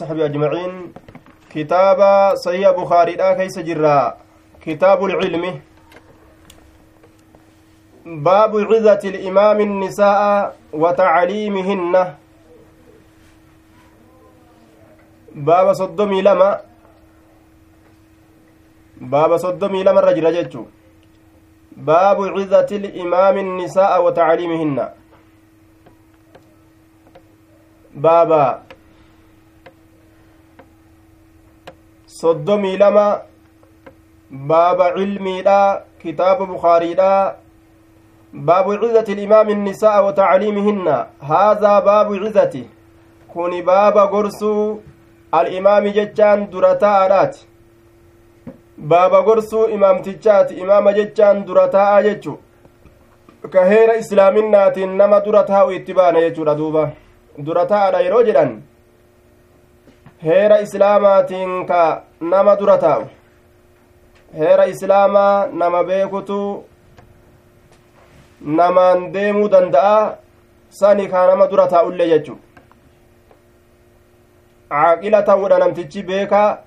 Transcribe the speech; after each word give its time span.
صحبي 0.00 0.24
أجمعين 0.24 0.92
كتاب 1.48 2.00
صحيح 2.44 2.70
بخاري 2.70 3.16
لا 3.16 3.32
كيس 3.32 3.58
جرا 3.58 4.16
كتاب 4.60 5.04
العلم. 5.04 5.44
باب 8.04 8.52
عزة 8.70 9.02
الإمام 9.04 9.58
النساء 9.60 10.56
وتعليمهن. 10.72 11.94
باب 15.34 15.72
صدمي 15.72 16.22
لما. 16.22 16.60
باب 19.00 19.36
صدمي 19.36 19.80
لما 19.82 20.00
الرجل 20.00 20.26
جتشو 20.36 20.64
باب 21.72 22.18
عزة 22.36 22.70
الإمام 22.80 23.36
النساء 23.38 24.04
وتعليمهن. 24.04 24.78
بابا 27.94 28.65
soddomii 32.20 32.76
lama 32.76 33.06
baaba 34.30 34.92
cilmiidha 34.96 35.82
kitaaba 36.02 36.46
bukaariidha 36.46 37.10
baabu 38.32 38.76
cizati 38.82 39.12
ilimaami 39.12 39.52
innisaa 39.52 40.02
wa 40.02 40.12
tacliimihinna 40.12 41.06
haadhaa 41.28 41.80
baabu 41.80 42.18
cizati 42.18 42.70
kuni 43.28 43.62
baaba 43.62 44.06
gorsuu 44.06 44.82
alimaami 45.32 45.92
jechaan 45.92 46.50
dura 46.50 46.74
taa'adhaati 46.84 47.46
baaba 48.78 49.22
gorsuu 49.22 49.66
imaamtichaati 49.76 50.54
imaama 50.54 50.92
jechaan 50.92 51.44
dura 51.46 51.68
taa'a 51.68 52.02
jechu 52.02 52.38
ka 53.50 53.64
heera 53.64 53.96
islaaminaatiin 53.96 54.96
nama 54.96 55.20
dura 55.20 55.44
itti 55.74 55.94
baana 55.94 56.20
jechuudha 56.20 56.54
duuba 56.54 56.90
dura 57.38 57.66
taa'adha 57.66 58.00
yeroo 58.00 58.22
jedhan 58.22 58.62
heera 60.24 60.60
islaamaatiin 60.60 61.66
ka 61.66 62.02
nama 62.20 62.56
dura 62.56 62.78
taa'u. 62.78 63.08
Heera 64.38 64.66
islaamaa 64.66 65.46
nama 65.52 65.84
beekutu 65.84 66.40
namaan 68.40 69.12
deemuu 69.12 69.48
danda'a 69.48 70.16
sani 70.70 71.08
kaa 71.08 71.26
nama 71.26 71.46
dura 71.50 71.66
taa'ullee 71.74 72.08
jechu 72.08 72.38
caaqila 74.70 75.22
ta'uudha 75.28 75.58
namtichi 75.62 76.02
beekaa 76.10 76.58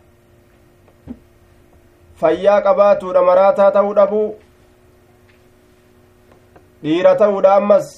fayyaa 2.22 2.62
qabaatuudha 2.68 3.22
maraataa 3.30 3.72
ta'uu 3.78 3.94
dhabu 4.00 4.22
dhiira 6.84 7.16
ta'uudha 7.22 7.56
ammas 7.62 7.92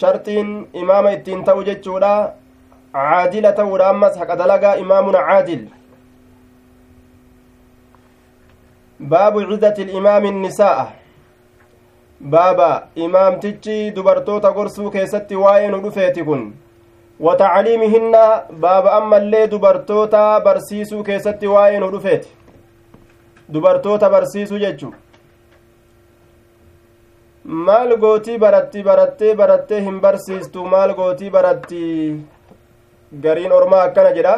sharxiin 0.00 0.52
imaama 0.84 1.10
ittiin 1.18 1.44
ta'u 1.50 1.64
jechuudha 1.70 2.12
caadila 2.92 3.52
ta'uudha 3.52 3.88
ammas 3.88 4.18
haqa 4.18 4.36
dalagaa 4.36 4.76
imaamun 4.76 5.14
caadil 5.28 5.62
baabu 9.00 9.44
cizati 9.50 9.82
ilimaami 9.82 10.30
nisaa'a 10.30 10.86
baaba 12.20 12.88
imaamtichi 12.94 13.90
dubartoota 13.94 14.52
gorsuu 14.52 14.90
keessatti 14.90 15.36
waa'ee 15.36 15.70
nu 15.70 15.80
dhufeeti 15.84 16.24
kun 16.24 16.42
watacliimihinna 17.20 18.20
baaba 18.60 18.92
ammallee 18.98 19.46
dubartoota 19.54 20.40
barsiisuu 20.44 21.02
keessatti 21.08 21.46
waa'ee 21.54 21.80
nu 21.80 21.90
dhufeeti 21.94 22.28
dubartoota 23.52 24.10
barsiisuu 24.10 24.58
jechu 24.58 24.92
maal 27.44 27.96
gootii 27.96 28.38
baratti 28.38 28.82
barattee 28.82 29.34
barattee 29.34 29.80
hin 29.88 30.00
barsiistu 30.00 30.66
maal 30.74 30.94
gootii 30.94 31.30
baratti 31.30 31.82
gariin 33.20 33.52
ormaa 33.52 33.82
akkana 33.88 34.12
jedha 34.16 34.34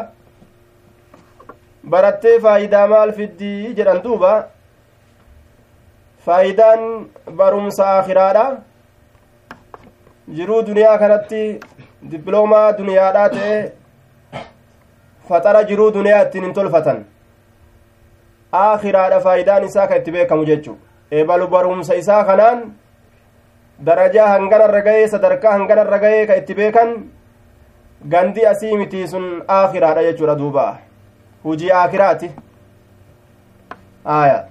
barattee 1.91 2.41
faayidaa 2.41 2.86
maal 2.92 3.12
fiddii 3.12 3.75
jedhan 3.78 4.03
duuba 4.05 4.33
faayidaan 6.27 6.84
barumsa 7.41 7.87
aakiraadha 7.94 8.44
jiruu 10.37 10.60
duniyaa 10.66 10.99
kanatti 10.99 11.43
diploomaa 12.10 12.69
duniyaadhaa 12.78 13.28
ta'e 13.34 13.56
faxara 15.28 15.62
jiruu 15.72 15.91
duniyaa 15.99 16.22
ittiin 16.26 16.44
hin 16.44 16.54
tolfatan 16.60 17.04
aakiraadha 18.62 19.20
faayidaan 19.26 19.65
isaa 19.65 19.87
kan 19.91 19.97
itti 20.03 20.12
beekamu 20.16 20.44
jechu 20.53 20.78
eebalu 21.19 21.49
barumsa 21.56 21.94
isaa 22.03 22.25
kanaan 22.31 22.65
darajaa 23.87 24.28
hanganarra 24.28 24.81
ga'ee 24.88 25.09
sadarkaa 25.15 25.53
hanganarra 25.59 25.99
ga'ee 26.06 26.26
ka 26.26 26.34
itti 26.41 26.54
beekan 26.60 26.97
gandi 28.04 28.47
asii 28.47 28.76
miti 28.76 29.09
sun 29.09 29.42
aakiraadha 29.48 30.03
jechuudha 30.03 30.34
duuba. 30.34 30.78
Hujii 31.42 31.70
aakiraati 31.72 32.31
آية 34.06 34.44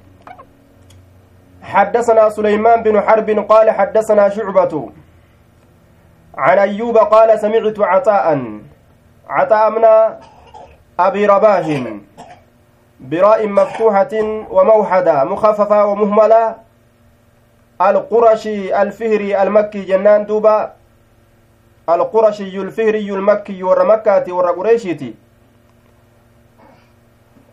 حدثنا 1.64 2.30
سليمان 2.30 2.84
بن 2.84 3.02
حرب 3.02 3.30
قال 3.50 3.72
حدثنا 3.72 4.30
شعبة. 4.30 4.90
عن 6.38 6.60
أيوب 6.60 6.98
قال 6.98 7.40
سمعت 7.40 7.80
عطاء. 7.80 8.60
عطاء 9.30 9.70
من 9.70 9.86
أبي 11.00 11.26
رباه 11.26 12.00
براء 13.00 13.48
مفتوحة 13.48 14.14
وموحدة 14.52 15.24
مخففة 15.24 15.86
ومهملة. 15.86 16.56
القرشي 17.82 18.82
الفهري 18.82 19.42
المكي 19.42 19.82
جنان 19.82 20.26
دوبا. 20.26 20.74
القرشي 21.90 22.58
الفهري 22.62 23.10
المكي 23.12 23.64
ور 23.64 23.86
مكة 23.86 24.34
ور 24.34 24.52
قريشيتي 24.52 25.14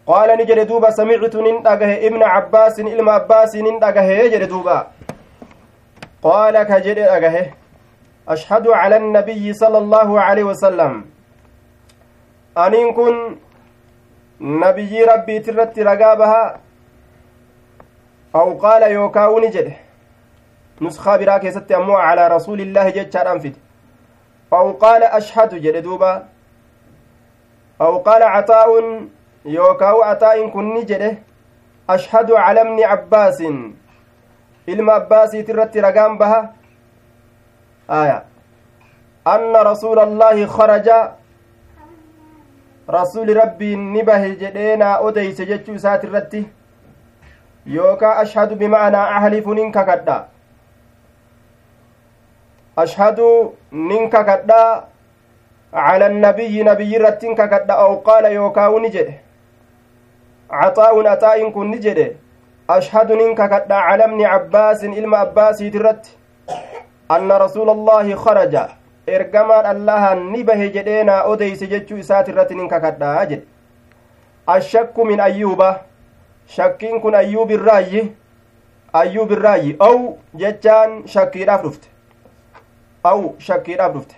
قال 0.07 0.39
نجد 0.39 0.67
دوبا 0.67 0.91
سمعت 0.91 1.37
نندقه 1.37 2.07
ابن 2.07 2.23
عباس 2.23 2.81
علم 2.81 3.09
عباس 3.09 3.57
نندقه 3.57 4.03
يجد 4.03 4.49
دوبا. 4.49 4.87
قال 6.23 6.63
كجد 6.63 6.99
أقه 6.99 7.51
أشهد 8.29 8.69
على 8.69 8.97
النبي 8.97 9.53
صلى 9.53 9.79
الله 9.79 10.21
عليه 10.21 10.45
وسلم. 10.45 11.05
أنين 12.59 12.93
كن 12.93 13.37
نبي 14.41 15.05
ربي 15.05 15.39
ترت 15.39 15.79
رقابها 15.79 16.61
أو 18.35 18.59
قال 18.59 18.83
يوكاو 18.83 19.39
نجد. 19.39 19.73
نسخة 20.83 21.17
براك 21.17 21.49
ست 21.49 21.73
أمو 21.73 21.95
على 21.95 22.29
رسول 22.29 22.61
الله 22.61 22.91
جتشار 22.91 23.33
أنفت 23.33 23.70
أو 24.53 24.73
قال 24.73 25.03
أشهد 25.03 25.55
جد 25.55 25.77
دوبا 25.83 26.29
أو 27.81 27.99
قال 27.99 28.23
عطاء 28.23 28.69
يوكاو 29.45 30.03
عطاء 30.03 30.49
كن 30.49 30.75
نجد 30.75 31.19
أشهد 31.91 32.33
على 32.33 32.61
ابن 32.61 32.83
عباس 32.83 33.43
ragaan 35.81 36.19
baha 36.19 36.55
aya 37.89 38.25
anna 39.25 39.65
rasuula 39.65 40.03
allaahi 40.03 40.47
kharaja 40.47 41.17
rasuli 42.89 43.35
rabbiin 43.35 43.93
ni 43.93 44.03
bahe 44.03 44.37
jedhee 44.37 44.77
naa 44.77 44.99
odeyse 44.99 45.47
jechuu 45.47 45.75
isaati 45.75 46.07
irratti 46.07 46.49
yookaa 47.67 48.15
ashhadu 48.23 48.57
bima'anaa 48.57 49.17
ahlifu 49.17 49.55
nin 49.55 49.73
kakadha 49.73 50.30
ashhadu 52.83 53.29
nin 53.73 54.11
kakadha 54.11 54.63
cala 55.73 56.07
annabiyyi 56.07 56.65
nabiyyi 56.71 56.97
irrattin 57.01 57.37
kakadha 57.43 57.75
aw 57.85 57.93
qaala 58.09 58.29
yookaawu 58.39 58.81
ni 58.81 58.91
jedhe 58.97 59.15
caxaa'un 60.51 61.07
axaa'in 61.15 61.53
kun 61.53 61.71
ni 61.71 61.79
jedhe 61.87 62.09
ننك 62.71 63.51
كدا 63.51 63.75
على 63.75 64.05
ابن 64.05 64.21
عباس 64.25 64.85
إلما 64.85 65.19
عباس 65.19 65.59
ترت 65.59 66.07
أن 67.11 67.33
رسول 67.33 67.71
الله 67.71 68.15
خرج. 68.15 68.55
إرجمان 69.09 69.67
الله 69.77 70.15
نبه 70.15 70.67
جدينا 70.67 71.15
أوديس 71.27 71.65
جتشو 71.65 71.99
إسات 71.99 72.29
الرت 72.29 72.53
ننك 72.53 72.75
كدا 72.83 73.23
أجد. 73.23 73.43
الشك 74.49 74.99
من 74.99 75.21
أيوب 75.21 75.63
شكين 76.47 77.01
كن 77.01 77.15
أيوب 77.15 77.51
الرأي. 77.51 78.15
أيوب 78.95 79.33
الرأي. 79.33 79.77
أو 79.83 80.17
جتان 80.35 81.07
شكي 81.07 81.45
رفت 81.45 81.83
أو 83.07 83.35
شكي 83.39 83.77
رفت 83.77 84.17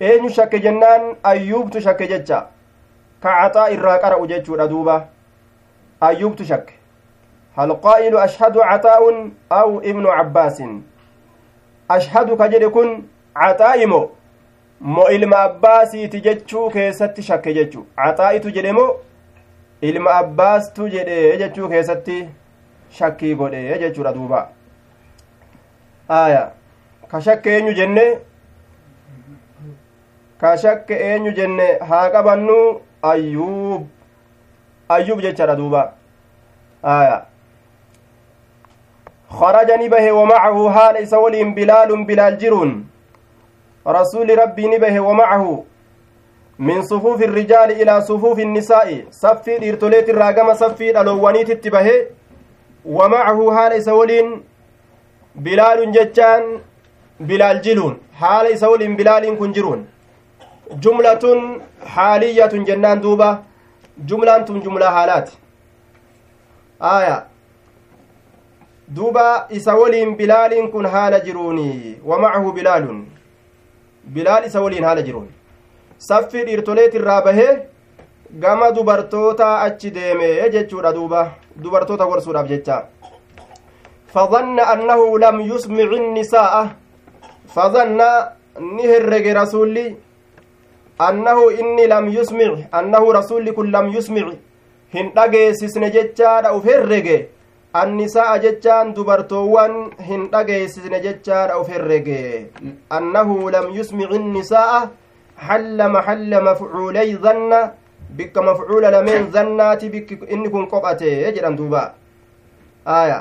eenyu 0.00 0.30
shakke 0.30 0.58
jennaan 0.64 1.16
ayyuubtu 1.22 1.80
shakke 1.80 2.06
jecha 2.08 2.38
ka 3.22 3.30
caxaa 3.38 3.70
irraa 3.74 3.98
qara'u 4.02 4.26
jechuudha 4.32 4.68
duuba 4.68 5.08
ayyuubtu 6.00 6.44
shakke 6.44 6.78
هل 7.58 7.72
قائل 7.72 8.16
أشهد 8.16 8.58
عطاء 8.58 9.30
أو 9.52 9.78
ابن 9.78 10.06
عباس؟ 10.06 10.62
أشهد 11.90 12.38
كجد 12.38 12.64
كن 12.64 13.02
عطائمو 13.36 14.10
مو. 14.80 15.06
إلما 15.08 15.44
أباسي 15.44 16.06
تججو 16.06 16.68
كيست 16.68 17.20
شك 17.20 17.48
ججو. 17.48 17.84
عطائي 17.98 18.38
تجدمو 18.38 18.94
إلما 19.84 20.18
أباس 20.18 20.72
تجد 20.72 21.08
ججو 21.38 21.68
كيست 21.68 22.10
شكي 22.90 23.34
قد 23.34 23.54
ججو 23.80 24.02
ردوبا 24.02 24.48
آية 27.14 27.20
كشك 27.20 27.46
ينو 27.46 27.72
جنة 27.72 28.28
ka 30.40 30.56
shakke 30.56 30.94
eenyu 30.94 31.32
jenne? 31.38 31.78
Haa 31.88 32.10
qabannu 32.14 32.58
ayyuub. 33.02 33.86
Ayyuub 34.96 35.20
jechaadha 35.22 35.56
duuba. 35.56 35.92
Aya. 36.82 37.24
خرج 39.28 39.70
نبه 39.70 40.12
ومعه 40.12 40.70
حال 40.70 40.96
إسولين 40.96 41.54
بلال 41.54 42.04
بلال 42.04 42.38
جرون 42.38 42.70
رسول 43.86 44.38
ربي 44.38 44.66
نبه 44.66 45.00
ومعه 45.00 45.64
من 46.58 46.82
صفوف 46.82 47.22
الرجال 47.22 47.70
إلى 47.82 48.00
صفوف 48.00 48.38
النساء 48.38 49.04
صفي 49.10 49.68
إرتوليت 49.68 50.08
الراقم 50.10 50.54
صفي 50.54 50.90
الألوانيت 50.90 51.50
اتبه 51.50 51.88
ومعه 52.84 53.38
حال 53.56 53.72
إسولين 53.72 54.26
بلال 55.34 55.92
جتان 55.92 56.42
بلال 57.20 57.60
جلون 57.62 57.94
حال 58.20 58.46
إسولين 58.46 58.96
بلال 58.96 59.38
كن 59.38 59.52
جرون 59.52 59.86
جملة 60.84 61.24
حالية 61.94 62.52
جنان 62.68 63.00
دوبة 63.00 63.38
جملة 64.08 64.38
جملة 64.64 64.90
حالات 64.90 65.30
آية 66.82 67.28
duuba 68.96 69.46
isa 69.50 69.74
waliin 69.76 70.16
bilaaliin 70.16 70.70
kun 70.70 70.86
haala 70.86 71.20
jiruuni 71.20 72.00
wamacahu 72.04 72.52
bilaalun 72.52 73.06
bilaal 74.14 74.44
isa 74.46 74.62
waliin 74.64 74.84
haala 74.84 75.02
jiruun 75.08 75.26
saffii 75.98 76.44
dhiirtoleet 76.46 76.94
irraa 76.94 77.20
bahee 77.26 77.50
gama 78.44 78.70
dubartoota 78.76 79.48
achi 79.66 79.90
deeme 79.96 80.30
jechuudha 80.54 80.94
duuba 80.98 81.20
dubartoota 81.64 82.06
gorsuudhaaf 82.12 82.48
jecha 82.54 82.78
فظن 84.14 84.60
أنه 84.60 85.18
لم 85.18 85.40
يسمع 85.40 85.88
النساء 86.02 86.54
فظن 87.54 88.00
نهرج 88.76 89.26
رسولي 89.40 89.86
أنه 91.08 91.38
إني 91.60 91.84
لم 91.86 92.04
يسمع 92.08 92.50
أنه 92.78 93.12
رسولي 93.12 93.52
كن 93.52 93.66
لم 93.76 93.86
يسمع 93.96 94.26
هن 94.94 95.06
أجيسس 95.16 95.74
نجتشا 95.78 96.40
أو 96.50 96.60
فرجه 96.60 97.28
annisa'a 97.80 98.38
jechaan 98.44 98.94
dubartoowwan 98.96 99.74
hin 100.08 100.22
dhageeysisne 100.32 101.00
jechaadha 101.06 101.58
uf 101.60 101.68
herrege 101.68 102.20
annahu 102.98 103.50
lam 103.54 103.66
yusmici 103.78 104.18
nnisaa'a 104.18 104.80
halla 105.48 105.88
maxalla 105.96 106.40
mafcuulay 106.48 107.10
zanna 107.26 107.60
bikka 108.18 108.42
mafcuula 108.48 108.90
lameen 108.96 109.30
zannaati 109.36 109.90
bikki 109.94 110.18
inni 110.34 110.50
kun 110.54 110.66
qophate 110.72 111.10
jedhan 111.36 111.56
duuba 111.60 111.82
aya 112.98 113.18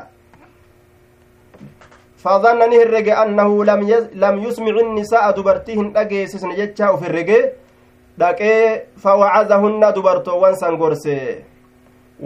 فظن 2.24 2.60
نهرج 2.70 3.08
أنه 3.10 3.50
لم 3.70 3.82
لم 4.14 4.36
يسمع 4.46 4.76
النساء 4.86 5.26
دبرتي 5.38 5.74
هن 5.80 5.88
أجيسسن 5.98 6.50
جتشا 6.60 6.90
وفرج 6.90 7.30
دقي 8.18 8.56
فوعظهن 9.04 9.84
دبرتو 9.96 10.34
وانسان 10.42 10.74
غورسي 10.82 11.20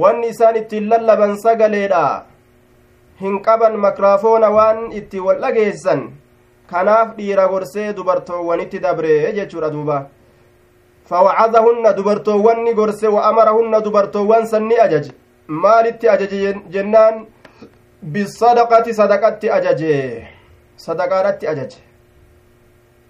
wanni 0.01 0.27
isaan 0.31 0.55
ittiin 0.55 0.87
lallaban 0.89 1.35
sagaleedha 1.43 2.23
hin 3.21 3.33
qaban 3.45 3.75
makraafoona 3.85 4.49
waan 4.57 4.79
itti 4.99 5.19
wal 5.25 5.41
dhageessan 5.43 6.01
kanaaf 6.71 7.09
dhiira 7.17 7.47
gorsee 7.51 7.93
dubartoowwanitti 7.97 8.79
dabre 8.85 9.33
jechuudha 9.37 9.69
duuba 9.73 9.97
fawacadahunna 11.09 11.93
dubartoowwanni 11.97 12.73
gorse 12.73 13.07
wa 13.15 13.25
amarahunna 13.29 13.81
dubartoowwan 13.85 14.47
san 14.47 14.63
ni 14.69 14.79
ajaje 14.85 15.11
maalitti 15.47 16.09
ajaje 16.13 16.55
jennaan 16.73 17.25
bisadaqati 18.01 18.93
sadaqatti 18.93 19.51
ajaje. 19.51 20.27
Sadaqaadhatti 20.77 21.47
ajaje. 21.47 21.77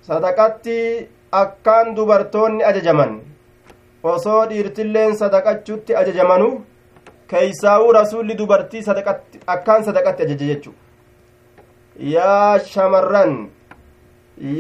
Sadaqatti 0.08 1.08
akkaan 1.32 1.96
dubartoonni 1.96 2.64
ajajaman. 2.64 3.22
Osoo 4.04 4.46
dhiirtilleen 4.50 5.16
sadaqachutti 5.16 5.96
ajajamanu 5.96 6.66
keeysaa'uu 7.28 7.94
rasuulli 7.94 8.38
dubartii 8.38 8.84
akkaan 9.48 9.84
sadaqatti 9.84 10.24
ajaje 10.24 10.46
jechu. 10.48 10.74
Yaa 12.00 12.60
shamarran 12.60 13.50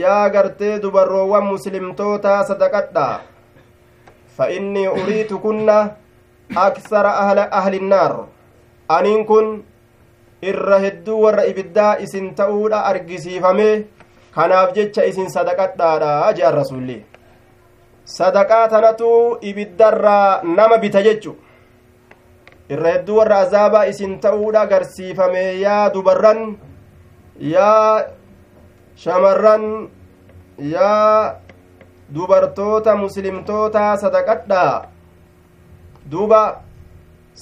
yaa 0.02 0.30
gartee 0.30 0.80
dubarroowwan 0.82 1.46
muslimtootaa 1.46 2.44
sadaqadha. 2.44 3.22
Fa 4.38 4.48
innii 4.50 4.88
uriitu 4.88 5.40
kunna 5.40 5.90
aksara 6.56 7.12
ahli 7.52 7.78
innaar 7.78 8.28
aniin 8.90 9.26
kun 9.26 9.64
irra 10.50 10.80
hedduu 10.86 11.22
warra 11.24 11.46
ibiddaa 11.52 11.98
isin 12.06 12.34
ta'uudha 12.36 12.86
argisiifame 12.92 13.70
kanaaf 14.36 14.74
jecha 14.78 15.06
isin 15.12 15.30
sadaqadhaadha 15.36 16.34
je'an 16.38 16.56
rasulli 16.56 16.98
sadaqaa 18.18 18.68
tanatu 18.74 19.38
ibiddarraa 19.42 20.42
nama 20.44 20.78
bita 20.84 21.04
jechu 21.08 21.36
irra 22.70 22.94
hedduu 22.96 23.18
warra 23.20 23.38
azaabaa 23.46 23.86
isin 23.92 24.20
ta'uudha 24.26 24.66
garsiifame 24.72 25.44
yaa 25.66 25.90
dubarran 25.94 26.42
yaa 27.54 28.06
shamarran 29.04 29.66
yaa 30.74 31.36
dubartoota 32.16 32.96
muslimtoota 33.04 33.86
sadaqadhaa 33.98 34.74
duuba 36.12 36.42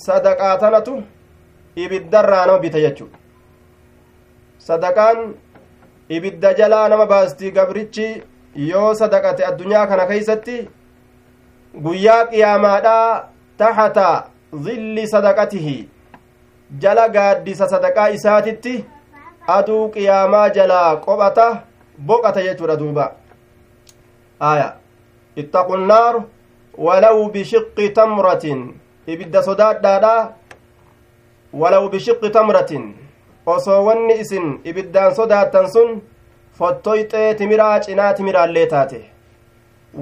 sadaqaa 0.05 0.57
tanatu 0.57 0.99
ibiddarraa 1.83 2.45
nama 2.45 2.59
bita 2.65 2.79
jechu 2.85 3.07
sadaqaan 4.67 5.19
ibidda 6.17 6.53
jalaa 6.59 6.87
nama 6.93 7.05
baasti 7.13 7.51
gabrichi 7.57 8.07
yoo 8.71 8.93
sadaqate 9.01 9.45
addunyaa 9.49 9.85
kana 9.91 10.05
keeysatti 10.11 10.57
guyyaa 11.85 12.25
qiyaamaadhaa 12.31 13.23
taxata 13.63 14.07
zilli 14.67 15.07
sadaqatihi 15.13 15.77
jala 16.85 17.07
gaaddisa 17.15 17.67
sadaqaa 17.73 18.07
isaatitti 18.17 18.73
aduu 19.57 19.83
qiyaamaa 19.95 20.49
jalaa 20.57 20.89
qophata 21.05 21.47
boqata 22.11 22.43
jechuudha 22.47 22.79
duuba 22.81 23.05
aya 24.51 24.67
ittaqu 25.43 25.77
nnaar 25.77 26.15
walaw 26.87 27.17
bishiqqi 27.35 27.89
tamratin 28.01 28.59
ibidda 29.13 29.43
sodaadhaadha 29.49 30.15
walaw 31.53 31.89
bishiqqi 31.89 32.29
tamratin 32.29 32.83
osoo 33.45 33.85
wanni 33.85 34.19
isin 34.23 34.59
ibiddaan 34.63 35.15
sodaattan 35.15 35.71
sun 35.73 36.01
fottoyxee 36.59 37.33
timiraa 37.39 37.79
cinaa 37.79 38.13
timiraallee 38.13 38.65
taate 38.73 38.99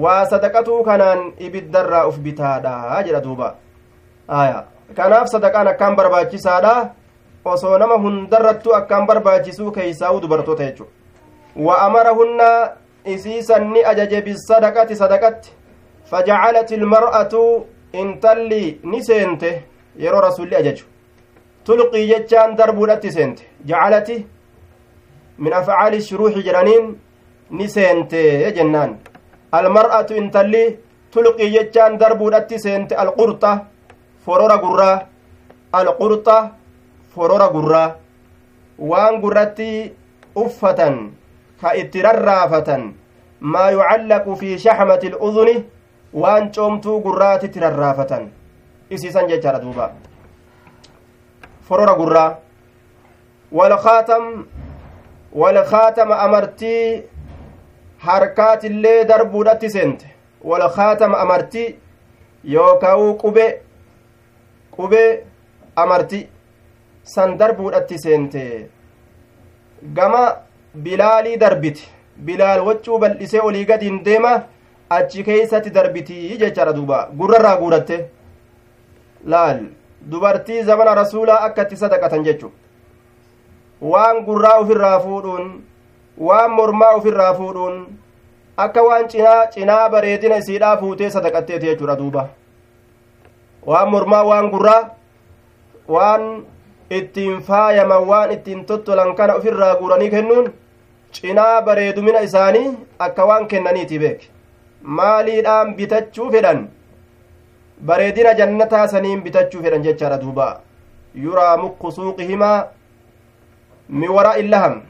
waa 0.02 0.24
sadaqatuu 0.32 0.82
kanaan 0.88 1.20
ibiddarraa 1.46 2.06
uf 2.08 2.18
bitaadha 2.26 3.02
jedha 3.06 3.20
duuba 3.26 3.54
aya 4.40 4.64
kanaaf 4.96 5.28
sadaqaan 5.34 5.68
akkaan 5.72 5.96
barbaachisaadha 6.00 6.74
osoo 7.44 7.78
nama 7.78 7.96
hundarrattu 8.04 8.74
akkaan 8.80 9.06
barbaachisuu 9.06 9.70
keeysaa'u 9.78 10.20
dubartoota 10.22 10.64
jechu 10.68 10.86
wa 11.68 11.78
amarahunna 11.86 12.50
isiisan 13.14 13.70
ni 13.72 13.84
ajaje 13.94 14.22
bisadaqati 14.28 14.96
sadaqatti 15.02 15.50
fajacalat 16.10 16.70
ilmar'atu 16.78 17.42
intalli 18.02 18.80
ni 18.84 19.02
seente 19.08 19.50
yeroo 20.04 20.20
rasulli 20.28 20.56
ajaju 20.62 20.84
tulqii 21.68 22.06
jechaan 22.10 22.56
darbuudhatti 22.58 23.10
seente 23.16 23.42
jacalati 23.70 24.16
min 25.44 25.52
afcaali 25.60 25.98
shuruuxi 26.08 26.42
jedhaniin 26.46 26.86
ni 27.58 27.66
seente 27.74 28.22
jennaan 28.56 28.92
almar'atu 29.58 30.14
intalli 30.20 30.64
tulqii 31.12 31.50
jechaan 31.56 31.98
darbuudhatti 32.00 32.58
seente 32.64 32.94
alqurxa 33.02 33.52
forora 34.24 34.56
gurraa 34.64 34.96
alqurxa 35.80 36.36
forora 37.14 37.48
gurraa 37.56 37.88
waan 38.90 39.20
gurratti 39.22 39.70
uffatan 40.44 40.96
ka 41.60 41.76
itti 41.82 42.02
rarraafatan 42.08 42.82
maa 43.52 43.70
yucallaqu 43.76 44.36
fi 44.40 44.58
shaxmati 44.64 45.06
iluduni 45.12 45.56
waan 46.22 46.44
coomtuu 46.54 47.00
gurraatitti 47.06 47.60
rarraafatan 47.64 48.30
isiisan 48.90 49.28
jechaadha 49.30 49.60
duuba 49.64 49.92
forora 51.68 51.94
gurraa 52.00 52.30
walkaatam 53.58 54.24
walkaatama 55.42 56.18
amartii 56.26 57.02
harkaatillee 58.06 59.04
darbuudhatti 59.10 59.70
seente 59.76 60.06
walkaatama 60.50 61.18
amartii 61.24 61.68
yookaa'uu 62.54 63.14
qube 63.22 63.46
qubee 64.76 65.08
amarti 65.84 66.20
san 67.14 67.38
darbuudhatti 67.38 67.98
seente 68.04 68.44
gama 69.96 70.22
bilaalii 70.84 71.36
darbiti 71.42 71.88
bilaal 72.28 72.60
waccuu 72.68 72.98
bal'isee 73.02 73.40
olii 73.48 73.64
gadiin 73.70 73.98
deema 74.04 74.32
achi 74.98 75.24
keeysatti 75.28 75.70
darbitii 75.76 76.38
jechaadha 76.42 76.72
duuba 76.78 76.98
gurrarraa 77.18 77.56
guuratte 77.60 77.98
laal 79.34 79.60
dubartii 80.10 80.62
zamana 80.62 80.94
rasuulaa 80.94 81.40
akka 81.46 81.62
itti 81.62 81.76
sadaqatan 81.76 82.24
jechu 82.24 82.50
waan 83.92 84.24
gurraa 84.26 84.58
ufirraa 84.60 85.00
fuudhuun 85.00 85.48
waan 86.28 86.50
mormaa 86.50 86.92
ufirraa 87.00 87.32
fuudhuun 87.34 87.80
akka 88.66 88.82
waan 88.82 89.08
cinaa 89.08 89.46
cinaa 89.56 89.88
bareedina 89.90 90.36
isiidhaa 90.44 90.76
fuutee 90.76 91.10
sadaqatteeti 91.10 91.66
jechuudha 91.66 91.96
duuba. 91.98 92.28
Waan 93.66 93.90
mormaa 93.90 94.22
waan 94.30 94.50
gurraa 94.50 94.90
waan 95.88 96.24
ittiin 96.90 97.42
faayaman 97.42 98.06
waan 98.08 98.30
ittiin 98.32 98.64
tottolan 98.64 99.14
kana 99.14 99.34
ofirraa 99.34 99.74
guuranii 99.76 100.10
kennuun 100.10 100.52
cinaa 101.12 101.62
bareedumina 101.62 102.20
isaanii 102.30 102.66
akka 102.98 103.24
waan 103.26 103.46
kennaniiti 103.48 103.98
beek. 103.98 104.20
Maaliidhaan 104.82 105.74
bitachuu 105.76 106.30
fedhan 106.32 106.68
bareedina 107.86 108.34
jannataa 108.34 108.88
saniin 108.88 109.22
bitachuu 109.22 109.62
fedhan 109.62 109.82
jechaadha 109.82 110.18
duuba 110.24 110.48
yuraa 111.14 111.56
muqqu 111.64 111.92
suuqihimaa 111.98 112.66
min 113.88 114.10
waraa'i 114.16 114.44
illaham 114.44 114.82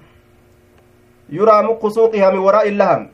yuraa 1.39 1.63
muqqu 1.69 1.91
suuqihaa 1.97 2.33
min 2.37 2.43
waraa'i 2.49 2.69
illaham 2.73 3.09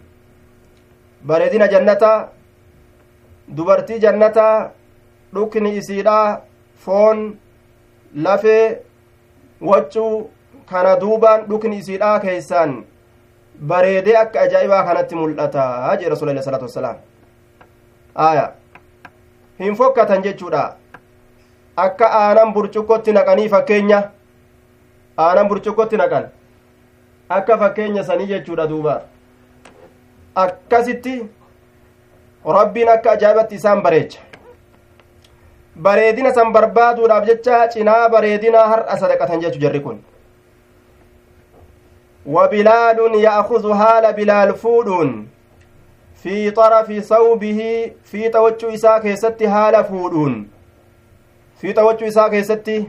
bareedina 1.27 1.69
jannataa 1.75 2.17
dubartii 3.57 4.01
jannataa 4.07 4.71
dhukni 5.35 5.77
isiidhaa 5.83 6.41
foon 6.87 7.23
lafee 8.27 8.65
waccuu 9.71 10.31
kana 10.71 10.97
duubaan 11.01 11.47
dhukni 11.51 11.79
isiidhaa 11.83 12.19
keeysaan 12.25 12.75
bareedee 13.71 14.17
akka 14.25 14.41
ajaa'ibaa 14.47 14.85
kanatti 14.89 15.15
mul'ata 15.23 15.97
jee 16.01 16.09
rasuula 16.15 16.33
ilahi 16.33 16.45
salaatu 16.45 16.69
wassalaam 16.69 16.97
aya 18.29 18.47
hin 19.64 19.76
fokkatan 19.82 20.24
jechuudha 20.28 20.64
akka 21.86 22.10
aanan 22.22 22.54
burcuqqotti 22.58 23.16
naqanii 23.18 23.50
fakkeenya 23.56 24.00
aanan 25.28 25.50
burcuqqotti 25.52 26.02
naqan 26.04 26.30
akka 27.38 27.58
fakkeenya 27.64 28.04
sanii 28.12 28.30
jechuudha 28.34 28.68
duuba 28.74 28.96
akkasitti 30.46 31.16
rabbiin 32.60 32.94
akka 32.98 33.12
ajaa'ibatti 33.18 33.62
isaan 33.62 33.82
bareecha 33.88 34.22
bareedina 35.88 36.34
san 36.38 36.54
barbaaduudhaaf 36.60 37.26
jecha 37.32 37.66
cinaa 37.76 38.04
bareedinaa 38.16 38.70
har'a 38.76 39.02
sadaqatan 39.04 39.46
jechu 39.48 39.66
jarri 39.66 39.84
kun 39.88 40.00
وبلال 42.26 43.16
يأخذ 43.16 43.72
هال 43.72 44.14
بلال 44.14 44.56
فودون 44.56 45.28
في 46.25 46.51
طرف 46.51 46.93
ثوبه 46.93 47.91
في 48.05 48.29
توجه 48.29 48.75
إساء 48.75 48.99
كيستي 48.99 49.47
هال 49.47 49.85
فودون. 49.85 50.49
في 51.61 51.73
توجه 51.73 52.09
إساء 52.09 52.29
كيستي 52.29 52.89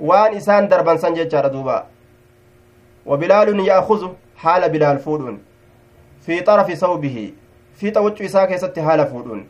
وان 0.00 0.36
إسان 0.36 0.68
دربان 0.68 0.98
سنجة 0.98 1.48
دوبا. 1.48 1.86
وبلال 3.06 3.60
يأخذ 3.60 4.08
حال 4.36 4.68
بلال 4.68 4.98
فودون. 4.98 5.38
في 6.26 6.40
طرف 6.40 6.72
ثوبه 6.72 7.32
في 7.74 7.90
توجه 7.90 8.26
إساء 8.26 8.44
كيستي 8.46 8.80
هال 8.80 9.06
فودون. 9.06 9.46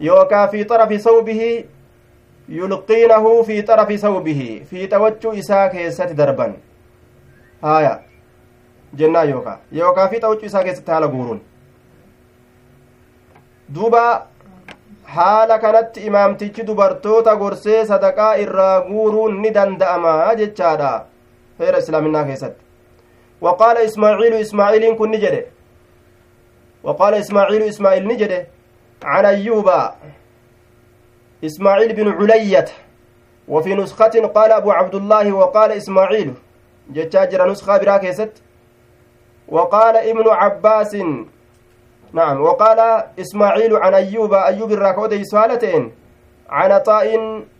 يوكا 0.00 0.46
في 0.46 0.64
طرف 0.64 0.94
ثوبه 0.94 1.64
يلقينه 2.48 3.42
في 3.42 3.62
طرف 3.62 3.92
ثوبه 3.92 4.62
في 4.70 4.86
توجه 4.86 5.38
إساء 5.38 5.68
كيستي 5.72 6.14
دربان. 6.14 6.54
هايا 7.64 8.00
jennaa 8.98 9.24
yookaa 9.24 9.58
yookaa 9.72 10.08
fi 10.08 10.20
xawuccuu 10.20 10.46
isaa 10.46 10.62
keessatti 10.64 10.90
haala 10.90 11.08
guuruun 11.08 11.40
duuba 13.74 14.26
haala 15.16 15.58
kanatti 15.58 16.06
imaamtichi 16.10 16.66
dubartoota 16.68 17.36
gorsee 17.36 17.86
sadaqaa 17.92 18.34
irraa 18.44 18.80
guuruun 18.90 19.40
ni 19.42 19.50
danda'ama 19.56 20.34
jechaadha 20.42 20.92
heera 21.58 21.78
islaaminaa 21.84 22.24
keessatti. 22.30 22.64
وقال 23.44 23.76
إسماعيل 23.76 24.34
إسماعيل 24.34 24.96
كن 24.96 25.10
نجده 25.10 25.44
وقال 26.82 27.14
إسماعيل 27.14 27.62
إسماعيل 27.62 28.08
نجده 28.08 28.46
عن 29.04 29.24
أيوب 29.24 29.68
إسماعيل 31.44 31.92
بن 31.92 32.08
علية 32.08 32.68
وفي 33.48 33.74
نسخة 33.74 34.14
قال 34.36 34.52
أبو 34.52 34.70
عبد 34.70 34.94
الله 34.94 35.32
وقال 35.32 35.72
إسماعيل 35.72 36.34
جتاجر 36.90 37.50
نسخة 37.50 37.76
براك 37.76 38.04
يست 38.04 38.32
وقال 39.48 39.96
ابن 39.96 40.28
عباس 40.28 40.96
نعم. 42.14 42.40
وقال 42.40 42.78
إسماعيل 43.20 43.76
عن 43.76 43.94
أيوب 43.94 44.34
أيوب 44.34 44.72
الراكودي 44.72 45.24
سؤالتين 45.24 45.92
عن 46.48 46.72
عطاء 46.72 47.06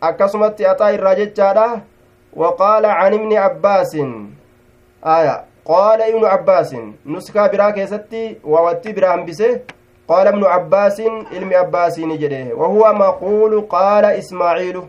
أكسمت 0.03 0.61
عطاء 0.61 0.95
الراججالة 0.95 1.81
وقال 2.33 2.85
عن 2.85 3.13
ابن 3.13 3.33
عباس. 3.37 3.95
آية. 5.05 5.43
قال 5.65 6.01
ابن 6.01 6.25
عباس 6.25 6.75
نسكا 7.05 7.47
براك 7.47 7.77
يستي 7.77 8.37
ووتي 8.43 8.91
برام 8.93 9.25
بسه 9.25 9.59
قال 10.07 10.27
ابن 10.27 10.43
عباس 10.45 11.01
علم 11.33 11.53
عباس 11.53 11.99
نجده. 11.99 12.55
وهو 12.55 12.93
مقول 12.93 13.61
قال 13.61 14.05
إسماعيل. 14.05 14.81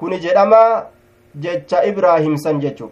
كن 0.00 0.10
جدما 0.10 0.86
جتش 1.34 1.74
إبراهيم 1.74 2.36
سنجتشو. 2.36 2.88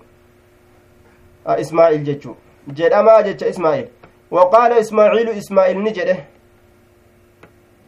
آه 1.46 1.60
إسماعيل 1.60 2.04
جتشو. 2.04 2.34
jedhamaa 2.74 3.22
jecha 3.22 3.46
ismaa'il 3.46 3.86
waqaala 4.30 4.78
ismaaciilu 4.78 5.32
ismaa'il 5.32 5.78
ni 5.82 5.92
jedhe 5.92 6.16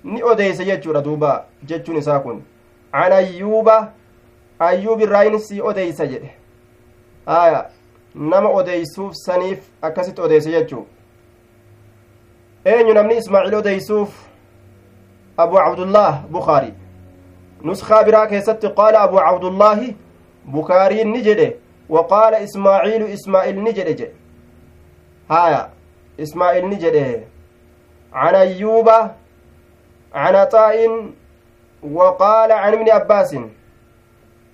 ni 0.04 0.22
odeyse 0.22 0.64
jechuudha 0.64 1.02
duuba 1.02 1.44
jechuun 1.64 1.96
isaa 1.98 2.20
kun 2.20 2.42
an 2.92 3.12
ayyuuba 3.12 3.92
ayyuub 4.58 5.00
irraayinsii 5.00 5.60
odeysa 5.60 6.06
jedhe 6.06 6.30
aya 7.26 7.70
nama 8.14 8.48
odeysuuf 8.48 9.14
saniif 9.14 9.58
akkasitti 9.82 10.20
odeyse 10.20 10.50
jechuu 10.50 10.86
eenyu 12.64 12.94
namni 12.94 13.16
ismaaciil 13.16 13.54
odeysuuf 13.54 14.10
abu 15.36 15.56
cabdullah 15.56 16.22
bukaari 16.30 16.74
nuskaa 17.64 18.04
biraa 18.04 18.26
keessatti 18.26 18.68
qaala 18.68 19.00
abu 19.00 19.16
cabdullaahi 19.16 19.96
bukaariin 20.52 21.12
ni 21.12 21.22
jedhe 21.22 21.56
waqaala 21.88 22.40
ismaaciilu 22.40 23.06
ismaa'il 23.08 23.60
ni 23.62 23.72
jedhe 23.72 23.94
jedhe 23.94 24.14
haya 25.28 25.68
ni 26.18 26.76
jedhe 26.76 27.24
عن 28.12 28.34
أيوب 28.34 28.88
عن 30.14 30.34
عطاء 30.34 30.76
وقال 31.82 32.52
عن 32.52 32.72
ابن 32.72 32.90
عباس. 32.90 33.36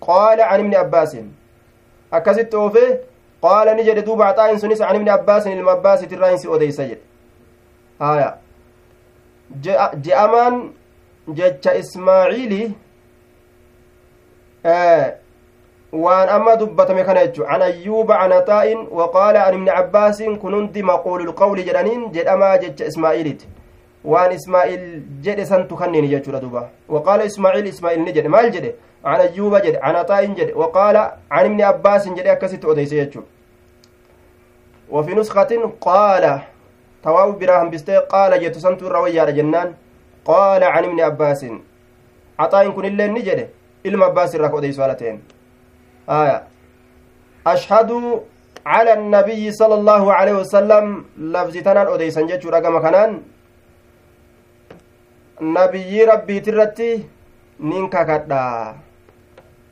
قال 0.01 0.41
عن 0.41 0.59
ابن 0.61 0.75
عباس. 0.75 1.17
أكست 2.13 2.55
أوفي؟ 2.55 2.99
قال 3.45 3.77
نجد 3.77 4.05
دوب 4.05 4.23
عطاء 4.23 4.57
سنس 4.57 4.83
عن 4.83 4.95
ابن 4.95 5.09
عباس 5.09 5.49
ilma 5.49 5.69
عباس 5.69 6.01
تراينس 6.01 6.47
أوديس 6.47 6.81
جد 6.81 6.99
هايا 8.01 8.41
جأمان 9.95 10.73
جتش 11.29 11.69
إسماعيلي 11.69 12.73
آه 14.67 15.17
kana 17.07 17.27
jechu 17.27 17.45
an 17.47 17.63
ayyuuba 17.63 18.19
an 18.21 18.33
ataa'in 18.33 18.87
waqaala 18.91 19.47
an 19.47 19.55
ibni 19.55 19.71
abbaasin 19.71 20.39
kun 20.39 20.55
hundi 20.55 20.83
maquululqawli 20.83 21.65
jedhaniin 21.65 22.13
jedhamaa 22.13 22.59
jecha 22.59 22.87
ismaa'iiliiti 22.87 23.49
waan 24.05 24.33
ismaa'il 24.33 25.03
jedhe 25.23 25.47
santu 25.47 25.77
kanneeni 25.77 26.09
jechuudha 26.09 26.41
duba 26.41 26.69
waqaala 26.89 27.25
ismaa'iil 27.25 27.67
ismaa'il 27.67 28.01
ni 28.01 28.13
jedhe 28.13 28.29
maal 28.29 28.51
jedhe 28.51 28.75
an 29.03 29.21
ayyuuba 29.21 29.61
jedhe 29.61 29.79
an 29.83 29.97
ataa'in 29.97 30.35
jedhe 30.35 30.53
waqaala 30.63 31.19
an 31.31 31.47
ibni 31.47 31.63
abbaasin 31.63 32.17
jedhe 32.17 32.31
akkasitti 32.31 32.67
odeyse 32.67 32.97
jechuu 32.97 33.25
وفي 34.91 35.15
نسخة 35.15 35.73
قال 35.81 36.41
تواو 37.03 37.33
برا 37.33 37.63
همبستي 37.63 37.97
قال 37.97 38.41
جيتو 38.41 38.61
سنتو 38.61 38.89
رويا 38.89 39.31
جنان 39.31 39.75
قال 40.25 40.65
عن 40.65 40.85
ابن 40.85 41.01
عباس 41.01 41.47
عطاء 42.39 42.71
كن 42.71 42.85
اللي 42.85 43.07
نجده 43.09 43.49
ilma 43.85 44.07
abbaas 44.07 44.35
irraa 44.35 44.49
kodeysu 44.49 44.81
haalateen 44.81 45.19
آية. 46.09 46.43
أشهد 47.47 48.21
على 48.67 48.93
النبي 48.93 49.53
صلى 49.53 49.75
الله 49.75 50.13
عليه 50.13 50.33
وسلم 50.33 51.05
لفظ 51.19 51.55
تنان 51.57 51.87
أديسان 51.87 52.27
جيتشو 52.27 52.49
رقم 52.49 52.79
كنان. 52.79 53.23
نبي 55.41 56.05
ربي 56.05 56.41
ترتي 56.41 57.05
نينكا 57.61 58.03
كدا 58.03 58.75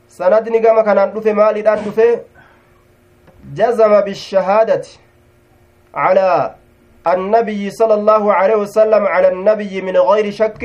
سندني 0.09 0.59
قام 0.65 0.81
كنان 0.85 1.13
دفه 1.13 1.33
مالي 1.33 1.61
دان 1.61 1.79
دفه 1.85 2.21
جزم 3.53 4.01
بالشهادة 4.01 4.85
على 5.95 6.55
النبي 7.07 7.71
صلى 7.71 7.93
الله 7.93 8.33
عليه 8.33 8.55
وسلم 8.55 9.05
على 9.05 9.27
النبي 9.27 9.81
من 9.81 9.97
غير 9.97 10.31
شك 10.31 10.63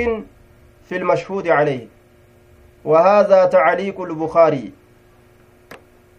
في 0.88 0.96
المشهود 0.96 1.48
عليه. 1.48 1.86
وهذا 2.84 3.44
تعليق 3.44 4.00
البخاري. 4.00 4.72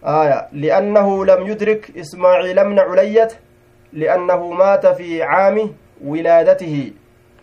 آية. 0.04 0.48
لأنه 0.52 1.24
لم 1.24 1.46
يدرك 1.46 1.96
إسماعيل 1.96 2.64
بن 2.64 2.78
علية 2.78 3.28
لأنه 3.92 4.52
مات 4.52 4.86
في 4.86 5.22
عام 5.22 5.74
ولادته. 6.04 6.92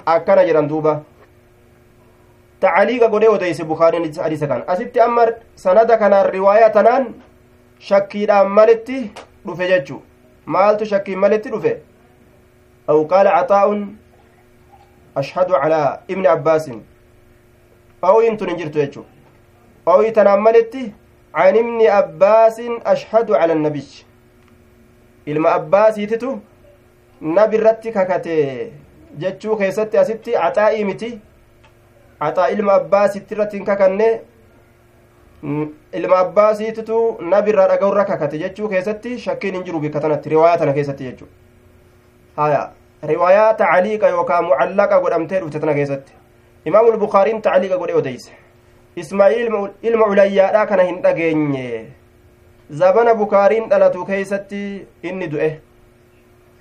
أكن 0.08 0.36
جران 0.48 0.68
دوبا 0.68 1.04
تعليق 2.62 3.04
قولي 3.04 3.28
وديس 3.28 3.62
بخاري 3.62 4.12
حديث 4.18 4.44
كان 4.44 4.64
أسبت 4.68 4.98
أمر 4.98 5.34
سند 5.56 5.92
كان 5.92 6.14
الرواية 6.14 6.68
تنان 6.68 7.14
شكي 7.80 8.26
مالتي 8.26 9.10
رفججو 9.48 10.00
مالت 10.48 10.84
شكي 10.84 11.16
مالتي 11.16 11.50
رفه 11.50 11.78
أو 12.90 13.04
قال 13.04 13.28
عطاء 13.28 13.88
ashhadu 15.18 15.54
calaa 15.62 16.00
ibni 16.08 16.28
abbaasin 16.28 16.82
ooyin 18.10 18.38
tun 18.38 18.50
hin 18.50 18.58
jirtu 18.58 18.80
jechu 18.80 19.06
ooyi 19.94 20.12
tanaan 20.18 20.44
can 21.38 21.56
ibni 21.62 21.88
abbaasin 22.00 22.74
ashhadu 22.94 23.34
cala 23.40 23.54
annabiyyi 23.58 24.06
ilma 25.34 25.50
abbaasiititu 25.60 26.30
nabi 27.38 27.58
irratti 27.58 27.92
kakate 27.98 28.38
jechuu 29.24 29.58
keessatti 29.62 29.98
asitti 30.04 30.36
axaa'ii 30.48 30.86
miti 30.90 31.10
axaa 32.30 32.48
ilma 32.56 32.74
abbaasitti 32.82 33.36
irratti 33.36 33.58
hin 33.58 33.66
kakanne 33.66 34.10
ilma 36.00 36.18
abbaasiititu 36.24 36.98
nabi 37.34 37.52
irraa 37.54 37.68
dhaga'urra 37.74 38.06
kakate 38.06 38.42
jechuu 38.46 38.70
keessatti 38.74 39.20
shakkiin 39.28 39.60
hin 39.60 39.68
jiru 39.70 39.80
bikka 39.86 40.00
tanatti 40.08 40.34
riwaayaa 40.36 40.58
tana 40.64 40.74
keessatti 40.80 41.10
jechuu 41.12 41.30
haya 42.42 42.64
riwaayaa 43.14 43.54
tacaliiqa 43.62 44.10
yookaa 44.18 44.42
mucallaqa 44.50 45.00
godhamtee 45.06 45.40
dhufte 45.46 45.60
tana 45.60 45.74
keessatti 45.80 46.14
imaamu 46.66 46.98
lbukaariin 46.98 47.42
tacliiqa 47.50 47.78
godhe 47.84 48.00
odeyse 48.02 48.32
ismaa'iil 49.02 49.48
ilma 49.90 50.06
ulayyaadhaa 50.14 50.66
kana 50.66 50.84
hin 50.90 51.02
dhageenye. 51.06 51.70
Zabana 52.82 53.16
bukaariin 53.16 53.70
dhalatu 53.70 54.06
keeysatti 54.06 54.62
inni 55.10 55.28
du'e. 55.34 55.50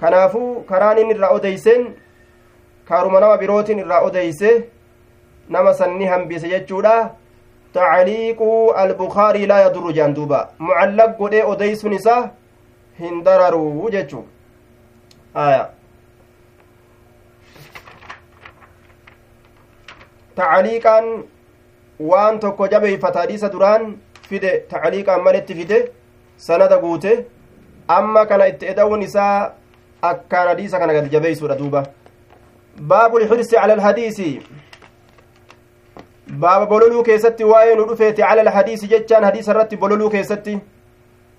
Kanaafuu 0.00 0.64
karaan 0.71 0.99
inni 1.02 1.14
irraa 1.16 1.31
odeyseen 1.38 1.87
kaaruma 2.88 3.21
nama 3.21 3.37
birootiin 3.43 3.78
irraa 3.85 4.00
odeyse 4.09 4.50
nama 5.49 5.75
sanni 5.75 6.07
hambise 6.12 6.49
jechuudha 6.49 6.97
tacliiqu 7.78 8.50
albukaarii 8.83 9.47
laa 9.52 9.61
yadurru 9.66 9.93
jean 9.93 10.14
duuba. 10.19 10.40
Mucallaq 10.59 11.16
godhee 11.19 11.45
odeysuun 11.52 11.93
isaa 12.00 12.21
hin 13.00 13.25
dararu 13.25 13.90
jechuu 13.97 14.25
aya. 15.35 15.64
Tacliiqaan 20.37 21.07
waan 22.00 22.41
tokko 22.41 22.69
jabeeyfata 22.69 23.21
hadiisa 23.21 23.53
duraan 23.53 23.97
fide 24.29 24.50
tacliiqaan 24.71 25.23
maletti 25.23 25.55
fide 25.55 25.79
sanada 26.49 26.79
guute 26.79 27.26
amma 27.88 28.26
kana 28.26 28.47
itti 28.53 28.67
eda'uun 28.73 29.03
isaa 29.03 29.53
akkaan 30.03 30.49
hadiisa 30.49 30.79
kana 30.79 30.93
gad 30.93 31.11
jabeeysuudha 31.15 31.59
duuba 31.59 31.85
baabu 32.93 33.19
lxirsi 33.19 33.57
cala 33.57 33.73
alhadiisi 33.79 34.31
baaba 36.45 36.67
bololuu 36.67 37.03
keessatti 37.03 37.45
waa'ee 37.45 37.75
nu 37.81 37.88
dhufeeti 37.88 38.23
cala 38.23 38.43
alhadiisi 38.47 38.88
jechaan 38.93 39.25
hadiisa 39.25 39.53
irratti 39.53 39.76
bololuu 39.76 40.11
keessatti 40.11 40.61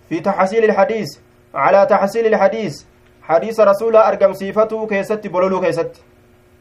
fi 0.10 0.22
taxsiili 0.22 0.68
ilhadiis 0.72 1.20
calaa 1.54 1.86
taxsiili 1.86 2.28
ilhadiis 2.34 2.86
hadiisa 3.30 3.66
rasuulaa 3.66 4.06
argamsiifatuu 4.12 4.88
keessatti 4.88 5.30
bololuu 5.30 5.62
keessatti 5.62 6.02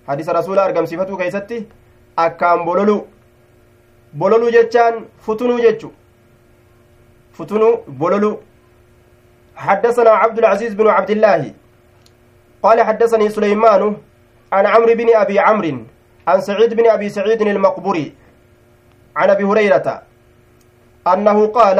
hadiisa 0.06 0.32
rasuulaa 0.32 0.64
argamsiifatuu 0.64 1.16
keessatti 1.16 1.68
akkaan 2.16 2.64
bololuu 2.64 3.06
bololuu 4.20 4.50
jechaan 4.56 4.94
futunuu 5.24 5.60
jechu. 5.60 5.88
Futunuu 7.36 7.84
bololuu. 8.00 8.36
حدثنا 9.56 10.10
عبد 10.10 10.38
العزيز 10.38 10.74
بن 10.74 10.86
عبد 10.88 11.10
الله. 11.10 11.52
قال 12.62 12.82
حدثني 12.82 13.28
سليمان 13.28 13.96
عن 14.52 14.66
عمرو 14.66 14.94
بن 14.94 15.08
أبي 15.16 15.38
عمرو 15.38 15.78
عن 16.28 16.40
سعيد 16.40 16.74
بن 16.74 16.86
أبي 16.86 17.08
سعيد 17.08 17.42
المقبري 17.42 18.14
عن 19.16 19.30
أبي 19.30 19.44
هريرة 19.44 20.02
أنه 21.06 21.46
قال 21.46 21.78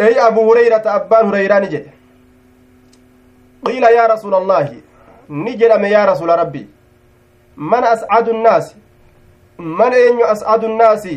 أي 0.00 0.14
أبو 0.20 0.52
هريرة 0.52 0.82
أبان 0.86 1.26
هريرة 1.28 1.58
نجد 1.58 1.86
قيل 3.66 3.82
يا 3.82 4.06
رسول 4.06 4.34
الله 4.34 4.80
نجد 5.30 5.70
يا 5.96 6.04
رسول 6.04 6.28
ربي. 6.38 6.68
من 7.56 7.84
أسعد 7.84 8.28
الناس؟ 8.28 8.76
من 9.59 9.93
أين 9.93 10.23
أسعد 10.23 10.63
الناس 10.63 11.09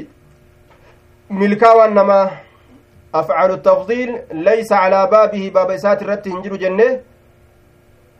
ملكا 1.30 1.86
نما 1.86 2.30
أفعل 3.14 3.50
التفضيل 3.50 4.20
ليس 4.32 4.72
على 4.72 5.06
بابه 5.06 5.50
باب 5.54 5.70
إسات 5.70 6.02
الرت 6.02 6.28
هنجر 6.28 6.56
جنة 6.56 7.00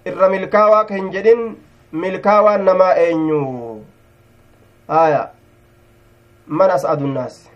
إر 0.07 0.29
ملكاوا 0.31 0.83
كهنجدين 0.83 1.57
ملكاوا 1.93 2.57
نما 2.57 2.95
أينيو 2.97 3.81
آية 4.91 5.31
من 6.49 6.71
أسعد 6.71 7.03
الناس 7.03 7.49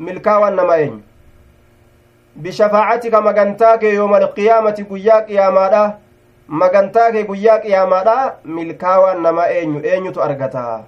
ملكاوا 0.00 0.50
نما 0.50 0.74
أينيو 0.74 1.00
بشفاعتك 2.36 3.14
مغنتاك 3.14 3.82
يوم 3.82 4.14
القيامة 4.14 4.86
قياك 4.90 5.30
يا 5.30 5.50
مادا 5.50 5.98
مغنتاك 6.48 7.14
قياك 7.30 7.64
يا 7.64 7.84
مادا 7.84 8.34
ملكاوا 8.44 9.14
نما 9.14 9.46
أينيو 9.46 9.80
أينيو 9.84 10.12
تأرغتا 10.12 10.84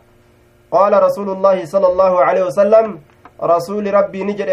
قال 0.72 1.04
رسول 1.04 1.30
الله 1.30 1.66
صلى 1.66 1.88
الله 1.88 2.14
عليه 2.24 2.44
وسلم 2.44 3.00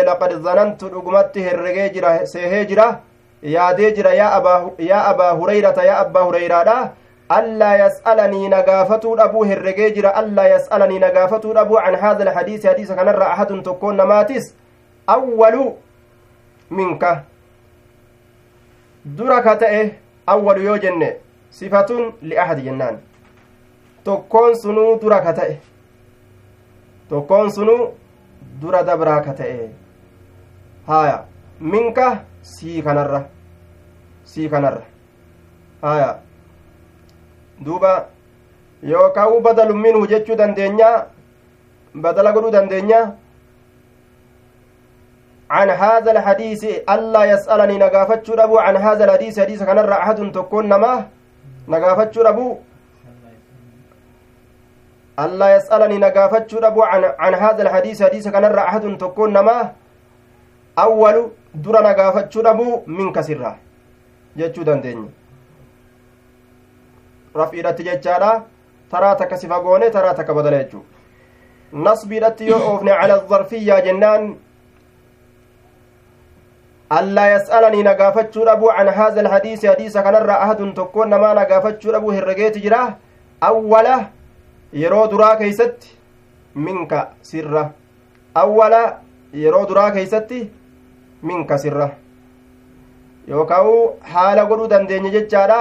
laqad 0.04 0.32
zanantu 0.42 0.90
dhugumatti 0.92 1.40
herregee 1.42 1.88
jira 1.94 2.26
seehee 2.26 2.66
jira 2.66 3.00
yaadee 3.42 3.92
jira 3.96 4.14
yaa 4.14 5.04
abaa 5.10 5.32
hurayrata 5.40 5.84
yaa 5.84 6.00
abbaa 6.04 6.24
hurayraadha 6.28 6.76
allaa 7.28 7.76
yas'alanii 7.76 8.48
nagaafatuu 8.48 9.16
dhabuu 9.16 9.44
herregee 9.44 9.90
jira 9.90 10.14
allaa 10.22 10.46
yas'alanii 10.48 10.98
nagaafatuu 11.06 11.54
dhabuu 11.54 11.80
can 11.84 11.96
haada 12.04 12.24
alhadiisi 12.28 12.66
hadiisa 12.68 12.94
kanarra 13.00 13.32
ahadun 13.32 13.62
tokkoon 13.62 13.96
namaatis 13.96 14.54
awwalu 15.16 15.66
minka 16.70 17.24
dura 19.04 19.42
ka 19.42 19.56
ta'e 19.56 19.82
awwalu 20.26 20.62
yoo 20.62 20.78
jenne 20.78 21.16
sifatun 21.50 22.12
li'ahadi 22.22 22.62
jennaan 22.62 22.98
tokkoon 24.04 24.56
sunuu 24.62 24.90
dura 25.00 25.20
ka 25.20 25.32
ta'e 25.32 25.60
tokkoon 27.14 27.50
sunuu 27.56 27.82
dura 28.60 28.82
dabraa 28.90 29.20
ka 29.26 29.32
ta'e 29.40 29.70
haya 30.90 31.16
minka 31.72 32.08
sii 32.52 32.82
kanarra 32.86 33.20
sii 34.30 34.48
kanarra 34.54 34.84
haya 35.86 36.08
duuba 37.66 37.92
yookaan 38.92 39.42
badalu 39.46 39.74
minhu 39.84 40.06
jechuu 40.12 40.40
dandeenya 40.40 40.90
badala 42.06 42.32
godhuu 42.38 42.56
dandeenya 42.56 43.02
عن 45.54 45.70
هذا 45.70 46.10
الحديث 46.16 46.62
ألا 46.94 47.22
يسألني 47.32 47.78
نقافتشو 47.78 48.34
ربو 48.34 48.58
عن 48.58 48.76
هذا 48.76 49.04
الحديث 49.04 49.40
حديث 49.40 49.62
كان 49.62 49.78
أحد 49.78 50.18
تكون 50.34 50.64
نما 50.72 50.92
نقافتشو 51.68 52.20
ربو 52.28 52.46
allaa 55.16 55.50
yas'alanii 55.50 55.98
nagaafachuu 55.98 56.60
dhabu 56.60 56.80
can 57.18 57.34
haada 57.42 57.62
alhadiisi 57.66 58.02
hadiisa 58.02 58.32
kanarra 58.32 58.66
ahadun 58.68 58.98
tokkoon 58.98 59.32
namaa 59.32 59.72
awwalu 60.76 61.22
dura 61.66 61.80
nagaafachuu 61.88 62.42
dhabu 62.42 62.82
minka 62.86 63.22
sirraa 63.22 63.54
jechuu 64.36 64.64
dandeenya 64.64 65.08
raf'iidhatti 67.42 67.84
jechaadha 67.90 68.32
taraa 68.90 69.14
takka 69.20 69.38
sifa 69.38 69.60
goone 69.60 69.90
taraa 69.90 70.14
takka 70.14 70.34
badala 70.34 70.58
jechuu 70.64 70.84
nasbiidhatti 71.72 72.48
yoo 72.48 72.58
oofne 72.72 72.92
cala 73.00 73.18
zarfiyyaa 73.30 73.80
jennaan 73.86 74.26
allaa 76.98 77.26
yas'alanii 77.34 77.82
nagaafachuu 77.90 78.44
dhabu 78.50 78.72
can 78.76 78.88
haada 78.98 79.20
alhadiisi 79.20 79.66
hadiisa 79.66 80.02
kanarra 80.02 80.40
ahadun 80.40 80.74
tokkoon 80.74 81.08
namaa 81.14 81.34
nagaafachuu 81.40 81.92
dhabu 81.92 82.10
herregeeti 82.18 82.60
jira 82.66 82.82
awwala 83.40 83.96
yeroo 84.82 85.06
duraa 85.10 85.36
keeysatti 85.36 85.96
minka 86.66 87.00
sirra 87.22 87.64
awwala 88.34 88.82
yeroo 89.42 89.66
duraa 89.68 89.90
keeysatti 89.90 90.40
minka 91.22 91.58
sirra 91.64 91.88
yookaan 93.28 93.66
haala 94.14 94.46
godhuu 94.50 94.70
dandeenya 94.72 95.10
jechaadha 95.16 95.60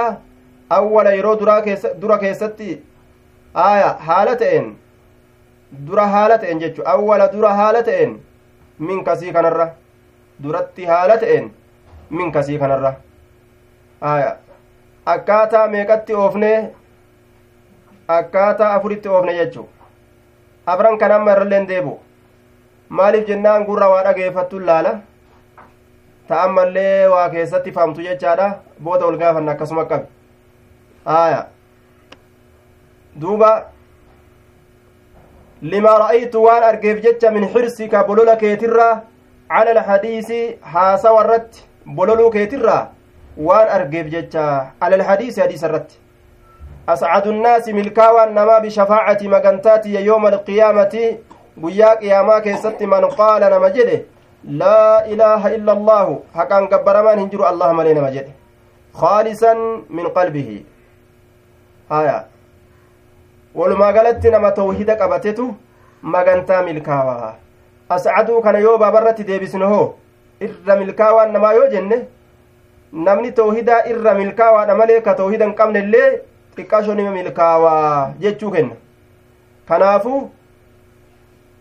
awwala 0.70 1.10
yeroo 1.18 1.36
dura 2.00 2.18
keessatti 2.18 2.70
haala 4.08 4.36
ta'een 4.36 4.68
dura 5.86 6.06
haala 6.14 6.38
ta'een 6.38 6.60
jechu 6.64 6.86
awwala 6.94 7.32
dura 7.32 7.54
haala 7.60 7.82
ta'een 7.82 8.14
minkasii 8.78 9.32
kanarra 9.32 9.68
duratti 10.42 10.84
haala 10.92 11.18
ta'een 11.24 11.50
minkasii 12.10 12.58
kanarra 12.58 12.94
aya 14.00 14.36
akkaataa 15.06 15.68
meeqatti 15.68 16.14
oofnee 16.24 16.58
akkaataa 18.08 18.74
afuritti 18.76 19.08
oofne 19.08 19.34
jechuu 19.36 19.68
afran 20.66 20.98
kan 20.98 21.12
amma 21.12 21.32
irralleen 21.32 21.66
deebu 21.68 21.98
maaliif 22.88 23.26
jennaan 23.28 23.64
gurra 23.64 23.88
waa 23.88 24.02
dhageeffattuun 24.04 24.66
laala? 24.66 24.92
Ta'ammallee 26.28 27.08
waa 27.12 27.28
keessatti 27.28 27.72
faamtu 27.72 28.00
jechaadha. 28.02 28.46
Booda 28.84 29.06
ol 29.06 29.16
gaafanna 29.18 29.52
akkasuma 29.52 29.84
qabi. 29.84 30.06
Aya 31.06 31.46
duuba. 33.20 33.50
Limaa 35.62 35.98
ra'aytu 36.04 36.42
waan 36.46 36.62
argeef 36.70 37.02
jecha 37.02 37.30
min 37.30 37.48
xirsika 37.48 38.04
bolola 38.04 38.36
keetirraa 38.36 39.02
cala 39.48 39.70
alhadiisi 39.76 40.40
haasawa 40.72 41.24
irratti 41.24 41.64
bololuu 41.98 42.30
keetirraa 42.30 42.88
waan 43.48 43.68
argeef 43.76 44.06
jecha 44.14 44.44
cala 44.80 44.96
alhadiisi 45.00 45.40
hadiisa 45.40 45.66
irratti 45.68 45.96
ascadu 46.86 47.32
nnaasi 47.32 47.72
milkaawaan 47.72 48.34
namaa 48.34 48.60
bishafaacati 48.60 49.28
magantaatiya 49.28 50.00
yooma 50.00 50.28
alqiyaamati 50.28 51.04
guyyaa 51.62 51.96
qiyaamaa 52.02 52.40
keessatti 52.46 52.86
man 52.86 53.08
qaala 53.20 53.50
nama 53.54 53.70
jedhe 53.76 53.96
laa 54.62 55.04
ilaaha 55.14 55.52
illa 55.58 55.72
allaahu 55.78 56.16
haqaan 56.38 56.68
gabbaramaan 56.72 57.18
hin 57.22 57.30
jiru 57.34 57.44
allah 57.50 57.72
malee 57.78 57.94
nama 57.98 58.10
jedhe 58.16 58.32
khaalisan 59.00 59.62
min 59.98 60.10
qalbihi 60.18 60.58
haya 61.94 62.18
walumaa 63.62 63.92
galatti 63.98 64.30
nama 64.36 64.50
tawhida 64.60 64.96
qabatetu 65.04 65.48
magantaa 66.16 66.62
milkaawaa 66.68 67.32
ascaduu 67.96 68.42
kana 68.48 68.58
yoo 68.66 68.76
baabarratti 68.84 69.24
deebisne 69.30 69.64
hoo 69.72 69.86
irra 70.48 70.76
milkaawaan 70.82 71.32
namaa 71.38 71.52
yoo 71.60 71.66
jenne 71.74 71.98
namni 73.08 73.32
tawhidaa 73.40 73.82
irra 73.94 74.14
milkaawaadha 74.22 74.74
malee 74.82 75.00
ka 75.08 75.14
tawhida 75.24 75.44
hin 75.50 75.54
qabne 75.60 75.78
illee 75.86 76.08
xiqqaasho 76.56 76.94
nima 76.94 77.10
milkaawaa 77.10 78.12
jechuu 78.24 78.50
kenna 78.50 78.76
kanaafu 79.68 80.30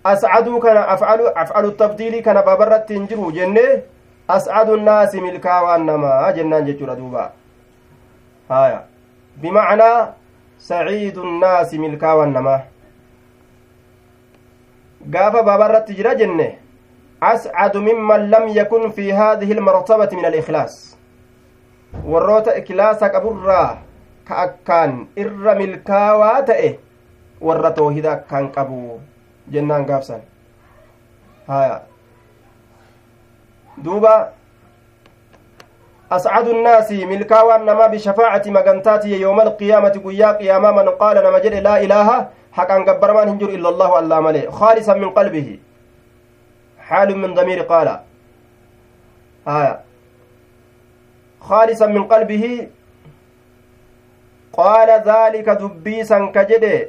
ascaduu 0.03 0.59
kana 0.59 0.87
afcalu 0.87 1.71
tabdiilii 1.71 2.21
kana 2.21 2.41
baabarratti 2.43 2.93
hin 2.93 3.07
jiru 3.07 3.31
jenne 3.31 3.83
ascadu 4.27 4.77
nnaasi 4.77 5.21
milkaawaan 5.21 5.85
namaa 5.85 6.31
jennaan 6.33 6.65
jechuudha 6.65 6.95
duuba 6.95 7.31
haya 8.49 8.81
bimacnaa 9.41 10.13
saciidu 10.57 11.25
nnaasi 11.25 11.77
milkaawaan 11.85 12.33
namaa 12.33 12.59
gaafa 15.15 15.43
baabarratti 15.43 15.95
jira 15.95 16.15
jenne 16.15 16.49
ascadu 17.21 17.81
mimman 17.81 18.29
lam 18.29 18.47
yakun 18.57 18.91
fi 18.91 19.09
haadihi 19.11 19.51
ilmartabati 19.57 20.15
min 20.15 20.25
alikhlaas 20.25 20.75
warroota 22.05 22.55
ikhlaasa 22.57 23.09
qaburraa 23.09 23.77
ka 24.27 24.35
akkaan 24.45 25.07
irra 25.23 25.55
milkaawaa 25.61 26.41
ta'e 26.51 26.69
warra 27.41 27.71
toohida 27.71 28.11
akkaan 28.11 28.51
qabu 28.51 28.99
jennaan 29.55 29.85
gaafsan. 29.89 30.21
Haya 31.47 31.81
duuba 33.83 34.15
أسعد 36.13 36.47
الناس 36.47 36.91
ملكاوى 36.91 37.57
نما 37.57 37.87
بشفاعة 37.87 38.43
مغنتاتي 38.45 39.21
يوم 39.21 39.41
القيامة 39.41 39.89
قيا 40.05 40.31
قياما 40.31 40.71
من 40.71 40.89
قال 40.89 41.17
نما 41.17 41.37
لا 41.37 41.81
إله 41.83 42.27
حقا 42.51 42.77
قبر 42.87 43.09
من 43.13 43.29
هنجر 43.29 43.49
إلا 43.49 43.69
الله 43.69 43.99
الله 43.99 44.19
ملي 44.19 44.51
خالصا 44.51 44.93
من 44.93 45.09
قلبه 45.09 45.59
حال 46.79 47.17
من 47.17 47.33
ضمير 47.33 47.61
قال 47.61 47.99
آية 49.47 49.79
خالصا 51.41 51.85
من 51.87 52.03
قلبه 52.03 52.67
قال 54.53 54.89
ذلك 55.11 55.49
دبيسا 55.49 56.19
كجده 56.35 56.87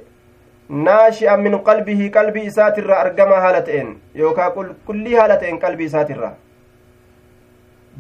ناشئا 0.69 1.37
من 1.37 1.55
قلبه 1.59 2.11
قلبي 2.15 2.51
ساتر 2.51 3.01
أرقما 3.01 3.37
هالتين 3.49 3.99
يوكا 4.15 4.49
كل 4.89 5.07
هالتين 5.15 5.59
قلبي 5.59 5.89
ساتر 5.89 6.21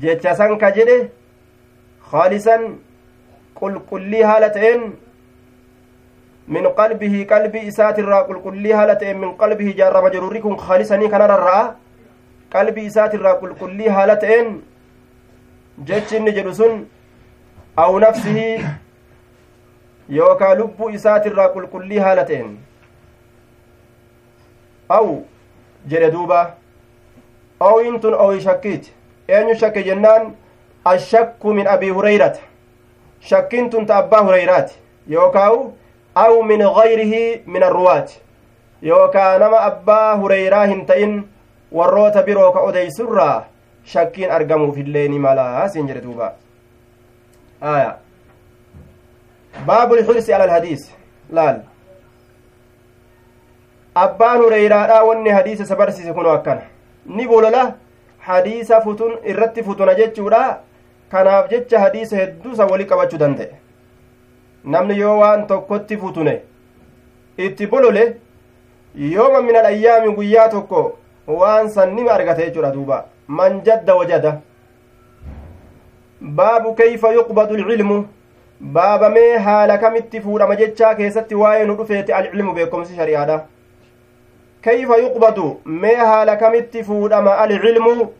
jecha 0.02 0.34
san 0.34 0.58
ka 0.58 0.70
jedhe 0.76 1.10
khaalisan 2.10 2.62
qulqullii 3.58 4.22
haala 4.28 4.48
ta'een 4.56 4.80
min 6.54 6.64
qalbihi 6.78 7.26
qalbii 7.32 7.66
isaatirraa 7.70 8.24
qulqullii 8.30 8.72
haala 8.78 8.96
ta'een 9.02 9.20
min 9.24 9.36
qalbihi 9.42 9.76
jaarrama 9.80 10.10
jirurri 10.14 10.40
kun 10.46 10.56
khaalisanii 10.64 11.10
kanararraa 11.14 11.62
qalbii 12.54 12.86
isaatirraa 12.90 13.36
qulqullii 13.42 13.94
haala 13.98 14.16
ta'een 14.24 14.50
jechi 15.90 16.16
inni 16.16 16.34
jedhu 16.38 16.54
sun 16.60 16.74
aw 17.84 17.92
nafsihi 18.06 18.48
yookaa 20.08 20.54
lubbuu 20.54 20.88
isaatirraa 20.90 21.48
qulqullii 21.48 21.98
haala 21.98 22.24
ta'een 22.24 22.56
aw 24.88 25.06
jedhe 25.92 26.10
duuba 26.12 26.40
ooyin 27.60 28.00
tun 28.00 28.14
ooyi 28.14 28.40
shakkiiti 28.40 28.92
eenyu 29.28 29.54
shakke 29.62 29.82
jennaan 29.82 30.34
ashakku 30.84 31.54
min 31.54 31.66
abii 31.76 31.90
hurayrata 31.90 32.40
shakkiin 33.20 33.70
tun 33.70 33.86
ta 33.86 33.96
abbaa 33.96 34.22
hurayraati 34.28 34.74
yookaawu 35.16 35.72
aw 36.14 36.42
min 36.42 36.60
gayrihi 36.78 37.42
min 37.46 37.62
arruwaati 37.62 38.20
yookaa 38.82 39.38
nama 39.38 39.60
abbaa 39.70 40.16
hurayraa 40.16 40.66
hin 40.66 40.86
ta'in 40.86 41.18
warroota 41.72 42.22
biroo 42.22 42.52
ka 42.52 42.60
odeysurraa 42.60 43.44
shakkiin 43.84 44.30
argamuufillee 44.30 45.08
ni 45.08 45.18
malaa 45.18 45.68
siin 45.68 45.86
jedhe 45.88 46.00
duuba 46.02 46.32
aya 47.60 47.94
baabu 49.66 49.96
lxirsi 49.96 50.34
ala 50.34 50.44
alhadiis 50.44 50.90
laal 51.38 51.58
abbaan 54.04 54.38
hureyraadha 54.42 55.02
wanni 55.08 55.30
hadiisa 55.30 55.62
isa 55.64 55.76
barsiise 55.76 56.12
kuno 56.12 56.30
akkana 56.30 56.62
ni 57.06 57.26
bolola 57.32 57.74
hadiisa 58.28 58.80
futun 58.86 59.12
irratti 59.32 59.62
futuna 59.68 59.94
jechuudha 60.00 60.42
kanaaf 61.10 61.50
jecha 61.50 61.80
hadiisa 61.84 62.16
hedduusa 62.16 62.66
wali 62.72 62.84
qabachuu 62.90 63.18
danda'e 63.24 63.54
namni 64.74 64.98
yoo 64.98 65.18
waan 65.18 65.46
tokkotti 65.52 65.96
futune 66.02 66.34
itti 67.46 67.66
bolole 67.66 68.04
yooma 69.14 69.42
min 69.42 69.56
alayyaami 69.62 70.14
guyyaa 70.18 70.48
tokko 70.48 70.82
waan 71.40 71.68
san 71.76 71.94
nima 71.94 72.12
argate 72.16 72.42
jechuudha 72.46 72.70
duuba 72.76 73.04
man 73.28 73.60
jadda 73.68 73.94
wajada 74.00 74.40
baabu 76.20 76.74
kayfa 76.74 77.12
yuqbadu 77.18 77.54
alcilmu 77.54 77.98
baabamee 78.72 79.36
haala 79.36 79.78
kamitti 79.78 80.20
fuudhama 80.20 80.56
jechaa 80.56 80.94
keessatti 80.94 81.34
waa'ee 81.34 81.64
nu 81.66 81.74
dhufeeti 81.80 82.12
alcilmu 82.12 82.52
beekomsi 82.54 82.96
shari'aadha 82.96 83.40
kayfa 84.64 84.96
yuqbadu 84.96 85.48
mee 85.64 85.94
haala 85.94 86.36
kamitti 86.36 86.84
fuudhama 86.84 87.38
alcilmu 87.38 88.12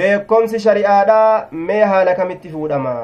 beekomsi 0.00 0.60
shari'aadha 0.66 1.48
mee 1.52 1.84
haala 1.84 2.14
kamitti 2.14 2.48
fuudhama 2.58 2.98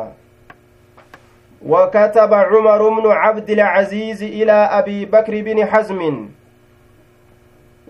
وكتب 1.66 2.34
عمر 2.34 2.88
بن 2.88 3.10
عبد 3.10 3.50
العزيز 3.50 4.22
إلى 4.22 4.52
أبي 4.52 5.04
بكر 5.04 5.42
بن 5.42 5.66
حزم 5.66 6.28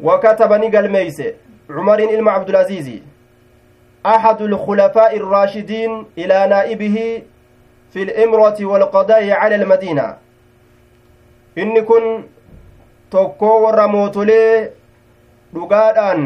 وكتب 0.02 0.52
نقل 0.52 0.90
ميس 0.90 1.22
عمر 1.70 1.98
إلما 1.98 2.30
عبد 2.32 2.48
العزيز 2.48 3.02
أحد 4.06 4.42
الخلفاء 4.42 5.16
الراشدين 5.16 6.06
إلى 6.18 6.46
نائبه 6.50 7.22
في 7.94 8.02
الإمرة 8.02 8.58
والقضاء 8.60 9.30
على 9.30 9.54
المدينة 9.54 10.16
إن 11.58 11.80
كن 11.84 12.22
warra 13.14 13.86
mootolee 13.88 14.70
dhugaadhaan 15.54 16.22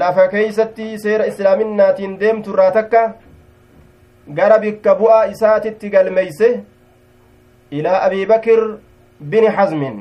lafa 0.00 0.28
keeysatti 0.32 0.98
seera 1.04 1.24
islaaminaatiin 1.30 2.18
deemtu 2.20 2.52
irraa 2.52 2.70
takka 2.74 3.02
gara 4.38 4.58
bikka 4.64 4.94
bu'aa 4.98 5.22
isaatitti 5.34 5.90
galmeeyse 5.94 6.50
ilaa 7.78 8.02
abii 8.08 8.26
bakir 8.32 8.60
bini 9.30 9.54
hazmin 9.58 9.96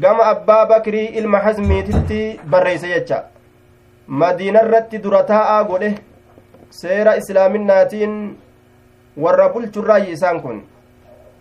gama 0.00 0.26
abbaa 0.32 0.66
bakrii 0.72 1.06
ilma 1.20 1.38
hazmiititti 1.46 2.40
barreeyse 2.54 2.88
jecha 2.94 3.20
madiinarratti 4.24 5.02
dura 5.06 5.22
taa'aa 5.30 5.62
godhe 5.70 5.92
seera 6.80 7.16
islaaminaatiin 7.22 8.18
warra 9.16 9.48
bulchurraayyi 9.48 10.12
isaan 10.12 10.40
kun 10.40 10.62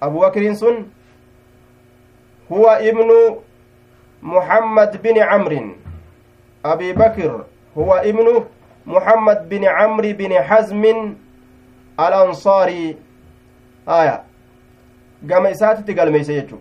abu 0.01 0.19
bakriin 0.19 0.55
sun 0.55 0.85
huwa 2.49 2.79
ibnu 2.81 3.41
محمد 4.25 5.01
بن 5.03 5.17
عمرو 5.19 5.61
أبي 6.65 6.93
بكر 6.93 7.43
هو 7.77 7.93
ابن 7.93 8.45
محمد 8.85 9.49
بن 9.49 9.65
عمرو 9.65 10.11
بن 10.13 10.33
حزم 10.41 10.83
الأنصاري 11.99 12.97
آية 13.89 14.23
قام 15.31 15.45
إساتي 15.45 15.93
قال 15.93 16.11
ميسيجو 16.11 16.57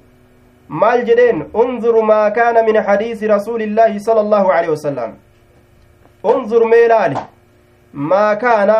maal 0.68 1.04
jedheen 1.04 1.44
unzur 1.52 2.02
maa 2.02 2.30
kaana 2.30 2.62
min 2.62 2.76
xadiisi 2.86 3.26
rasuuli 3.28 3.64
illaahi 3.64 4.00
sala 4.00 4.20
allahu 4.20 4.52
alehi 4.52 4.70
wasalam 4.70 5.10
unzur 6.22 6.64
mee 6.72 6.88
laali 6.88 7.18
maa 7.92 8.36
kaana 8.36 8.76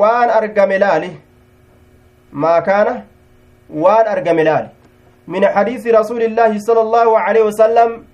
waan 0.00 0.30
argame 0.30 0.78
laali 0.78 1.10
kaana 2.42 3.02
waan 3.70 4.06
argame 4.06 4.44
laali 4.44 4.68
من 5.28 5.40
حديث 5.46 5.86
رسول 5.86 6.22
الله 6.22 6.58
صلى 6.58 6.80
الله 6.80 7.18
عليه 7.18 7.42
وسلم 7.48 8.04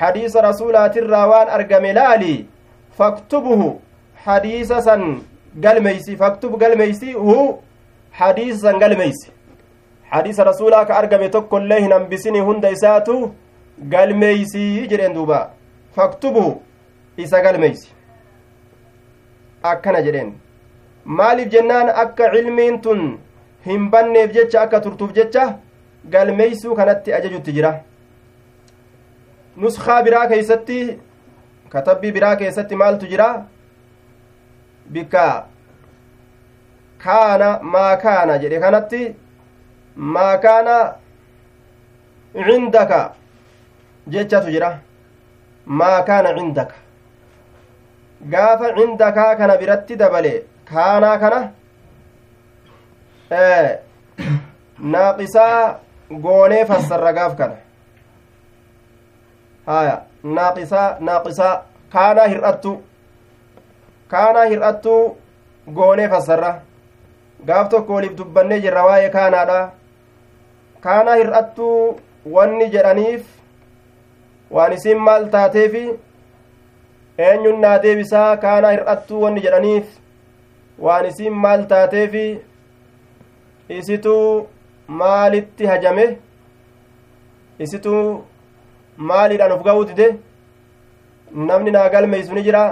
حديث 0.00 0.36
رسولات 0.36 0.96
الراوان 0.96 1.48
أرقم 1.48 1.84
لالي 1.86 2.44
فاكتبه 2.98 3.60
حديث 4.24 4.72
سن 4.72 5.02
قلميسي 5.64 6.16
فاكتب 6.16 6.62
قلميسي 6.62 7.14
هو 7.14 7.56
حديث 8.12 8.60
سن 8.60 8.76
قلميسي. 8.84 9.30
حديث 10.12 10.40
رسولك 10.40 10.90
أرقم 10.90 11.26
تكو 11.26 11.56
الله 11.56 11.80
ننبسني 11.92 12.40
هند 12.40 12.64
إساتو 12.64 13.30
قلميسي 13.92 14.86
جرين 14.86 15.12
دوبا 15.16 15.40
فاكتبه 15.96 16.56
إسا 17.20 17.38
قلميسي. 17.46 17.88
akkana 19.62 20.00
jedheen 20.06 20.34
maaliif 21.04 21.48
jennaan 21.54 21.88
akka 22.02 22.30
cilmiin 22.34 22.80
tun 22.84 23.00
hin 23.68 23.90
banneef 23.92 24.32
jecha 24.38 24.62
akka 24.62 24.80
turtuuf 24.86 25.12
jecha 25.18 25.44
galmeeysuu 26.14 26.74
kanatti 26.80 27.14
ajajutti 27.18 27.54
jira 27.58 27.72
nuskaa 29.64 30.00
biraa 30.08 30.26
keeysatti 30.32 30.78
katabbii 31.74 32.12
biraa 32.18 32.34
keessatti 32.42 32.80
maaltu 32.82 33.10
jira 33.12 33.28
bikka 34.96 35.24
kaana 37.04 37.48
maa 37.74 37.92
kaana 38.04 38.38
jedhe 38.44 38.60
kanatti 38.64 39.02
maa 40.16 40.34
kaana 40.44 40.76
cindaka 42.48 43.00
jechatu 44.16 44.54
jira 44.56 44.70
maa 45.82 45.96
kaana 46.10 46.34
cindaka 46.38 46.74
gaafa 48.34 48.74
cindakaa 48.78 49.30
kana 49.40 49.56
biratti 49.62 49.96
dabale 50.02 50.34
kaanaa 50.70 51.16
kana 51.24 51.40
naaqisaa 54.92 55.78
goonee 56.22 56.64
fassarra 56.64 57.12
gaaf 57.12 57.36
kana. 57.36 57.56
Haya 59.66 59.96
naaqisaa 60.22 60.96
naaqisaa 61.00 61.54
kaanaa 61.92 62.26
hir'attu. 62.32 62.72
Kaanaa 64.08 64.44
hir'attu 64.52 64.94
goonee 65.74 66.08
fassarra. 66.08 66.52
Gaaf 67.46 67.68
tokko 67.68 67.94
waliif 67.94 68.16
dubbannee 68.18 68.60
jirra 68.60 68.84
waa'ee 68.88 69.10
kaanaadha. 69.16 69.60
Kaanaa 70.80 71.16
hir'attu 71.22 71.66
wanni 72.34 72.70
jedhaniif 72.74 73.24
waan 74.50 74.72
isin 74.72 74.98
maal 75.06 75.24
taateefi 75.34 75.84
eenyun 77.28 77.60
naa 77.60 77.78
deebisaa 77.82 78.36
kaanaa 78.44 78.70
hir'attuu 78.76 79.22
wanni 79.22 79.40
jedhaniif 79.46 79.86
waan 80.86 81.06
isin 81.06 81.32
maal 81.44 81.62
taateefi 81.72 82.24
isituu 83.68 84.48
maalitti 85.00 85.66
hajame 85.66 86.04
isituu 87.66 88.24
maaliidhaan 89.10 89.52
of 89.56 89.62
ga'uu 89.66 89.84
dide 89.90 90.06
namni 91.50 91.70
naa 91.76 91.88
galmeeysu 91.94 92.34
ni 92.34 92.42
jira 92.46 92.62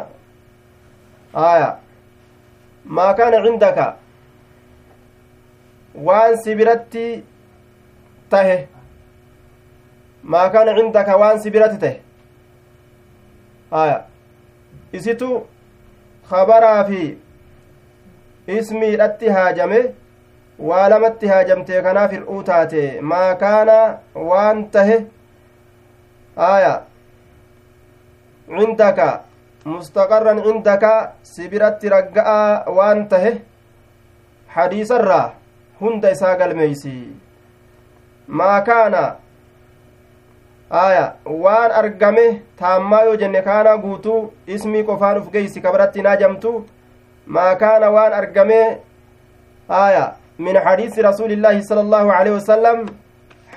aya 1.49 1.69
maa 2.99 3.13
kaana 3.21 3.43
cindaka 3.47 3.87
waan 6.09 6.37
si 6.45 6.55
biratti 6.61 7.05
tahe 8.35 8.57
maa 10.35 10.49
kaana 10.57 10.75
cindaka 10.81 11.17
waan 11.25 11.41
si 11.45 11.51
biratti 11.59 11.79
tahe 11.85 12.01
aya 13.83 14.01
isitu 15.01 15.31
kabaraa 16.31 16.81
fi 16.91 17.03
ismiidhatti 18.59 19.29
haajame 19.39 19.81
waa 20.59 20.89
lamatti 20.89 21.27
haajamtee 21.33 21.83
kanaaf 21.83 22.11
hir'uu 22.17 22.43
taate 22.51 23.01
maa 23.13 23.35
kaana 23.43 23.77
waan 24.31 24.65
tahe 24.77 24.97
aya 26.49 26.73
cindaka 28.57 29.09
mustaqarran 29.75 30.43
cindaka 30.47 30.95
si 31.23 31.49
biratti 31.53 31.89
ragga'a 31.97 32.65
waan 32.79 33.05
tahe 33.13 33.33
hadiisarraa 34.57 35.29
hunda 35.81 36.11
isaa 36.17 36.35
galmeeysi 36.43 36.97
maa 38.41 38.61
kaana 38.69 39.07
aya 40.71 41.07
waan 41.47 41.71
argame 41.81 42.27
taammaa 42.61 43.03
yoo 43.09 43.17
jenne 43.23 43.43
kaana 43.49 43.77
guutuu 43.87 44.21
ismii 44.59 44.83
qofaan 44.91 45.19
uf 45.23 45.33
geeysi 45.35 45.61
kabaratti 45.67 45.99
hin 46.03 46.07
haajamtu 46.11 46.53
maa 47.39 47.51
kaana 47.65 47.91
waan 47.97 48.13
argame 48.21 48.61
aya 49.81 50.07
hadiisi 50.39 51.03
rasuulillaahi 51.03 51.63
sala 51.65 51.81
allaahu 51.81 52.11
aleyhi 52.11 52.35
wasalam 52.39 52.87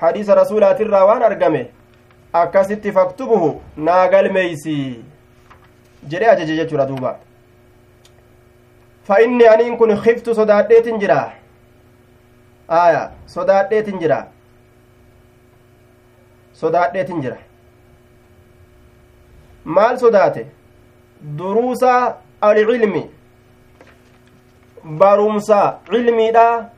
hadiisa 0.00 0.34
rasuulaatirraa 0.34 1.04
waan 1.04 1.22
argame 1.22 1.70
akkasitti 2.32 2.92
faktubuhu 2.92 3.62
naa 3.76 4.08
galmeeysi 4.08 5.04
jedhe 6.08 6.30
ajaje 6.30 6.56
jechuudha 6.56 6.86
duuba 6.86 7.18
fa 9.04 9.20
inni 9.22 9.46
aniin 9.46 9.76
kun 9.76 10.02
kiftu 10.02 10.34
sodaadheetin 10.34 10.98
jira 10.98 11.32
aya 12.68 13.10
sodaadheetin 13.26 13.98
jira 14.00 14.26
sodaadheetin 16.52 17.22
jira 17.22 17.38
maal 19.64 19.98
sodaate 19.98 20.46
duruusa 21.38 22.16
alcilmi 22.40 23.10
barumsa 24.84 25.78
cilmiidha 25.90 26.70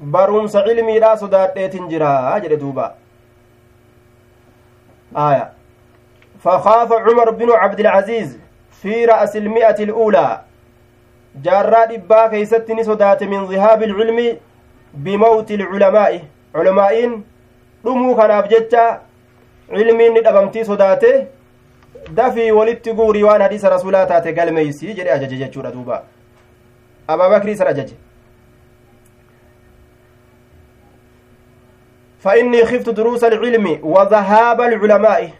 barumsa 0.00 0.64
cilmiidha 0.66 1.16
sodaadheetin 1.16 1.88
jira 1.88 2.40
jedhe 2.42 2.56
duuba 2.56 2.94
aya 5.14 5.48
فخاف 6.44 6.92
عمر 6.92 7.30
بن 7.30 7.50
عبد 7.52 7.80
العزيز 7.80 8.38
في 8.82 9.04
رأس 9.04 9.36
المئة 9.36 9.78
الأولى 9.84 10.40
جارا 11.42 11.84
دبا 11.84 12.26
كيستني 12.26 12.84
صدات 12.84 13.22
من 13.22 13.44
ذهاب 13.44 13.82
العلم 13.82 14.36
بموت 14.94 15.50
العلماء 15.50 16.22
علماء 16.54 17.20
dhumuu 17.84 18.14
kanaaf 18.16 18.48
jecha 18.48 19.00
cilmiin 19.68 20.12
ni 20.14 20.20
dhabamtii 20.20 20.64
sodaate 20.64 21.26
dafii 22.16 22.50
walitti 22.50 22.92
guurii 22.92 23.22
waan 23.22 23.42
hadiisa 23.42 23.68
rasuulaa 23.70 24.06
taate 24.06 24.32
galmeeysii 24.32 24.94
jedhe 24.98 25.12
ajaje 25.12 25.36
jechuudha 25.36 25.70
duuba 25.76 26.02
abaabakrii 27.14 27.52
isan 27.58 27.68
ajaje 27.74 27.96
فإني 32.24 32.64
خفت 32.66 32.88
دروس 32.88 33.24
العلم 33.24 33.66
وذهاب 33.82 34.60
العلماء 34.60 35.30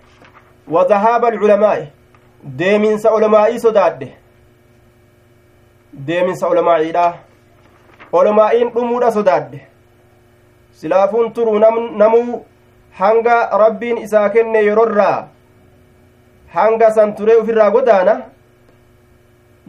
وذهاب 0.69 1.25
العلماء 1.25 1.87
deeminsa 2.59 3.11
olamaa'ii 3.13 3.61
sodaadhe 3.61 4.09
deeminsa 6.07 6.49
olomaa'iidha 6.49 7.15
olomaa'iin 8.13 8.71
dhumuudha 8.75 9.11
sodaadhe 9.13 9.61
silaafuun 10.73 11.33
turuu 11.33 11.59
namuu 11.99 12.47
hanga 13.01 13.37
rabbiin 13.65 13.99
isaa 13.99 14.29
kenne 14.29 14.65
yerorraa 14.69 15.29
hanga 16.55 16.91
san 16.93 17.15
turee 17.15 17.37
ufirraa 17.43 17.71
godaana 17.71 18.15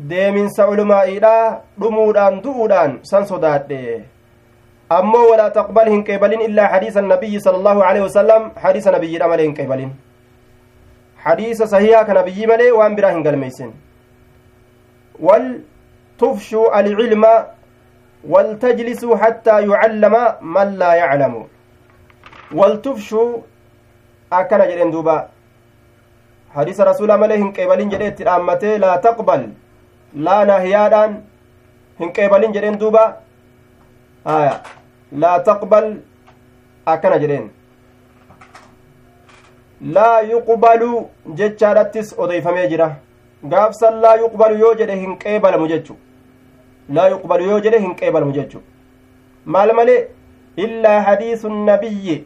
deeminsa 0.10 0.68
olomaa'iidha 0.74 1.36
dhumuudhaan 1.82 2.42
du'uudhaan 2.44 3.00
san 3.10 3.26
sodaadhe 3.32 3.82
ammoo 4.98 5.26
walaa 5.32 5.50
taqbal 5.58 5.90
hin 5.94 6.04
qeebalin 6.08 6.42
illaa 6.48 6.70
hadiisa 6.74 7.02
nabiyyi 7.10 7.42
sala 7.46 7.58
allahu 7.62 7.84
alehi 7.90 8.06
wasalam 8.08 8.50
hadiisa 8.64 8.92
nabiyyiidha 8.96 9.28
malee 9.34 9.46
hin 9.48 9.56
qeebalin 9.60 9.92
hadiisa 11.26 11.68
sahihaa 11.74 12.04
ka 12.10 12.14
nabiyyii 12.20 12.48
malee 12.54 12.72
waan 12.80 12.96
biraa 13.00 13.12
hin 13.16 13.24
galmeeysin 13.28 13.72
wal 15.30 15.48
tufshuu 16.24 16.66
alcilma 16.82 17.34
waltajlisuu 18.34 19.16
hattaa 19.26 19.60
yucallama 19.70 20.24
man 20.58 20.78
laa 20.84 20.96
yaclamu 21.04 21.46
waltufshuu 22.60 23.30
akkana 24.40 24.68
jedhen 24.72 24.92
duuba 24.92 25.18
hadiisa 26.56 26.84
rasuulaa 26.92 27.18
malee 27.24 27.38
hin 27.44 27.54
qeebalin 27.58 27.90
jedhe 27.94 28.08
itti 28.14 28.24
dhaammatee 28.30 28.78
laa 28.86 28.98
taqbal 29.08 29.46
laa 30.16 30.44
naahiyaadhaan 30.46 31.18
hin 32.00 32.12
qeebalin 32.20 32.54
jedhen 32.58 32.80
duuba 32.84 33.04
aya 34.36 34.54
laa 35.24 35.40
taqbal 35.50 35.90
akkana 36.94 37.20
jedheen 37.24 37.50
laa 39.98 40.22
yuqbalu 40.32 40.90
jechaadhattis 41.42 42.14
odeeyfamee 42.26 42.68
jira 42.74 42.90
gaafsan 43.54 44.02
laa 44.06 44.16
yuqbalu 44.24 44.60
yoo 44.64 44.74
jedhe 44.82 44.96
hin 45.04 45.16
qeebalamu 45.24 45.68
jechu 45.74 45.96
laa 46.98 47.08
yuqbalu 47.14 47.50
yoo 47.52 47.60
jedhe 47.68 47.80
hin 47.86 47.96
qeebalamu 48.02 48.32
jechu 48.40 48.62
maal 49.56 49.74
malee 49.80 50.00
illaa 50.66 51.00
hadiisu 51.10 51.50
nabiyyi 51.70 52.18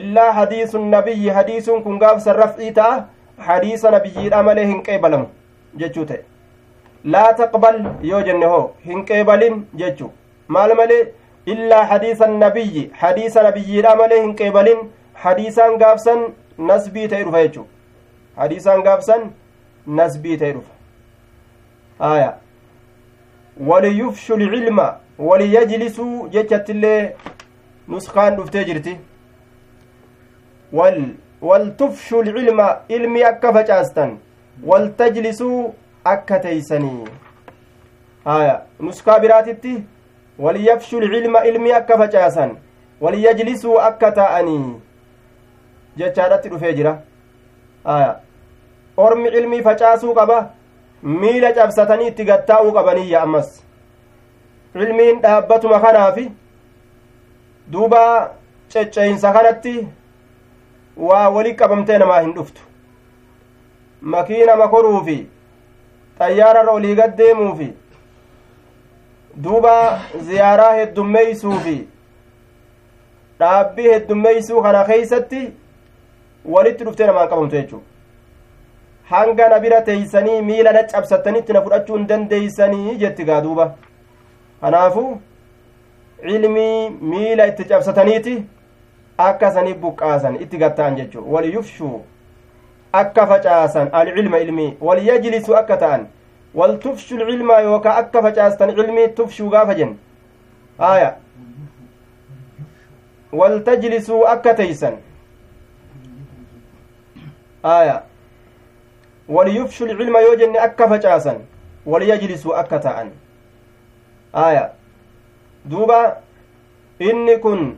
illaa 0.00 0.32
hadiisu 0.40 0.84
nabiyyi 0.96 1.28
hadiisuun 1.38 1.82
kun 1.86 1.98
gaafsan 2.04 2.36
raf'ii 2.42 2.72
ta'a 2.80 3.04
hadiisa 3.48 3.90
nabiyyiidha 3.96 4.42
malee 4.48 4.66
hin 4.72 4.82
qeebalamu 4.88 5.26
jechuu 5.82 6.04
ta'e 6.12 6.24
laa 7.04 7.32
taqbal 7.40 7.78
yoo 8.10 8.22
jenne 8.28 8.46
hoo 8.54 8.64
hin 8.86 9.04
qeebalin 9.10 9.62
jechu 9.82 10.10
maal 10.56 10.74
malee 10.80 11.02
illaa 11.54 11.84
hadiisa 11.92 12.26
nabiyyi 12.26 12.90
hadiisa 13.04 13.42
nabiyyiidha 13.48 13.94
malee 14.02 14.20
hin 14.22 14.34
qeebalin 14.42 14.84
hadiisaan 15.24 15.78
gaafsan 15.84 16.22
nasbii 16.70 17.08
ta'e 17.14 17.24
dhufa 17.24 17.42
jechu 17.46 17.66
hadiisaan 18.36 18.82
gaafsan 18.88 19.26
nasbii 20.00 20.36
ta'e 20.44 20.52
dhufa 20.52 22.10
aya 22.12 22.30
waliyufshu 23.72 24.36
lcilma 24.44 24.86
waliyajlisuu 25.30 26.28
jechattillee 26.36 27.00
nuskaan 27.88 28.36
dhuftee 28.36 28.64
jirti 28.70 28.96
wal 30.72 31.02
waltufshu 31.50 32.22
lcilma 32.22 32.68
ilmi 32.88 33.24
akka 33.30 33.52
facaastan 33.52 34.18
waltajlisuu 34.70 35.74
akka 36.04 36.38
teeysanii. 36.38 37.06
Aya 38.24 38.62
nuskaa 38.80 39.18
biraatitti 39.20 39.82
waliyafshu 40.38 41.00
lcilma 41.00 41.44
ilmi 41.44 41.72
akka 41.72 41.98
facaasan 41.98 42.56
waliyajlisuu 43.00 43.78
akka 43.78 44.12
taa'anii 44.12 44.80
jechaadhatti 45.96 46.48
dhufee 46.48 46.72
jira. 46.74 46.98
Aya 47.84 48.16
ormi 48.96 49.30
cilmii 49.30 49.62
facaasuu 49.62 50.14
qaba 50.14 50.50
miila 51.02 51.52
cabsatanii 51.52 52.06
itti 52.12 52.24
gattaa'uu 52.24 52.72
qabaniyya 52.72 53.22
ammas. 53.22 53.62
Cilmiin 54.72 55.20
dhaabbatuma 55.22 55.80
kanaafi 55.80 56.30
duuba 57.72 58.30
cecceeyinsa 58.68 59.32
kanatti 59.32 59.88
waa 60.96 61.28
wali 61.28 61.54
qabamtee 61.54 61.98
namaa 61.98 62.20
hin 62.20 62.34
dhuftu. 62.34 62.62
Makiina 64.02 64.56
makoruufi 64.56 65.26
xayyaararra 66.22 66.72
olii 66.80 66.94
gaddeemuufi 67.02 67.68
duuba 69.44 69.74
ziyaaraa 70.28 70.72
heddummeeysuufi 70.80 71.78
dhaabbii 73.40 73.88
heddummeeysuu 73.92 74.62
kana 74.66 74.84
keeysatti 74.90 75.40
walitti 76.56 76.84
dhuftee 76.88 77.06
namaan 77.10 77.28
qabamtu 77.32 77.56
jechuu 77.56 77.82
hanga 79.12 79.48
na 79.48 79.58
bira 79.64 79.80
teeysanii 79.88 80.42
miila 80.50 80.72
na 80.72 80.82
cabsattanitti 80.92 81.52
na 81.52 81.62
fudhachuu 81.62 81.96
hin 81.96 82.06
dandeeysanii 82.12 82.94
jetti 83.02 83.24
gaa 83.30 83.40
duuba. 83.46 83.66
Kanaafu 84.60 85.20
cilmii 86.26 86.90
miila 87.12 87.46
itti 87.46 87.64
cabsataniiti 87.64 88.34
akka 89.18 89.50
sanii 89.54 89.74
buqqaasan 89.84 90.40
itti 90.42 90.58
gatta'an 90.64 90.96
jechuu 90.96 91.32
waliyufshuu 91.34 92.00
akka 92.92 93.26
facaasan 93.26 93.88
alcilma 93.92 94.38
ilmii 94.38 94.76
waliyajlisu 94.80 95.56
akka 95.56 95.76
ta'an 95.76 96.06
waltufshu 96.54 97.16
lcilmaa 97.16 97.60
yookaa 97.60 97.96
akka 97.96 98.22
facaastan 98.22 98.74
cilmii 98.76 99.08
tufshuu 99.08 99.48
gaafa 99.50 99.74
jen 99.74 99.98
aya 100.78 101.16
waltajlisuu 103.32 104.26
akka 104.34 104.54
teeysan 104.54 104.96
aya 107.62 108.02
waliyufshu 109.28 109.86
lcilma 109.86 110.20
yoo 110.20 110.36
jenne 110.36 110.58
akka 110.58 110.88
facaasan 110.88 111.38
waliyajlisuu 111.86 112.54
akka 112.62 112.78
ta'an 112.78 113.10
aya 114.32 114.70
duuba 115.70 116.16
inni 116.98 117.38
kun 117.38 117.76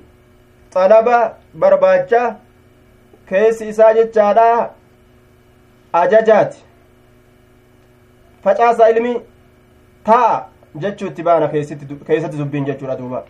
xalaba 0.75 1.37
barbaacha 1.55 2.37
keessi 3.29 3.69
isaa 3.69 3.93
jechaadha 3.95 4.71
ajajaati 6.01 6.65
facaasa 8.45 8.91
ilmi 8.93 9.15
taa'a 10.09 10.37
jechuu 10.85 11.09
itti 11.11 11.23
baana 11.29 11.49
keessatti 11.49 12.39
dubbiin 12.39 12.67
jechuudha 12.71 12.97
duuba 13.01 13.25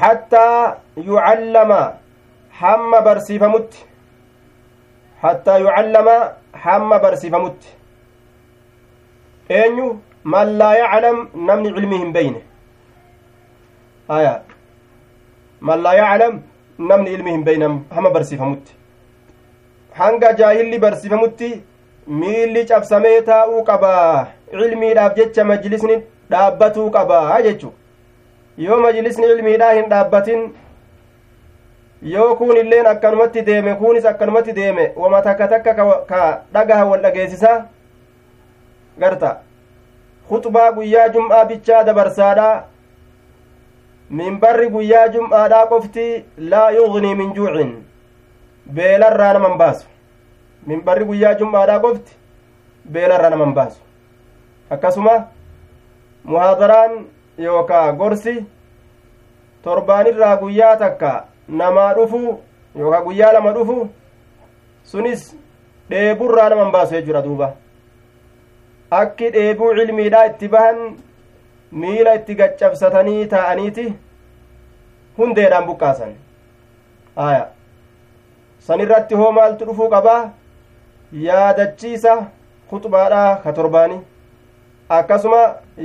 hattaa 0.00 0.76
yucallama 1.08 1.80
hamma 2.62 3.00
barsiifamutti 3.08 3.84
hattaa 5.22 5.58
yucallama 5.64 6.16
hamma 6.64 6.98
barsiifamutti 7.06 7.68
eenyu 9.60 9.88
man 10.34 10.56
laa 10.62 10.74
yaclam 10.82 11.24
namni 11.50 11.74
cilmii 11.78 12.02
hin 12.04 12.12
beyne 12.18 12.42
aya 14.18 14.34
man 15.70 15.82
laa 15.88 15.94
yaclam 16.02 16.38
namni 16.92 17.18
ilmii 17.18 17.36
hin 17.38 17.44
beyne 17.50 17.74
hamma 17.96 18.10
barsiifamutti 18.18 18.81
hanga 19.98 20.32
jaahilli 20.40 20.78
barsiifamutti 20.84 21.50
miilli 22.22 22.64
cabsamee 22.70 23.20
taa'uu 23.28 23.62
qabaa 23.70 24.26
cilmiidhaaf 24.50 25.14
jecha 25.20 25.44
majlisni 25.50 25.96
dhaabbatuu 26.34 26.88
qabaa 26.96 27.42
jechu 27.46 27.72
yoo 28.66 28.80
majlisni 28.86 29.26
ilmiidhaa 29.34 29.72
hin 29.78 29.90
dhaabbatin 29.92 30.42
yoo 32.14 32.30
kun 32.40 32.56
illeen 32.64 32.86
akkanumatti 32.94 33.46
deeme 33.46 33.74
kunis 33.84 34.04
akkanumatti 34.12 34.52
deeme 34.58 34.90
wama 35.04 35.22
takka 35.28 35.48
takka 35.54 35.74
ka 36.10 36.24
dhagaha 36.58 36.84
wal 36.90 37.02
dhageessisa 37.06 37.54
garta 39.04 39.36
khuxbaa 40.28 40.72
guyyaa 40.72 41.08
jum'aa 41.14 41.44
bichaa 41.44 41.84
dabarsaadha. 41.84 42.50
Minbarri 44.18 44.68
guyyaa 44.74 45.08
jum'aadhaa 45.14 45.66
qofti 45.70 46.02
laa 46.52 46.70
yugnii 46.76 47.14
min 47.20 47.30
juucin 47.36 47.70
beelarraa 48.66 49.32
naman 49.32 49.58
baasu. 49.58 49.86
Minbarri 50.66 51.04
guyyaa 51.04 51.34
jum'aadhaa 51.40 51.80
qofti 51.80 52.12
beelarraa 52.92 53.30
naman 53.30 53.54
baasu. 53.54 53.80
Akkasuma 54.70 55.14
muhaadaraan 56.24 56.92
yookaa 57.38 57.92
gorsi 57.92 58.34
torbaanirraa 59.62 60.36
guyyaa 60.36 60.76
takka 60.76 61.10
namaa 61.48 61.94
dhufu 61.94 62.20
yookaa 62.78 63.02
guyyaa 63.06 63.32
lama 63.32 63.52
dhufu 63.52 63.88
sunis 64.84 65.24
dheeburraa 65.90 66.48
naman 66.48 66.70
baasu 66.72 66.94
jechuudha 66.94 67.22
duuba. 67.22 67.48
Akki 68.90 69.30
dheebuu 69.34 69.74
cilmiidhaa 69.74 70.24
itti 70.30 70.48
bahan 70.48 70.78
miila 71.72 72.14
itti 72.14 72.34
gaccabsatanii 72.40 73.26
taa'aniiti 73.26 73.84
hundeedhaan 75.18 75.66
buqqaasan. 75.66 76.12
Aya 77.16 77.46
san 78.66 78.80
irratti 78.84 79.14
hoo 79.20 79.32
maaltu 79.38 79.64
dhufuu 79.68 79.88
qabaa 79.94 80.20
yaadachiisa 81.26 82.16
kuxubaadhaa 82.70 83.36
ka 83.44 83.52
torbaanii 83.58 84.00
akkasuma 84.98 85.40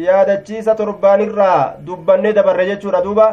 yaadachiisa 0.08 0.76
torbaanirraa 0.76 1.74
dubbannee 1.88 2.34
dabarre 2.34 2.66
jechuudha 2.70 3.02
duuba 3.08 3.28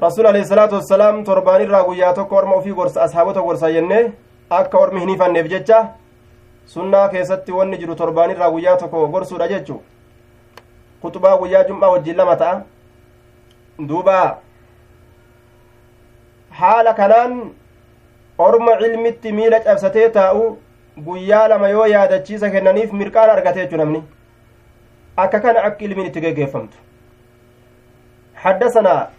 rasuul 0.00 0.26
alayhi 0.30 0.46
salaatu 0.48 0.74
wassalaam 0.80 1.22
torbaanirraa 1.24 1.84
guyyaa 1.84 2.12
tokko 2.18 2.36
orma 2.40 2.56
ufii 2.56 2.72
gorsa 2.80 3.02
ashaabota 3.02 3.42
gorsa 3.42 3.72
jennee 3.76 4.02
akka 4.50 4.78
ormi 4.78 5.00
hin 5.00 5.08
hifanneef 5.14 5.48
jecha 5.54 5.84
sunnaa 6.74 7.08
keessatti 7.14 7.52
wanni 7.52 7.78
jiru 7.84 7.94
torbaanirraa 8.02 8.50
guyyaa 8.50 8.76
tokko 8.82 9.06
gorsuudha 9.14 9.48
jechu 9.54 9.80
kuxubaa 11.02 11.36
guyyaa 11.38 11.64
jum'aa 11.70 11.90
wajjiin 11.94 12.16
lama 12.16 12.36
ta'a 12.36 12.62
duuba 13.88 14.18
haala 16.60 16.94
kanaan 17.00 17.38
orma 18.46 18.72
cilmitti 18.82 19.32
miila 19.38 19.60
cabsatee 19.68 20.08
taa'u 20.18 20.42
guyyaa 21.06 21.46
lama 21.54 21.68
yoo 21.76 21.86
yaadachiisa 21.94 22.50
kennaniif 22.54 22.92
mirqaan 23.00 23.30
argate 23.36 23.60
jechu 23.62 23.80
namni 23.82 24.02
akka 25.24 25.40
kana 25.46 25.64
akka 25.70 25.84
ilmiin 25.88 26.10
itti 26.12 26.26
geggeeffamtu 26.26 26.76
حدثنا 28.44 29.10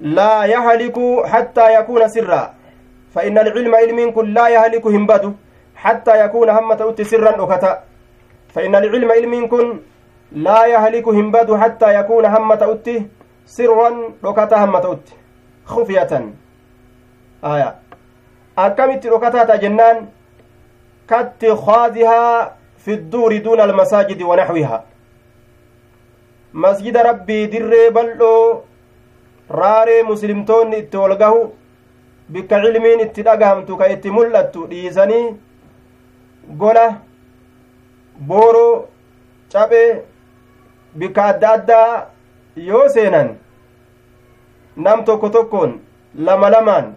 لا 0.00 0.34
يهلك 0.44 0.96
حتى 1.32 1.66
يكون 1.78 2.08
سرا 2.08 2.42
فإن 3.14 3.38
العلم 3.38 3.74
علم 3.74 3.98
كن 4.16 4.26
لا 4.38 4.46
يهلك 4.48 4.84
همبد 4.86 5.24
حتى 5.76 6.14
يكون 6.24 6.48
همة 6.50 6.80
أت 6.90 7.02
سرا 7.02 7.32
أكتا 7.44 7.72
فإن 8.54 8.74
العلم 8.74 9.08
علم 9.12 9.46
كن 9.52 9.66
لا 10.36 10.66
يهلك 10.66 11.08
همبد 11.08 11.48
حتى 11.62 11.88
يكون 11.94 12.24
همة 12.26 12.62
أت 12.72 12.88
سرا 13.46 13.88
أكتا 14.24 14.56
همة 14.64 14.84
أت 14.92 15.06
خفية 15.66 16.12
آية 17.44 17.70
أكمت 18.58 19.06
أكتا 19.06 19.56
جنان 19.56 19.96
كاتخاذها 21.08 22.52
في 22.84 22.92
الدور 22.94 23.36
دون 23.36 23.60
المساجد 23.60 24.22
ونحوها 24.22 24.84
masjida 26.64 27.02
rabbii 27.02 27.48
dirree 27.52 27.90
bal'oo 27.96 28.64
raaree 29.60 30.02
muslimtoonni 30.10 30.78
itti 30.82 30.96
ol 31.04 31.14
gahu 31.22 31.40
bikka 32.34 32.60
cilmiin 32.62 33.00
itti 33.06 33.22
dhagahamtu 33.26 33.76
ka 33.80 33.88
itti 33.94 34.10
mul'attu 34.18 34.62
dhiisanii 34.70 35.26
gola 36.62 36.86
booroo 38.30 38.72
caphee 39.52 39.90
bikka 40.98 41.24
adda 41.30 41.50
addaa 41.56 42.06
yoo 42.68 42.88
seenan 42.96 43.28
nam 44.86 45.04
tokko 45.04 45.28
tokkoon 45.36 45.72
lama 46.28 46.50
lamaan 46.54 46.92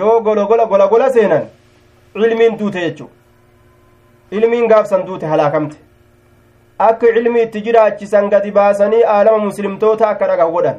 yoo 0.00 0.20
gologola 0.26 0.66
gola 0.72 0.86
gola 0.92 1.10
seenan 1.16 1.44
cilmiin 2.20 2.58
duute 2.58 2.80
jechu 2.86 3.10
ilmiin 4.38 4.68
gaafsan 4.72 5.06
duute 5.06 5.26
halaakamte 5.32 5.76
akka 6.88 7.06
cilmi 7.14 7.42
itti 7.46 7.60
jiraachisan 7.66 8.30
gadi 8.34 8.50
baasanii 8.58 9.02
aalama 9.14 9.38
muslimtoota 9.48 10.08
akka 10.12 10.26
dhagahu 10.30 10.52
godhan 10.56 10.78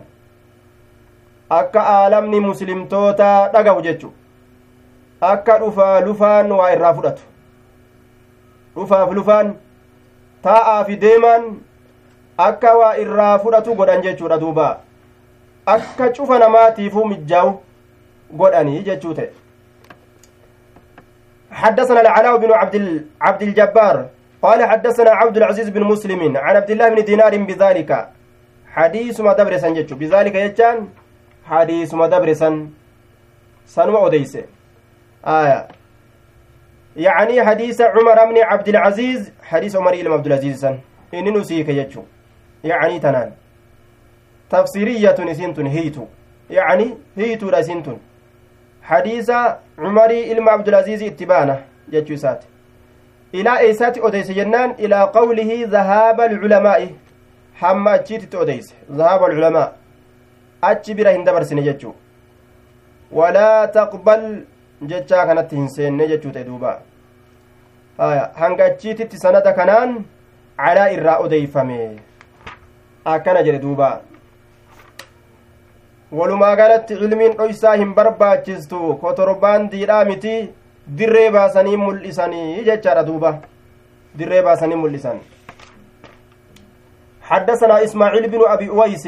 akka 1.60 1.82
aalamni 1.96 2.40
muslimtoota 2.50 3.32
dhagahu 3.54 3.82
jechu 3.88 4.14
akka 5.32 5.58
dhufaa 5.64 5.96
lufaan 6.08 6.52
waa 6.60 6.72
irraa 6.76 6.94
fudhatu 7.00 7.22
dhufaaf 8.76 9.12
lufaan 9.20 9.52
taa'aa 10.48 10.80
fi 10.88 10.96
deemaan 11.04 11.44
akka 12.48 12.78
waa 12.78 12.96
irraa 13.04 13.40
fudhatu 13.40 13.76
godhan 13.76 14.02
jechuudha 14.02 14.38
duuba. 14.38 14.70
Akka 15.66 16.10
cufa 16.10 16.40
namaatiifuu 16.40 17.06
mijjaa'u 17.14 17.60
godhanii 18.32 18.84
jechuu 18.90 19.14
ta'e. 19.14 19.30
حدثنا 21.52 22.02
العلاء 22.02 22.38
بن 22.38 22.52
عبد 22.52 23.06
عبد 23.22 23.42
الجبار 23.42 24.06
قال 24.42 24.64
حدثنا 24.64 25.12
عبد 25.12 25.38
العزيز 25.38 25.70
بن 25.70 25.84
مسلم 25.84 26.38
عن 26.38 26.56
عبد 26.56 26.72
الله 26.72 26.90
بن 26.90 27.04
دينار 27.04 27.38
بذلك. 27.38 28.08
حديث 28.72 29.20
ما 29.20 29.34
دبرسا 29.34 29.70
جتشو 29.70 29.96
بذلك 29.96 30.36
يجان 30.36 30.88
حديث 31.46 31.94
ما 31.94 32.08
دبرسا 32.08 32.70
سنو 33.66 33.98
أوديس 33.98 34.38
آية. 35.28 35.68
يعني 36.96 37.44
حديث 37.44 37.82
عمر 37.82 38.26
بن 38.26 38.38
عبد 38.38 38.68
العزيز 38.68 39.32
حديث 39.44 39.76
عمر 39.76 39.96
بن 39.96 40.12
عبد 40.12 40.26
العزيز 40.26 40.62
سن. 40.62 40.80
إن 41.14 41.34
نسيك 41.38 41.70
يجو 41.70 42.04
يعني 42.64 43.00
تنان 43.00 43.32
تفسيرية 44.50 45.16
نسنتن 45.20 45.68
هيتو 45.68 46.06
يعني 46.50 46.88
هيتو 47.18 47.50
رسنتن 47.50 47.98
حديث 48.84 49.30
عمر 49.80 50.12
بن 50.38 50.50
عبد 50.50 50.68
العزيز 50.68 51.04
اتبانه 51.04 51.58
جتشو 51.92 52.16
سات 52.16 52.44
jennaan 53.34 54.76
ilaa 54.78 55.08
qawlihi 55.18 55.66
dhahaaba 55.74 56.24
alculamaa'i 56.24 56.88
hamma 57.62 57.92
achiititti 57.92 58.38
odeyse 58.38 58.74
dhahaaba 58.98 59.26
alculamaa 59.28 59.72
achi 60.70 60.96
bira 60.96 61.12
hin 61.12 61.24
dabarsine 61.24 61.64
jechuu 61.68 61.94
walaa 63.20 63.68
taqbal 63.78 64.26
jechaa 64.92 65.26
kanatti 65.30 65.56
hin 65.56 65.70
seenne 65.76 66.08
jechuu 66.12 66.32
ta'e 66.32 66.44
duuba 66.50 66.74
hanga 68.42 68.66
achiititti 68.66 69.18
sanada 69.24 69.54
kanaan 69.60 69.96
calaa 70.58 70.90
irraa 70.98 71.18
odeyfame 71.26 71.80
akkana 73.06 73.44
jedhe 73.44 73.60
duuba 73.60 74.02
walumaa 76.12 76.56
galatti 76.56 76.96
cilmiin 77.02 77.38
dhoysaa 77.38 77.76
hin 77.82 77.94
barbaachistu 78.00 78.96
kotorbaandiidhaa 79.04 80.06
miti 80.06 80.34
dirree 80.98 81.30
baasanii 81.38 81.78
mul'isanii 81.84 82.64
jechaadha 82.70 83.04
duuba 83.12 83.38
dirree 84.18 84.42
baasanii 84.50 84.82
mul'isan 84.86 85.22
حدثنا 87.32 87.84
إسماعيل 87.84 88.28
بن 88.28 88.42
أبي 88.48 88.70
أويس 88.70 89.08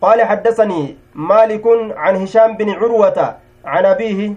قال 0.00 0.22
حدثني 0.22 0.96
مالك 1.14 1.64
عن 1.96 2.16
هشام 2.22 2.56
بن 2.56 2.70
عروة 2.70 3.34
عن 3.64 3.84
أبيه 3.86 4.34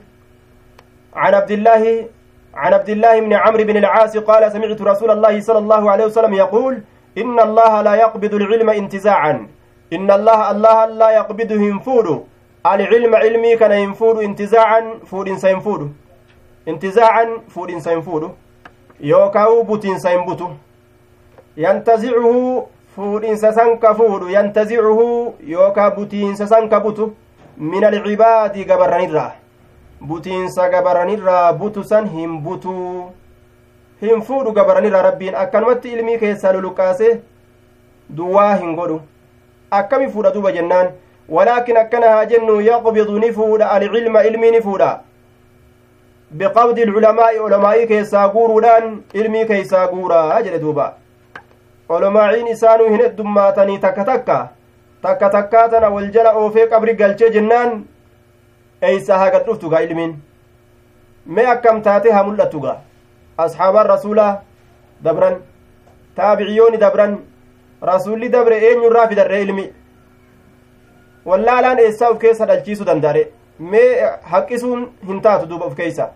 عن 1.16 1.34
عبد 1.34 1.52
الله 1.52 2.06
عن 2.54 2.74
عبد 2.74 2.90
الله 2.90 3.20
بن 3.20 3.34
عمرو 3.34 3.64
بن 3.64 3.78
العاص 3.78 4.18
قال 4.18 4.52
سمعت 4.52 4.82
رسول 4.82 5.12
الله 5.12 5.42
صلى 5.42 5.58
الله 5.58 5.92
عليه 5.92 6.06
وسلم 6.06 6.34
يقول 6.34 6.82
إن 7.18 7.40
الله 7.40 7.82
لا 7.82 7.94
يقبض 7.96 8.34
العلم 8.34 8.70
انتزاعا 8.70 9.48
إن 9.94 10.12
الله 10.12 10.52
الله 10.52 10.86
لا 10.86 11.10
يقبضه 11.20 11.56
ينفود 11.70 12.08
العلم 12.74 13.16
علمي 13.16 13.56
كان 13.58 13.72
ينفود 13.72 14.18
انتزاعا 14.24 14.82
فود 15.06 15.28
سينفود 15.38 15.82
hin 16.68 18.02
fuudhu 18.04 18.30
yookaan 19.00 19.66
butiinsa 19.68 20.10
hin 20.10 20.26
butu 20.26 20.48
yantazicuhu 21.56 22.68
fuudhinsa 22.96 23.54
san 23.54 23.78
ka 23.80 23.94
fuudhu 23.96 24.30
yantazicuhu 24.30 25.36
yookaan 25.48 25.96
butiinsa 25.96 26.48
san 26.48 26.70
ka 26.70 26.80
butu 26.80 27.14
min 27.58 27.84
alcibaadi 27.84 28.66
gabarranirraa 28.66 29.32
butiinsa 30.02 30.70
gabarranirraa 30.70 31.54
butu 31.54 31.84
san 31.84 32.10
hin 32.10 32.42
butu 32.42 32.74
hin 34.02 34.22
fuudhu 34.30 34.52
gabarranirraa 34.60 35.02
rabbiin 35.10 35.36
akkanumatti 35.44 35.94
ilmii 35.98 36.18
keessaa 36.24 36.54
luluqqaase 36.58 37.10
duwwaa 38.18 38.56
hin 38.56 38.76
godhu 38.80 39.00
akkami 39.80 40.12
fuudha 40.12 40.32
duuba 40.36 40.52
jennaan 40.58 40.92
walaakin 41.38 41.78
akkana 41.84 42.12
haa 42.16 42.26
jennu 42.26 42.60
yaqbidu 42.68 43.20
ni 43.24 43.32
fuudha 43.40 43.72
alcilma 43.78 44.24
ilmii 44.30 44.52
ni 44.52 44.62
fuudha 44.68 44.92
biqabdi 46.42 46.82
ilculamaa'i 46.82 47.40
olamaa'ii 47.48 47.88
keessaa 47.88 48.28
guuruudhaan 48.36 48.88
ilmii 49.14 49.46
keeysaa 49.52 49.88
guuraa 49.96 50.42
jedhe 50.48 50.60
duuba 50.62 50.88
olomaa'iin 51.90 52.48
isaanuu 52.54 52.88
hin 52.94 53.02
heddummaatanii 53.04 53.78
takka 53.86 54.06
takka 54.10 54.40
takka 55.02 55.30
takkaa 55.36 55.68
tana 55.76 55.90
wal 55.90 56.10
jala 56.16 56.34
oofee 56.42 56.68
qabri 56.74 56.96
galchee 57.02 57.30
jennaan 57.36 57.78
eeysaa 58.90 59.18
haa 59.22 59.30
gadhuftu 59.36 59.70
gaa 59.70 59.80
ilmiin 59.88 60.18
mee 61.38 61.46
akkam 61.54 61.82
taate 61.88 62.12
haa 62.18 62.24
mul'attu 62.30 62.60
gaa 62.66 62.76
asxaabaan 63.46 63.88
rasuulaa 63.94 64.32
dabran 65.08 65.36
taabiciyooni 66.20 66.78
dabran 66.84 67.18
rasuulli 67.92 68.30
dabre 68.36 68.58
eenyurraa 68.70 69.08
fidarree 69.08 69.42
ilmi 69.48 69.66
wallaalaan 71.26 71.80
eessaa 71.86 72.10
uf 72.14 72.20
keessa 72.24 72.46
dhalchiisuu 72.52 72.86
danda'e 72.90 73.24
mee 73.74 73.90
haqqisuun 74.34 74.86
hin 75.10 75.22
taatu 75.28 75.50
duuba 75.50 75.66
of 75.72 75.76
keeysa 75.80 76.08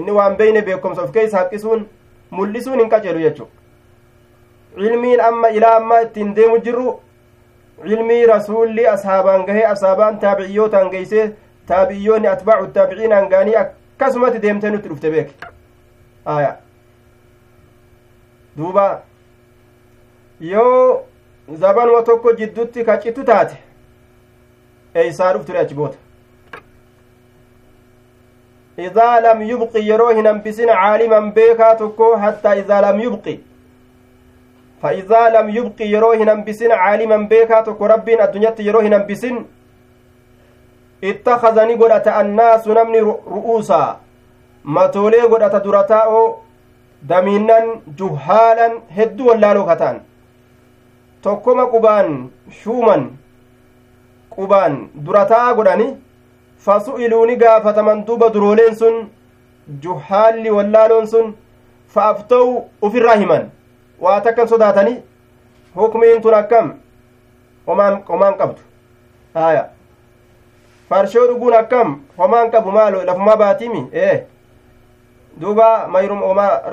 inni 0.00 0.10
waan 0.18 0.36
beeyne 0.40 0.62
beekomsa 0.68 1.02
of 1.06 1.10
keeysa 1.16 1.38
haqqisuun 1.38 1.86
mul'isuun 2.40 2.78
hin 2.82 2.90
qaceelu 2.94 3.20
jechu 3.26 3.48
cilmiin 4.76 5.20
amma 5.30 5.48
ilaa 5.58 5.74
ammaa 5.80 6.00
ittiin 6.06 6.34
deemu 6.36 6.58
jirru 6.68 6.86
cilmii 7.88 8.26
rasuulli 8.32 8.86
ashaabaan 8.92 9.44
gahee 9.50 9.66
ashaabaan 9.72 10.18
taabiciyootaan 10.26 10.90
geeysee 10.94 11.26
taabiciyyoonni 11.72 12.28
atbaacu 12.34 12.66
taabiciinaan 12.78 13.28
gaanii 13.34 13.56
akkasumatti 13.64 14.42
deemtee 14.46 14.70
nutti 14.76 14.88
dhufte 14.94 15.10
beek 15.16 15.30
aya 16.24 16.56
duuba 18.56 19.02
yoo 20.40 21.02
zabanuma 21.64 22.02
tokko 22.02 22.32
jiddutti 22.32 22.84
kacittu 22.84 23.24
taate 23.24 23.56
eeysaa 24.94 25.32
dhufture 25.32 25.58
achi 25.58 25.74
boota 25.74 25.98
idaa 28.76 29.20
lam 29.20 29.42
yubqi 29.48 29.88
yeroo 29.88 30.12
hin 30.20 30.26
hambisin 30.26 30.76
caaliman 30.82 31.32
beekaa 31.32 31.74
tokko 31.82 32.16
hattaa 32.26 32.54
idaa 32.62 32.80
lam 32.80 33.00
yubqi 33.00 33.40
فإذا 34.84 35.28
لم 35.28 35.48
يبقي 35.48 35.84
يروه 35.84 36.16
نمبسين 36.16 36.72
عالما 36.72 37.16
بيكا 37.16 37.60
تكو 37.60 37.86
ربين 37.86 38.20
الدنيا 38.20 38.54
يروه 38.58 38.82
نمبسين 38.82 39.46
اتخذني 41.04 41.74
قدة 41.74 42.20
الناس 42.20 42.68
نمني 42.68 43.00
رؤوسا 43.36 44.00
matoolee 44.64 45.28
godhata 45.28 45.60
dura 45.64 45.82
taa'o 45.92 46.22
damiinnan 47.08 47.66
juhaalan 47.98 48.80
hedduu 48.96 49.26
wallaaloo 49.28 49.64
kataan 49.66 50.00
tokkoma 51.22 51.66
qubaan 51.74 52.30
shuuman 52.62 53.04
qubaan 54.36 54.78
dura 55.06 55.24
taa'a 55.32 55.54
godhani 55.54 55.88
fasu 56.66 56.96
iluuni 56.98 57.36
gaafataman 57.36 58.04
duuba 58.06 58.30
durooleen 58.34 58.76
sun 58.76 58.96
juhaalli 59.82 60.50
wallaaloon 60.50 61.06
sun 61.08 61.34
fa'aftow 61.94 62.48
ufirraa 62.82 63.16
himan. 63.16 63.50
Waa 64.00 64.20
takkam 64.20 64.48
sodaatani 64.48 65.02
hukmiin 65.76 66.22
tun 66.22 66.34
akkam? 66.34 66.72
Homaan 67.66 68.34
qabdu. 68.38 68.60
Haya 69.34 69.68
farshoo 70.88 71.26
dhuguun 71.28 71.54
akkam? 71.54 72.00
Homaan 72.18 72.50
qabu 72.50 72.70
maalo 72.72 73.04
lafumaa 73.04 73.36
baatiimi 73.36 73.88
ee. 73.92 74.26
Duuba 75.40 75.86
mayrum 75.88 76.20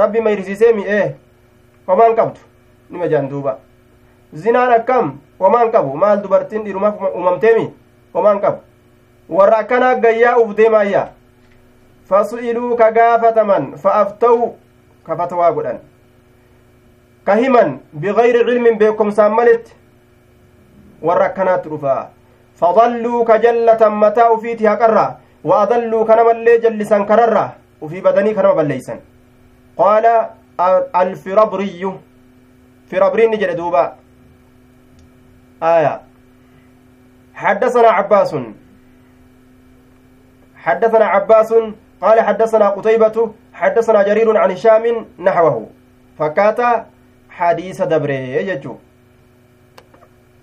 rabbi 0.02 0.22
mayrisiiseemi 0.22 0.84
ee 0.88 1.16
homaan 1.88 2.16
qabdu 2.16 2.40
nima 2.90 3.08
jaan 3.08 3.30
duuba 3.30 3.58
zinaan 4.34 4.72
akkam 4.80 5.18
homaan 5.40 5.72
qabu 5.72 5.98
maal 5.98 6.22
dubartiin 6.24 6.64
dhiirumaaf 6.64 6.96
uumamteemi 7.16 7.74
homaan 8.14 8.40
qabu 8.42 8.60
warra 9.30 9.58
akkanaa 9.64 9.96
gayyaa 9.96 10.38
uf 10.38 10.56
deemaayya 10.58 11.08
fasu'iluu 12.10 12.76
ka 12.78 12.92
gaafataman 12.92 13.74
fa'afta'u 13.84 14.54
ka 15.06 15.16
fatawaa 15.20 15.52
godhan 15.52 15.80
ka 17.26 17.36
himan 17.36 17.80
bigayri 17.94 18.46
cilmin 18.46 18.78
beekomsaan 18.82 19.34
maletti 19.40 19.74
warra 21.02 21.26
akkanaatti 21.32 21.70
dhufaa 21.70 22.10
fadalluu 22.62 23.24
ka 23.26 23.38
jallatan 23.46 23.94
mataa 24.04 24.30
ufiiti 24.36 24.66
haqarra 24.72 25.06
wa 25.44 25.62
adalluu 25.64 26.06
kanamallee 26.06 26.60
jallisan 26.66 27.06
kararra 27.06 27.46
ufii 27.82 28.02
badanii 28.02 28.34
kanama 28.34 28.56
balleeysan 28.56 29.00
qaala 29.78 30.14
alfirabriyyu 30.94 31.94
firabriinni 32.90 33.38
jedhe 33.44 33.56
duuba 33.64 33.84
آية 35.64 36.02
حدثنا 37.34 37.88
عباس 37.88 38.36
حدثنا 40.56 41.06
عباس 41.06 41.54
قال 42.02 42.22
حدثنا 42.22 42.70
قتيبة 42.70 43.32
حدثنا 43.54 44.04
جرير 44.04 44.38
عن 44.38 44.52
هشام 44.52 45.06
نحوه 45.20 45.68
فكاتا 46.20 46.86
حديث 47.30 47.82
دبري 47.82 48.48
يجو 48.50 48.76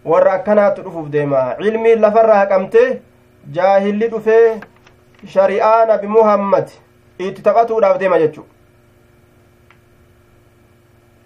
warra 0.05 0.32
akkanaatti 0.32 0.82
dhufuuf 0.82 1.09
deema 1.14 1.41
cilmiin 1.59 2.01
lafarraa 2.01 2.39
haqamte 2.39 2.82
jaahilli 3.57 4.09
dhufee 4.12 4.61
shari'aa 5.34 5.86
nabi 5.91 6.07
muhammad 6.07 6.70
itti 7.18 7.42
taphatuudhaaf 7.42 7.98
deema 7.98 8.18
jechu 8.18 8.44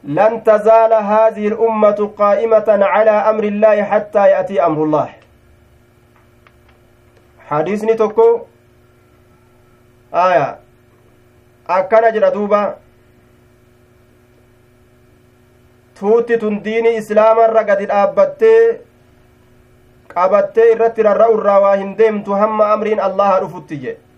لن 0.05 0.43
تزال 0.45 0.93
هذه 0.93 1.49
الأمة 1.49 2.11
قائمة 2.19 2.65
على 2.69 3.11
أمر 3.11 3.45
الله 3.45 3.83
حتى 3.85 4.27
يأتي 4.31 4.67
أمر 4.67 4.85
الله 4.85 5.09
حديثني 7.47 7.95
توكو 7.95 8.41
آية 10.15 10.59
jedha 11.69 12.31
duuba 12.35 12.77
fuutti 15.95 16.39
tun 16.39 16.63
diini 16.65 16.97
islaamarra 17.01 17.63
gadi 17.65 17.87
dhaabbattee 17.87 18.81
qabattee 20.15 20.73
irratti 20.73 21.03
rarra'u 21.09 21.39
irraa 21.39 21.61
waa 21.65 21.77
hin 21.77 21.95
deemtu 21.99 22.35
hamma 22.41 22.73
amriin 22.75 23.01
allaha 23.01 23.41
dhufutti 23.45 23.79
jedhe 23.85 24.12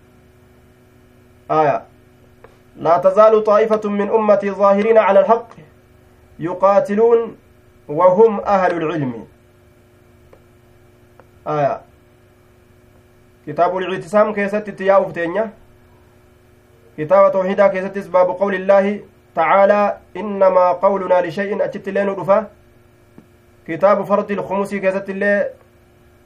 tazaalu 3.01 3.41
طaa'ifatun 3.43 3.93
min 3.93 4.09
ummatii 4.09 4.51
ظaahiriina 4.51 5.07
cala 5.07 5.19
alhaq 5.19 5.57
yuqaatiluun 6.39 7.37
wahum 7.87 8.39
ahlu 8.45 8.79
lcilmi 8.89 9.21
aya 11.45 11.81
kitaabu 13.45 13.79
lictisaam 13.79 14.33
keessatti 14.33 14.71
itti 14.71 14.87
yaa'uuf 14.87 15.13
teenya 15.13 15.49
kitaaba 16.95 17.31
tawxiidaa 17.31 17.69
keessattis 17.69 18.09
baabu 18.09 18.33
qawli 18.41 18.57
illaahi 18.61 18.93
tacaalaa 19.35 19.97
innamaa 20.15 20.75
qawlunaa 20.83 21.21
lishay'in 21.21 21.61
achitti 21.61 21.89
illee 21.89 22.05
nu 22.05 22.15
dhufa 22.15 22.37
kitaabu 23.65 24.05
fardi 24.05 24.33
ilkumusii 24.33 24.81
keessatti 24.81 25.11
illee 25.11 25.37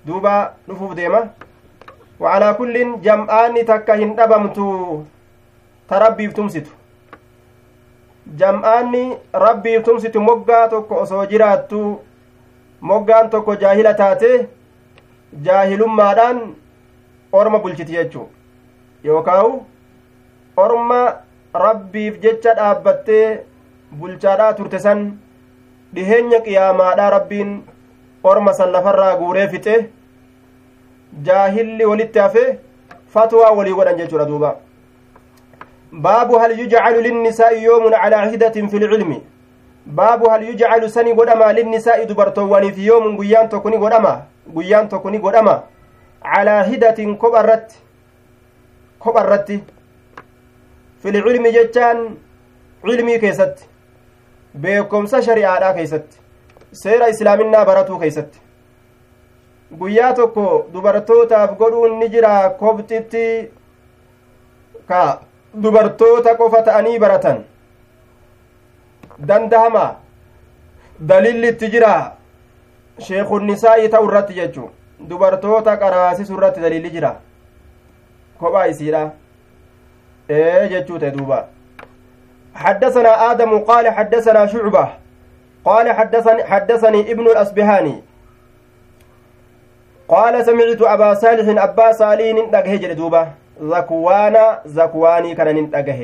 duuba 0.08 0.34
dhufuuf 0.68 0.96
deema 0.96 1.22
wacalaa 2.20 2.54
kullin 2.60 2.92
jam'aanni 3.08 3.64
takka 3.72 3.96
hin 4.02 4.16
dhabamtu 4.20 4.68
ta 5.92 6.00
rabbiif 6.06 6.34
tumsitu 6.40 6.72
jam'aanni 8.42 9.04
rabbiif 9.46 9.84
tumsitu 9.90 10.22
moggaa 10.30 10.64
tokko 10.74 10.96
osoo 11.04 11.26
jiraattu 11.34 11.84
moggaan 12.92 13.30
tokko 13.36 13.56
jaahila 13.64 13.94
taate 14.02 14.32
jaahilummaadhaan 15.48 16.42
orma 17.40 17.60
bulchiti 17.64 17.92
jechuu 17.98 18.28
yookaawu 19.10 19.54
orma 20.66 21.00
rabbiif 21.66 22.20
jecha 22.26 22.54
dhaabbattee 22.60 23.26
bulchaadhaa 24.00 24.54
turte 24.60 24.80
san 24.86 25.04
dhiheenya 25.96 26.40
qiyaamaadhaa 26.48 27.10
rabbiin 27.18 27.54
orma 28.32 28.54
san 28.60 28.72
lafarraa 28.76 29.16
guuree 29.22 29.48
fixe 29.54 29.76
jaahilli 31.24 31.86
walitti 31.86 32.20
hafe 32.20 32.60
fatwaa 33.14 33.52
walii 33.52 33.74
godhan 33.74 33.98
jechuudha 33.98 34.26
duuba 34.26 34.56
baabu 35.92 36.40
hal 36.40 36.60
yujcalu 36.60 37.02
linnisaa'i 37.02 37.64
yoomun 37.64 37.94
calaa 38.04 38.26
hidatin 38.26 38.70
fi 38.70 38.80
lcilmi 38.80 39.22
baabu 39.86 40.30
hal 40.30 40.44
yujcalu 40.50 40.90
sani 40.90 41.14
godhama 41.14 41.54
linnisaa'i 41.54 42.06
dubartoowwaniif 42.06 42.78
yoomun 42.78 43.16
guyyaan 43.18 43.50
tokko 43.50 43.70
ni 43.70 43.78
godhama 43.78 44.14
guyyaan 44.54 44.90
tokko 44.90 45.10
ni 45.10 45.20
godhama 45.20 45.56
calaa 46.24 46.64
hidatin 46.64 47.18
kopha 47.18 47.44
irratti 47.44 47.78
kopha 49.00 49.24
irratti 49.24 49.60
fi 51.04 51.12
lcilmi 51.12 51.52
jechaan 51.58 52.06
cilmii 52.86 53.20
keessatti 53.20 53.64
beekomsa 54.62 55.22
shari'aadhaa 55.22 55.74
keessatti 55.74 56.18
seera 56.84 57.08
islaaminaa 57.16 57.66
baratuu 57.66 58.00
keeysatti 58.00 58.40
guyyaa 59.78 60.14
tokko 60.14 60.68
dubartootaaf 60.74 61.58
godhuun 61.58 62.00
ni 62.00 62.10
jira 62.10 62.50
kobxitti 62.60 63.52
ka 64.88 65.22
dubartoota 65.64 66.36
qofa 66.36 66.62
ta'anii 66.62 67.00
baratan 67.00 67.44
dandahama 69.28 69.86
dalilli 71.12 71.48
itti 71.54 71.72
jira 71.76 71.94
sheekunnisaa'ii 73.08 73.90
ta'u 73.90 74.10
irratti 74.10 74.34
jechu 74.42 74.70
dubartoota 75.10 75.78
qaraasisu 75.78 76.34
irratti 76.38 76.62
dalilli 76.66 76.90
jira 76.98 77.14
kophaa 78.40 78.66
isiidha 78.74 79.06
ee 80.30 80.68
jechuu 80.76 81.00
ta'e 81.00 81.12
duuba 81.18 81.48
حدثنا 82.56 83.32
آدم 83.32 83.60
قال 83.60 83.90
حدثنا 83.90 84.46
شعبة 84.46 84.88
قال 85.66 85.92
حدثني, 85.92 86.44
حدثني 86.44 87.12
ابن 87.12 87.28
قال 90.10 90.46
سمعت 90.46 90.82
أبا 90.82 91.14
صالح 91.14 91.48
أبا 91.64 91.88
صالح 91.92 92.28
ندقه 92.38 92.76
جلدوبة 92.84 93.22
زكوانا 93.62 94.46
زكواني 94.66 95.36
كان 95.38 95.50
ندقه 95.56 96.02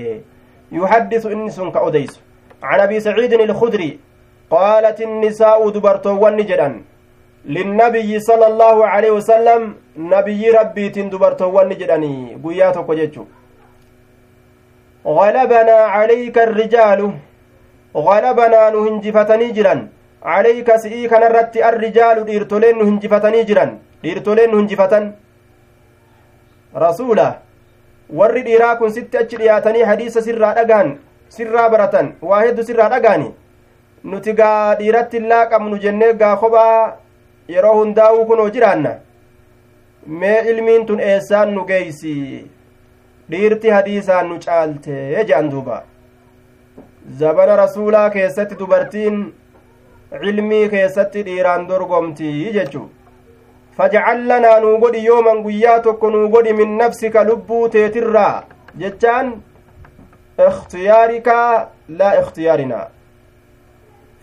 يحدث 0.71 1.23
إنس 1.25 1.57
كأديس 1.75 2.13
عن 2.63 2.79
أبي 2.79 2.99
سعيد 2.99 3.33
الخدري 3.33 3.91
قالت 4.55 4.99
النساء 5.01 5.69
دبرتوان 5.75 6.37
جدا 6.49 6.69
للنبي 7.55 8.19
صلى 8.19 8.47
الله 8.51 8.75
عليه 8.93 9.11
وسلم 9.17 9.61
نبي 9.97 10.41
ربي 10.57 10.85
دبرتوان 10.89 11.69
جدني 11.69 12.15
قياتك 12.43 12.89
وجدت. 12.89 13.17
غلبنا 15.17 15.77
عليك 15.95 16.37
الرجال. 16.47 16.99
غلبنا 18.07 18.61
نهنجفتني 18.75 19.47
جرا 19.57 19.75
عليك 20.33 20.69
سئي 20.83 21.07
كان 21.11 21.23
الرت 21.29 21.55
الرجال 21.57 22.17
nu 22.77 22.85
hinjifatanii 22.85 23.45
jiran 23.49 23.71
dhiirtoleen 24.05 24.51
nu 24.55 24.65
rasuula 26.83 27.27
warri 28.19 28.41
dhiiraa 28.47 28.75
kun 28.79 28.91
sitti 28.95 29.17
achi 29.17 29.37
dhiyaatanii 29.41 29.83
hadiisa 29.89 30.21
sirraa 30.21 30.53
dhagaan 30.57 30.89
sirraa 31.35 31.69
baratan 31.73 32.09
waa 32.29 32.41
heddu 32.41 32.65
sirraa 32.69 32.89
dhagaani 32.93 33.29
nuti 34.11 34.33
gaa 34.39 34.75
dhiiratti 34.81 35.17
illaa 35.21 35.45
qabnu 35.53 35.79
jennee 35.85 36.13
gaa 36.23 36.35
kophaa 36.41 36.97
yeroo 37.53 37.73
hundaa'uu 37.77 38.25
kunoo 38.31 38.49
jiraanna 38.57 38.91
mee 40.23 40.41
ilmiin 40.53 40.85
tun 40.91 40.99
eessaan 41.13 41.55
nu 41.55 41.63
geeysi 41.71 42.13
dhiirti 43.31 43.73
hadiisaan 43.77 44.29
nu 44.33 44.37
caalte 44.47 45.25
je'an 45.31 45.49
duuba 45.55 45.79
zabana 47.23 47.55
rasuulaa 47.63 48.09
keessatti 48.17 48.59
dubartiin 48.59 49.23
cilmii 50.25 50.69
keessatti 50.75 51.25
dhiiraan 51.31 51.67
dorgomtii 51.71 52.53
jechu 52.59 52.85
fajcal 53.77 54.25
lanaa 54.29 54.59
nuu 54.63 54.77
godhi 54.83 55.05
yooman 55.05 55.43
guyyaa 55.45 55.79
tokko 55.85 56.09
nuu 56.15 56.27
godhi 56.33 56.53
min 56.59 56.77
nafsika 56.81 57.23
lubbuu 57.29 57.69
teetirraa 57.75 58.43
jechaan 58.83 59.31
ikhtiyaarikaa 60.47 61.49
laa 61.99 62.13
ikhtiyaarinaa 62.21 62.85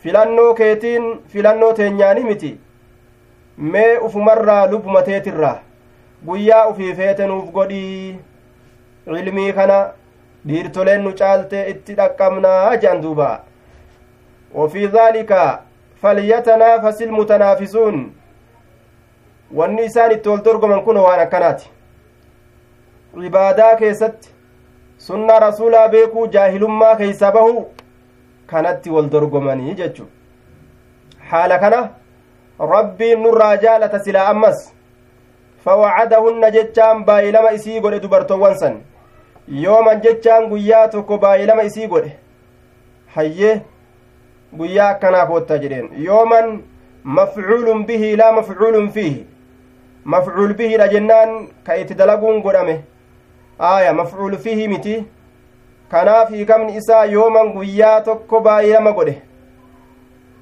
filannoo 0.02 0.54
keetiin 0.60 1.04
filannoo 1.34 1.72
teenyaani 1.80 2.24
miti 2.30 2.52
mee 3.74 3.98
ufumarraa 4.08 4.66
lubbuma 4.72 5.02
teetirraa 5.08 5.56
guyyaa 6.26 6.66
ufii 6.72 6.94
feete 7.00 7.26
nuuf 7.26 7.50
godhii 7.58 8.18
cilmii 9.04 9.52
kana 9.58 9.78
dhiirtoleen 10.48 11.04
nu 11.04 11.12
caalte 11.20 11.62
itti 11.74 11.94
dhaqqabnaa 12.00 12.76
jedhan 12.76 13.02
duuba 13.04 13.28
wafii 14.54 14.86
dhaalika 14.96 15.44
falyatanaafasil 16.02 17.10
mutanaafisuun 17.18 18.02
wanni 19.60 19.84
isaan 19.84 20.12
itti 20.16 20.28
wal 20.28 20.42
dorgoman 20.44 20.82
kun 20.84 20.96
waan 21.06 21.20
akkanaati 21.20 21.70
cibaadaa 23.22 23.76
keessatti 23.80 24.28
sunnaa 25.06 25.38
rasuulaa 25.46 25.88
beekuu 25.94 26.26
jaahilummaa 26.36 26.92
keeysa 27.00 27.32
bahu 27.32 27.64
kanatti 28.52 28.90
wal 28.90 29.10
dorgomanii 29.14 29.74
jechu 29.80 30.06
haala 31.32 31.58
kana 31.64 31.80
rabbiin 32.74 33.22
nurraa 33.26 33.56
jaalata 33.64 34.00
silaa 34.06 34.28
ammas 34.34 34.62
fawacadahunna 35.64 36.50
jechaan 36.56 37.04
baay'ilama 37.10 37.52
isii 37.58 37.80
godhe 37.80 38.00
dubartoowwan 38.06 38.56
san 38.62 38.80
yooman 39.64 40.00
jechaan 40.06 40.48
guyyaa 40.54 40.86
tokko 40.94 41.18
baay'ilama 41.26 41.62
isii 41.70 41.86
godhe 41.94 42.16
hayyee 43.16 43.54
guyyaa 44.62 44.88
akkanaa 44.94 45.26
koottaa 45.32 45.58
jedheen 45.66 45.90
yooman 46.06 46.50
mafcuulun 47.18 47.84
bihi 47.92 48.16
laa 48.22 48.32
mafcuulun 48.38 48.90
fiihi 48.96 49.26
mafcuul 50.04 50.54
bihiidha 50.54 50.88
jennaan 50.88 51.48
ka 51.66 51.76
itti 51.76 51.94
dalaguun 51.94 52.40
godhame 52.42 52.84
aaya 53.60 53.92
mafcuul 53.94 54.36
fiihi 54.44 54.68
miti 54.68 54.94
kanaaf 55.90 56.30
hiikamni 56.30 56.76
isaa 56.76 57.04
yooman 57.16 57.52
guyyaa 57.52 58.00
tokko 58.00 58.40
baay'ilama 58.40 58.92
godhe 58.92 59.14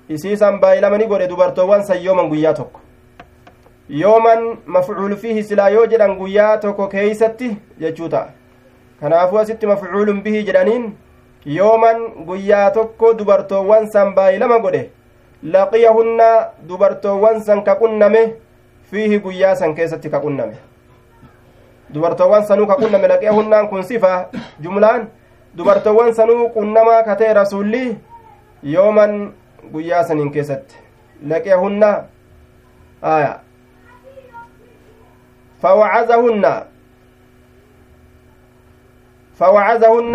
isiisan 0.08 0.60
baay'ilamani 0.60 1.06
godhe 1.12 1.28
dubartoowwan 1.28 1.84
san 1.88 2.02
yooman 2.04 2.28
guyyaa 2.32 2.54
tokko 2.60 2.80
yooman 4.02 4.44
mafcuul 4.66 5.16
fiihi 5.16 5.42
silaa 5.44 5.68
yoo 5.76 5.86
jedhan 5.92 6.16
guyyaa 6.18 6.56
tokko 6.64 6.86
keeysatti 6.94 7.56
jechuu 7.80 8.08
ta'a 8.08 8.28
kanaafuu 9.00 9.38
asitti 9.38 9.66
mafcuulun 9.72 10.22
bihi 10.22 10.42
jedhaniin 10.48 10.86
yooman 11.56 12.04
guyyaa 12.28 12.70
tokko 12.70 13.14
dubartoowwan 13.18 13.90
san 13.92 14.14
baay'ilama 14.14 14.58
godhe 14.66 14.82
laqiyahunna 15.54 16.28
dubartoowwan 16.68 17.40
san 17.48 17.62
ka 17.64 17.74
qunname 17.82 18.22
ka 20.10 20.20
qunname 20.20 20.56
dubartoowwan 21.90 22.44
sanuu 22.46 22.66
ka 22.66 22.74
qunname 22.76 23.08
laqiyahunnaan 23.08 23.68
kun 23.68 23.82
sifa 23.82 24.28
jumlaan 24.60 25.08
dubartoowwan 25.56 26.14
sanuu 26.14 26.48
qunnamaa 26.56 27.02
ka 27.02 27.16
ta'e 27.16 27.34
rasulli 27.34 27.98
yooman 28.62 29.32
guyyaa 29.72 30.04
saniin 30.04 30.30
keessatti 30.32 30.76
laqiyahunna 31.28 31.90
aya 33.02 33.40
fawacazahunna 35.62 36.52
فوعظهن 39.40 40.14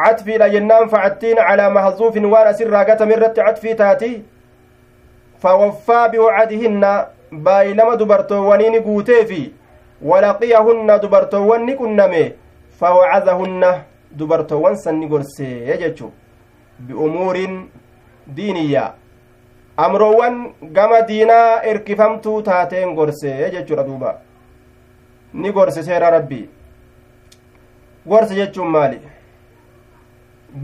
catfiidha 0.00 0.48
jennaan 0.48 0.88
facattiin 0.88 1.36
calaa 1.36 1.70
mahzuufin 1.70 2.24
waan 2.32 2.46
asirraa 2.48 2.84
gatame 2.84 3.12
irratti 3.14 3.40
catfii 3.44 3.74
taati 3.74 4.10
ni 8.70 8.80
guutee 8.80 9.24
fi 9.24 9.52
walaqiyahunna 10.02 10.98
dubartoowwan 10.98 11.64
ni 11.64 11.76
qunname 11.76 12.34
fawacadahunna 12.80 13.84
dubartoowwan 14.12 14.76
san 14.76 14.98
ni 14.98 15.06
gorsee 15.06 15.76
jechu 15.78 16.12
biumuuriin 16.78 17.68
diiniyyaa 18.36 18.94
amroowwan 19.76 20.52
gama 20.72 21.02
diinaa 21.02 21.62
erkifamtuu 21.62 22.42
taateen 22.42 22.94
gorsee 22.94 23.50
jechuudha 23.50 23.84
duuba 23.84 24.18
ni 25.34 25.52
gorse 25.52 25.82
seera 25.82 26.10
rabbii 26.10 26.48
gorse 28.06 28.34
jechuun 28.34 28.68
maali 28.76 29.00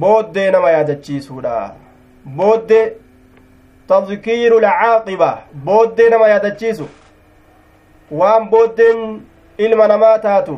booddee 0.00 0.50
nama 0.50 0.70
yaadachiisuudha 0.70 1.54
booddee 2.36 2.84
booddee 5.66 6.08
nama 6.10 6.28
yaadachiisu 6.28 6.88
waan 8.20 8.48
booddeen 8.50 9.20
ilma 9.58 9.88
namaa 9.92 10.18
taatu 10.18 10.56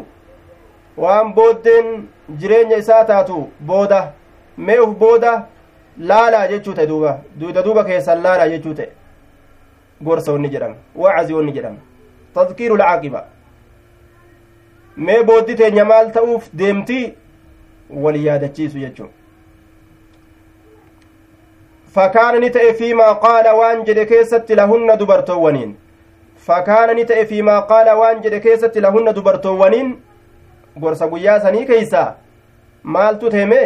waan 1.05 1.33
booddeen 1.35 2.09
jireenya 2.41 2.77
isaa 2.85 3.05
taatu 3.11 3.41
booda 3.73 4.01
mee 4.69 4.79
uf 4.87 4.95
booda 5.03 5.33
laalaa 6.13 6.47
jechuu 6.53 6.75
ta'e 6.79 6.87
duuba 6.93 7.19
duuda 7.41 7.63
duuba 7.67 7.85
keessan 7.91 8.23
laalaa 8.23 8.49
jechuu 8.55 8.75
ta'e 8.81 8.89
gorsa 10.09 10.33
wanni 10.33 10.49
jedhama 10.55 10.77
wacazii 11.05 11.35
wanni 11.41 11.53
jedhama 11.53 11.79
tadkiiru 12.35 12.77
lcaaqiba 12.81 13.25
mee 14.97 15.23
booddi 15.31 15.55
teenya 15.61 15.85
maal 15.85 16.11
ta'uuf 16.19 16.49
deemtii 16.63 17.05
wal 18.05 18.17
yaadachiisu 18.27 18.79
jechuun 18.85 19.11
fakaana 21.99 22.39
ni 22.45 22.51
ta'e 22.57 22.73
fiimaa 22.81 23.13
qaala 23.27 23.55
waan 23.61 23.85
jedhe 23.91 24.07
keessatti 24.15 24.55
lahunna 24.61 24.97
dubartoowwaniin 25.03 25.71
fakaana 26.49 26.95
ni 26.99 27.05
ta'e 27.11 27.25
fiimaa 27.31 27.61
qaala 27.71 27.97
waan 28.01 28.23
jedhe 28.27 28.41
keessatti 28.47 28.81
lahunna 28.87 29.15
dubartoowwaniin 29.19 29.93
gorsa 30.85 31.09
guyyaa 31.15 31.41
sanii 31.47 31.65
keeysaa 31.71 32.07
maaltu 32.97 33.31
teeme 33.37 33.63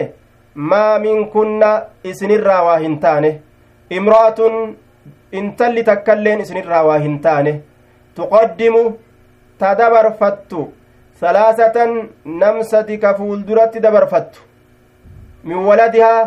maa 0.72 0.98
minkunna 1.04 1.70
isinirraa 2.12 2.62
waa 2.68 2.78
hin 2.84 2.98
taane 3.06 3.30
imra'atun 3.98 4.58
intalli 5.40 5.84
takkailleen 5.90 6.40
isinirraa 6.46 6.82
waa 6.90 6.98
hin 7.06 7.18
taane 7.26 7.54
tuqaddimu 8.16 8.84
ta 9.62 9.74
dabarfattu 9.80 10.68
salaasatan 11.20 11.98
nam 12.44 12.62
sadi 12.74 12.98
ka 13.04 13.14
fuulduratti 13.18 13.80
dabarfattu 13.88 14.40
min 15.50 15.58
waladihaa 15.68 16.20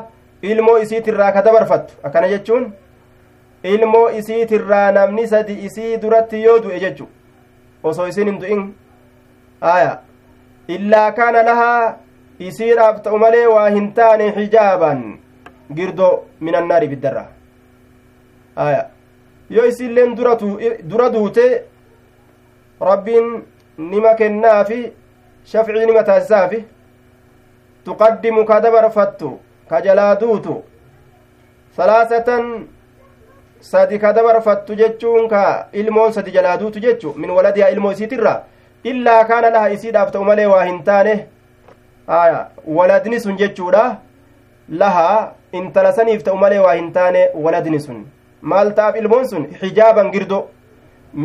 ilmoo 0.53 0.77
isiitirraa 0.85 1.31
ka 1.35 1.41
dabarfattu 1.47 1.93
akkana 2.07 2.29
jechuun 2.33 2.65
ilmoo 3.73 4.07
isiitirraa 4.19 4.87
namni 4.97 5.27
sadi 5.27 5.53
isii 5.67 5.97
duratti 6.01 6.43
yoo 6.43 6.57
du'e 6.63 6.79
jechu 6.85 7.07
osoo 7.83 8.07
isin 8.13 8.27
hin 8.31 8.41
du'in 8.41 8.65
aya 9.73 9.93
illaa 10.77 11.11
kaana 11.19 11.43
lahaa 11.49 11.93
isiidhaaf 12.49 13.01
ta'u 13.07 13.17
malee 13.23 13.45
waa 13.53 13.69
hin 13.77 13.87
taane 13.99 14.27
xijaaban 14.37 15.01
girdo 15.79 16.09
min 16.47 16.55
annaari 16.61 16.85
ibiddarra 16.91 17.25
aya 18.65 18.83
yoo 19.57 19.65
isiilleen 19.71 20.15
dura 20.89 21.09
duute 21.15 21.47
rabbiin 22.91 23.27
nima 23.77 24.13
kennaafi 24.21 24.79
shafcii 25.53 25.85
nima 25.85 26.03
taasisaafi 26.03 26.63
tuqaddimu 27.85 28.45
ka 28.45 28.59
dabarfattu 28.61 29.31
ka 29.70 29.82
jalaa 29.86 30.16
duutu 30.22 30.55
salaasatan 31.78 32.43
sadi 33.72 33.99
ka 33.99 34.13
dabarfattu 34.13 34.76
jechuun 34.82 35.28
ka 35.30 35.43
ilmoon 35.74 36.13
sadi 36.13 36.32
jalaa 36.32 36.57
jechu 36.86 37.13
min 37.18 37.30
waladihaa 37.38 37.70
ilmoo 37.76 37.91
isiitirra 37.91 38.34
illaa 38.84 39.22
kaana 39.30 39.49
laha 39.55 39.70
isiidhaaf 39.76 40.11
ta'u 40.11 40.24
malee 40.30 40.45
waa 40.53 40.66
hin 40.66 40.84
taane 40.89 41.13
waladni 42.78 43.20
sun 43.20 43.38
jechuudha 43.38 43.86
laha 44.82 45.07
intala 45.51 45.91
saniif 45.99 46.24
ta'u 46.28 46.38
malee 46.43 46.59
waa 46.66 46.76
hin 46.80 46.91
taane 46.97 47.22
waladni 47.45 47.80
sun 47.88 48.05
maal 48.41 48.74
ta'af 48.80 48.95
ilmoon 49.01 49.26
sun 49.32 49.47
xijaaban 49.61 50.11
girdo 50.16 50.39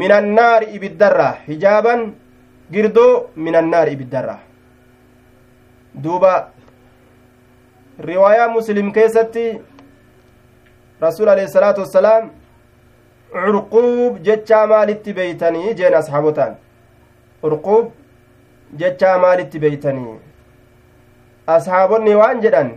min 0.01 0.13
annaari 0.19 0.67
ibiddarra 0.77 1.29
hijaaban 1.49 2.01
girdoo 2.73 3.13
min 3.37 3.55
annaari 3.61 3.93
ibiddarra 3.97 4.37
duuba 6.05 6.33
riwaayaa 8.09 8.49
muslim 8.57 8.93
keessatti 8.97 9.47
rasuul 11.05 11.29
alayhi 11.33 11.51
salaatu 11.57 11.81
wassalaam 11.85 12.31
curquub 13.33 14.19
jechaa 14.29 14.67
maalitti 14.73 15.13
beeytanii 15.19 15.75
jeen 15.81 15.95
asxaabotaan? 16.01 16.55
Urquub 17.49 17.87
jechaa 18.83 19.17
maalitti 19.25 19.59
beeytanii? 19.65 20.15
Ashaabonni 21.57 22.15
waan 22.21 22.41
jedhan 22.45 22.71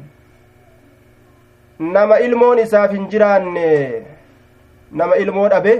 nama 1.95 2.19
ilmoon 2.25 2.59
isaaf 2.65 2.91
hin 2.97 3.07
jiraanne 3.13 3.67
nama 5.01 5.15
ilmoo 5.25 5.47
dhabe 5.53 5.73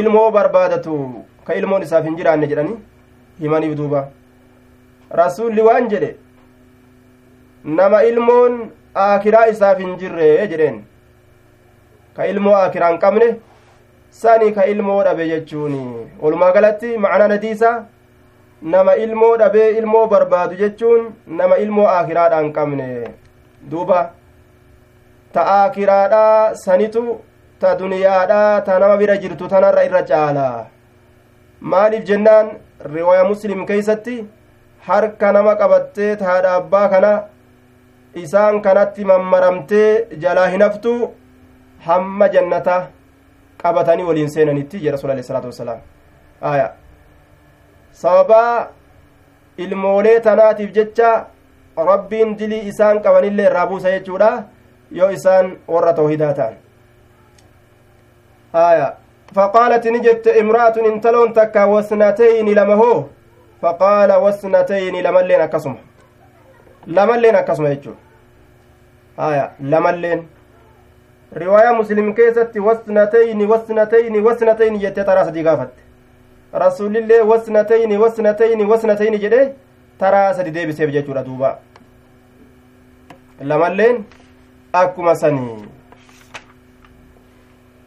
ilmoo 0.00 0.28
barbaadatu 0.36 0.98
ka 1.46 1.54
ilmoon 1.62 1.82
isaaf 1.88 2.04
hin 2.10 2.16
jiraanne 2.20 2.46
jedhani 2.52 2.76
himaniif 3.40 3.74
duuba. 3.80 4.08
Rasuulli 5.22 5.62
waan 5.68 5.88
jedhe 5.94 6.10
nama 7.66 8.02
ilmoon 8.10 8.54
aakiraa 9.06 9.46
isaaf 9.52 9.78
hin 9.78 9.96
jirre 10.00 10.30
jedheen. 10.52 10.78
Ka 12.16 12.24
ilmoo 12.32 12.54
aakiraa 12.60 12.90
hin 12.92 12.98
qabne 13.04 13.28
sani 14.22 14.52
ka 14.58 14.64
ilmoo 14.72 15.02
dhabe 15.08 15.24
jechuun 15.32 15.74
walumaa 16.22 16.52
galatti 16.56 16.96
macnaan 17.04 17.30
hadiisaa 17.36 17.74
nama 18.74 18.94
ilmoo 19.06 19.32
dhabee 19.42 19.68
ilmoo 19.78 20.06
barbaadu 20.12 20.54
jechuun 20.62 21.10
nama 21.40 21.56
ilmoo 21.64 21.86
aakiraadha 21.96 22.40
hin 22.44 22.52
qabne. 22.60 22.88
Duuba 23.70 24.00
ta 25.32 25.42
aakiraadhaa 25.58 26.54
sanitu 26.64 27.04
ta 27.60 27.74
duniyaadhaa 27.82 28.60
ta 28.70 28.78
nama 28.78 28.96
bira 29.02 29.16
jirtu 29.26 29.48
tanarra 29.52 29.84
irra 29.90 30.02
caala. 30.10 30.48
Maaliif 31.60 32.04
jennaan 32.10 32.50
riwaaya 32.94 33.24
muslim 33.32 33.66
keeysatti 33.68 34.16
harka 34.88 35.32
nama 35.36 35.54
qabattee 35.62 36.12
haadha 36.28 36.54
abbaa 36.60 36.88
kana 36.94 37.12
isaan 38.24 38.62
kanatti 38.62 39.04
mammaramtee 39.04 40.06
jalaa 40.24 40.46
hin 40.54 40.62
haftu 40.66 40.92
hamma 41.86 42.28
jannata 42.34 42.76
qabatanii 43.62 44.04
waliin 44.10 44.30
seenanitti 44.34 44.78
jedha 44.82 44.92
rasul 44.96 45.10
alehi 45.14 45.26
salaatu 45.28 45.46
wassalaam 45.52 45.80
aya 46.50 46.68
sababaa 48.02 48.68
ilmoolee 49.64 50.20
tanaatiif 50.28 50.70
jecha 50.78 51.10
rabbiin 51.90 52.38
dilii 52.38 52.62
isaan 52.72 53.02
qabanillee 53.06 53.46
irraa 53.50 53.66
buusa 53.72 53.90
jechuudha 53.96 54.30
yoo 55.00 55.10
isaan 55.18 55.50
warra 55.74 55.92
tawhidaa 56.00 56.32
ta'an 56.38 56.54
aya 58.62 58.88
faqaalat 59.34 59.84
ni 59.84 60.00
jette 60.08 60.38
imra'atun 60.44 60.86
intaloon 60.92 61.32
takka 61.40 61.66
wasnatayni 61.74 62.54
lama 62.60 62.76
hoo 62.82 62.96
faqaala 63.62 64.18
wasnatayni 64.24 65.02
lamalleen 65.08 65.42
akkasuma 65.46 65.78
lamalleen 66.98 67.36
akkasuma 67.42 67.68
jechuudha 67.74 68.05
aya 69.18 69.50
lamalleen 69.60 70.22
riwaayaa 71.32 71.74
muslim 71.74 72.14
keessatti 72.14 72.60
wasnatayni 72.60 73.46
wasnatayni 73.52 74.20
wasnatayni 74.26 74.78
jettee 74.78 75.04
taraa 75.04 75.24
sadii 75.28 75.42
gaafatte 75.42 75.82
rasulillee 76.64 77.20
wasnatayni 77.30 77.96
wasnatayni 78.02 78.64
wasnatayni 78.72 79.18
jedhe 79.24 79.40
taraa 79.98 80.34
sadi 80.34 80.50
deebiseef 80.50 80.90
jechuudha 80.98 81.22
duuba 81.30 81.58
lamalleen 83.40 84.04
akkuma 84.72 85.16
sanii 85.24 85.56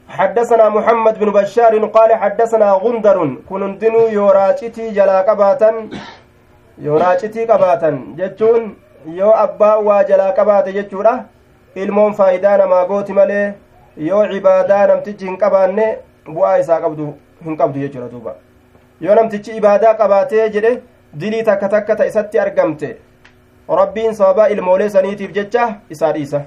حدثنا 0.10 0.70
محمد 0.70 1.20
بن 1.20 1.30
بشار 1.32 1.86
قال 1.86 2.14
حدثنا 2.14 2.72
غندر 2.84 3.18
كنندنو 3.50 4.08
يوراچتي 4.08 4.90
جلا 4.98 5.22
قباتا 5.22 5.90
يوراچتي 6.78 7.46
قباتا 7.46 7.90
جچون 9.06 9.18
يو 9.18 9.30
أبا 9.32 9.76
وجلا 9.76 10.30
قبات 10.30 10.70
جچورا 10.70 11.26
ilmoon 11.76 12.14
faayidaa 12.14 12.58
namaa 12.58 12.86
gooti 12.86 13.14
malee 13.14 13.54
yoo 13.98 14.28
cibaadaa 14.28 14.88
namtichi 14.88 15.26
hin 15.26 15.38
qabaanne 15.38 15.86
bu'aa 16.36 16.58
isaa 16.62 16.80
qabdu 16.86 17.06
hin 17.46 17.58
qabdu 17.58 17.80
jechuudha 17.80 18.10
duuba 18.14 18.34
yoo 19.02 19.16
namtichi 19.20 19.58
ibaadaa 19.60 19.94
qabaatee 20.00 20.50
jedhe 20.56 20.72
dilii 21.24 21.44
takka 21.50 21.70
takka 21.70 21.96
ta 21.96 22.08
isatti 22.12 22.40
argamte 22.46 22.90
rabbiin 23.82 24.14
sababaa 24.14 24.48
ilmoolee 24.56 24.90
saniitiif 24.96 25.36
jecha 25.40 25.68
isaa 25.90 26.12
dhiisa 26.14 26.42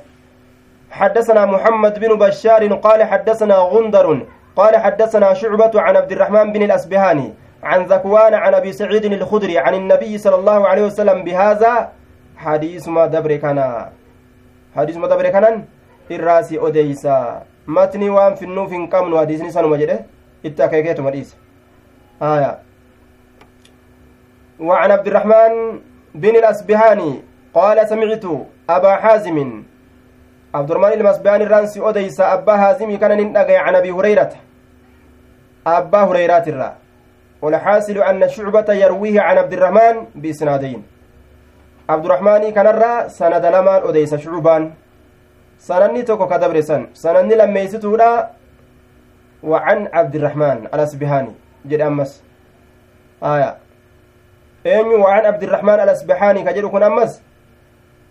حدثنا 0.92 1.46
محمد 1.46 1.98
بن 1.98 2.18
بشار 2.18 2.74
قال 2.74 3.02
حدثنا 3.02 3.56
غندر 3.72 4.26
قال 4.56 4.76
حدثنا 4.76 5.34
شعبة 5.34 5.80
عن 5.80 5.96
عبد 5.96 6.12
الرحمن 6.12 6.52
بن 6.52 6.62
الأسبهاني 6.62 7.32
عن 7.62 7.84
ذكوان 7.84 8.34
عن 8.34 8.54
أبي 8.54 8.72
سعيد 8.72 9.04
الخدري 9.04 9.58
عن 9.58 9.74
النبي 9.74 10.18
صلى 10.18 10.34
الله 10.34 10.68
عليه 10.68 10.82
وسلم 10.82 11.24
بهذا 11.24 11.88
hadiisuma 12.44 13.08
dabre 13.08 13.38
kana. 13.38 13.92
Hadiisuma 14.74 15.08
dabre 15.08 15.30
kanan 15.32 15.64
irraa 16.10 16.42
si 16.42 16.58
odeysa 16.58 17.44
matni 17.66 18.10
waan 18.10 18.36
finnuuf 18.36 18.70
hin 18.70 18.88
qabnu 18.88 19.16
hadiisni 19.16 19.52
sanuma 19.52 19.78
jedhe 19.84 20.04
itti 20.44 20.62
akeekeetuma 20.62 21.10
dhiise 21.10 21.36
آية 22.22 22.58
وعن 24.60 24.90
عبد 24.90 25.06
الرحمن 25.06 25.80
بن 26.14 26.36
الأسبهاني 26.36 27.22
قال 27.54 27.88
سمعت 27.88 28.24
أبا 28.70 28.96
حازم 28.96 29.62
عبد 30.54 30.70
الرحمن 30.70 30.92
المسبهاني 30.92 31.44
الرانسي 31.44 31.80
أديس 31.88 32.20
أبا 32.20 32.56
حازم 32.56 32.96
كان 32.96 33.18
ننقى 33.18 33.56
عن 33.56 33.74
أبي 33.74 33.90
هريرة 33.90 34.32
أبا 35.66 35.98
هريرة 35.98 36.44
الرّ 36.46 36.72
والحاصل 37.42 37.98
أن 37.98 38.28
شعبة 38.28 38.72
يرويه 38.72 39.20
عن 39.20 39.38
عبد 39.38 39.52
الرحمن 39.52 40.06
بإسنادين 40.14 40.82
كان 41.88 42.66
الرّ 42.66 43.08
سند 43.08 43.44
لمان 43.46 43.80
أديس 43.88 44.14
شعبان 44.14 44.72
sananni 45.62 46.02
tokko 46.04 46.26
ka 46.26 46.38
dabre 46.38 46.62
san 46.62 46.90
sananni 46.92 47.36
lammeeysituudha 47.38 48.34
wacan 49.42 49.86
cabdirahmaan 49.94 50.66
alasbihaani 50.74 51.34
jedhe 51.70 51.84
ammas 51.86 52.18
aya 53.22 53.56
eenyu 54.64 54.98
wacan 55.04 55.26
abdirahmaan 55.26 55.80
alasbihaani 55.80 56.44
ka 56.44 56.52
jedhu 56.52 56.70
kun 56.70 56.82
ammas 56.82 57.22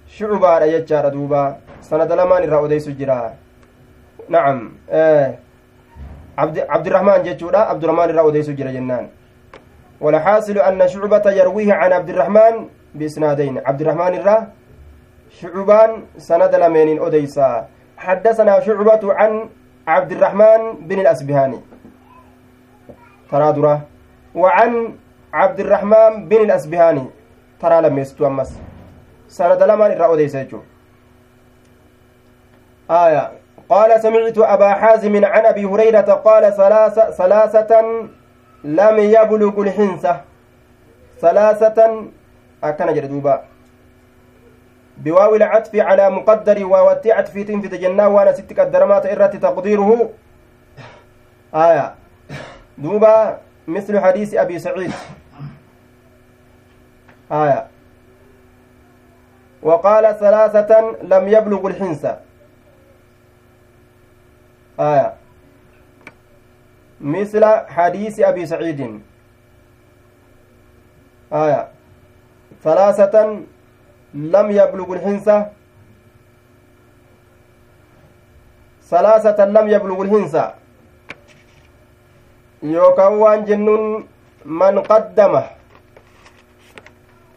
shucubaadha 0.07 0.71
jechaadha 0.71 1.11
duuba 1.11 1.57
sanada 1.81 2.15
lamaan 2.15 2.43
irraa 2.47 2.63
odeysu 2.63 2.95
jira 2.95 3.35
nacam 4.29 4.71
cabdirahmaan 6.71 7.23
jechuudha 7.27 7.67
abdurahmaan 7.67 8.09
irraa 8.15 8.23
odeysu 8.31 8.53
jira 8.55 8.71
jennaan 8.71 9.07
والحاصل 10.01 10.57
أن 10.57 10.87
شعبة 10.87 11.31
يرويه 11.31 11.73
عن 11.73 11.93
عبد 11.93 12.09
الرحمن 12.09 12.55
بإسنادين. 12.95 13.61
عبد 13.65 13.81
الرحمن 13.81 14.13
الرّ 14.19 14.29
شعبان 15.39 16.03
سند 16.17 16.55
لمين 16.55 17.01
أديسا 17.01 17.67
حدثنا 17.97 18.59
شعبة 18.59 19.13
عن 19.13 19.49
عبد 19.87 20.11
الرحمن 20.11 20.61
بن 20.87 20.99
الأسبهاني. 20.99 21.59
ترى 23.31 23.81
وعن 24.35 24.95
عبد 25.33 25.59
الرحمن 25.59 26.29
بن 26.29 26.37
الأسبهاني. 26.37 27.05
ترى 27.61 27.81
لم 27.81 27.99
يستو 27.99 28.27
أمس. 28.27 28.59
سند 29.27 29.63
لمن 29.63 29.91
إرى 29.91 30.13
أديسا 30.13 30.47
آية. 32.91 33.31
قال 33.69 34.01
سمعت 34.01 34.37
أبا 34.37 34.73
حازم 34.73 35.25
عن 35.25 35.45
أبي 35.45 35.65
هريرة 35.65 36.01
قال 36.01 36.53
ثلاثة, 36.53 37.11
ثلاثة 37.11 37.81
لم 38.63 38.97
يبلغ 38.99 39.61
الحنسة 39.61 40.21
ثلاثة 41.21 42.05
أكن 42.63 42.93
جردوبا 42.93 43.43
بواو 44.97 45.35
العطف 45.35 45.75
على 45.75 46.09
مقدر 46.09 46.65
واوتي 46.65 47.11
عطفيت 47.11 47.51
في 47.51 47.67
تجناه 47.67 48.07
وأنا 48.07 48.31
ست 48.31 48.59
قدرمات 48.59 49.05
إرات 49.05 49.35
تقديره 49.35 50.09
آية 51.55 51.95
دوبا 52.77 53.37
مثل 53.67 53.99
حديث 53.99 54.33
أبي 54.33 54.59
سعيد 54.59 54.91
آية 57.31 57.67
وقال 59.61 60.19
ثلاثة 60.19 60.95
لم 61.01 61.27
يبلغ 61.27 61.67
الحنسة 61.67 62.19
آية 64.79 65.13
مثل 67.01 67.45
حديث 67.67 68.19
أبي 68.19 68.45
سعيد 68.45 69.01
آية 71.33 71.70
ثلاثة 72.63 73.15
لم 74.13 74.47
يبلغ 74.51 74.87
الحنسة 74.93 75.37
ثلاثة 78.89 79.39
لم 79.45 79.65
يبلغ 79.69 80.01
الحنسة 80.01 80.45
yookaan 82.61 83.17
waan 83.17 83.41
jennuun 83.45 84.05
man 84.45 84.75
qaddama 84.85 85.43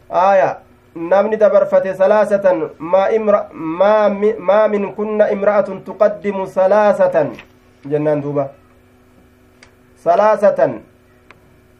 aaya 0.09 0.61
namni 0.95 1.37
dabarfate 1.37 1.95
salaasatan 1.97 2.69
maa 2.77 4.67
min 4.69 4.85
kunna 4.95 5.29
imra'atun 5.33 5.81
tuqaddimu 5.81 6.45
salaasatan 6.47 7.33
jennaan 7.89 8.21
duuba 8.21 8.45
salaasatan 10.05 10.85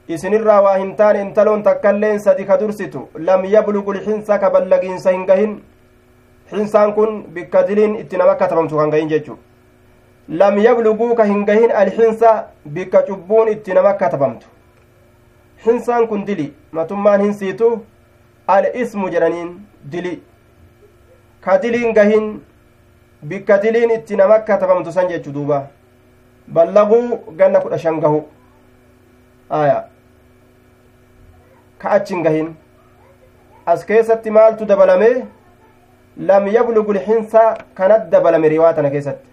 isinirraa 0.08 0.62
waa 0.62 0.78
hin 0.78 0.96
taane 0.96 1.22
intaloon 1.22 1.64
takkailleen 1.64 2.20
sadi 2.20 2.46
ka 2.46 2.58
dursitu 2.62 3.08
lam 3.30 3.46
yablugu 3.56 3.94
lxinsa 3.94 4.40
ka 4.40 4.50
ballagiinsa 4.50 5.12
hin 5.12 5.26
gahin 5.26 5.56
xinsaan 6.50 6.94
kun 6.94 7.24
bikka 7.38 7.64
diliin 7.68 7.96
itti 8.02 8.18
nama 8.18 8.36
katabamtu 8.42 8.78
kan 8.78 8.90
gahin 8.96 9.10
jechu 9.14 9.38
lam 10.42 10.58
yabluguu 10.58 11.16
ka 11.16 11.24
hin 11.32 11.46
gahin 11.46 11.72
alxinsa 11.72 12.34
bikka 12.76 13.02
cubbuun 13.08 13.48
itti 13.54 13.74
nama 13.74 13.94
katabamtu 13.94 14.48
xinsaan 15.64 16.08
kun 16.08 16.26
dili 16.26 16.54
matummaan 16.72 17.22
hin 17.22 17.34
siitu 17.42 17.72
al 18.48 18.66
ismu 18.84 19.10
jedhaniin 19.16 19.50
dili 19.96 20.14
ka 21.42 21.58
diliin 21.66 21.94
gahin 21.94 22.30
bikka 23.34 23.58
diliin 23.66 23.92
itti 23.98 24.16
nama 24.22 24.40
katabamtu 24.40 24.92
san 24.92 25.08
jechu 25.10 25.32
duuba 25.32 25.60
ballaguu 26.48 27.20
ganna 27.42 27.60
kudha 27.66 27.78
shan 27.88 28.00
gahu 28.00 28.24
aya 29.50 29.84
ka 31.78 31.90
achin 31.98 32.24
gahin. 32.24 32.56
As 33.66 33.86
keessatti 33.86 34.32
maaltu 34.32 34.66
dabalame? 34.66 35.26
Lam 36.18 36.48
yablugu 36.48 36.94
lxinsa 36.94 37.58
kanat 37.76 38.10
dabalame 38.10 38.50
riwaa 38.50 38.74
tana 38.74 38.90
keessatti. 38.90 39.30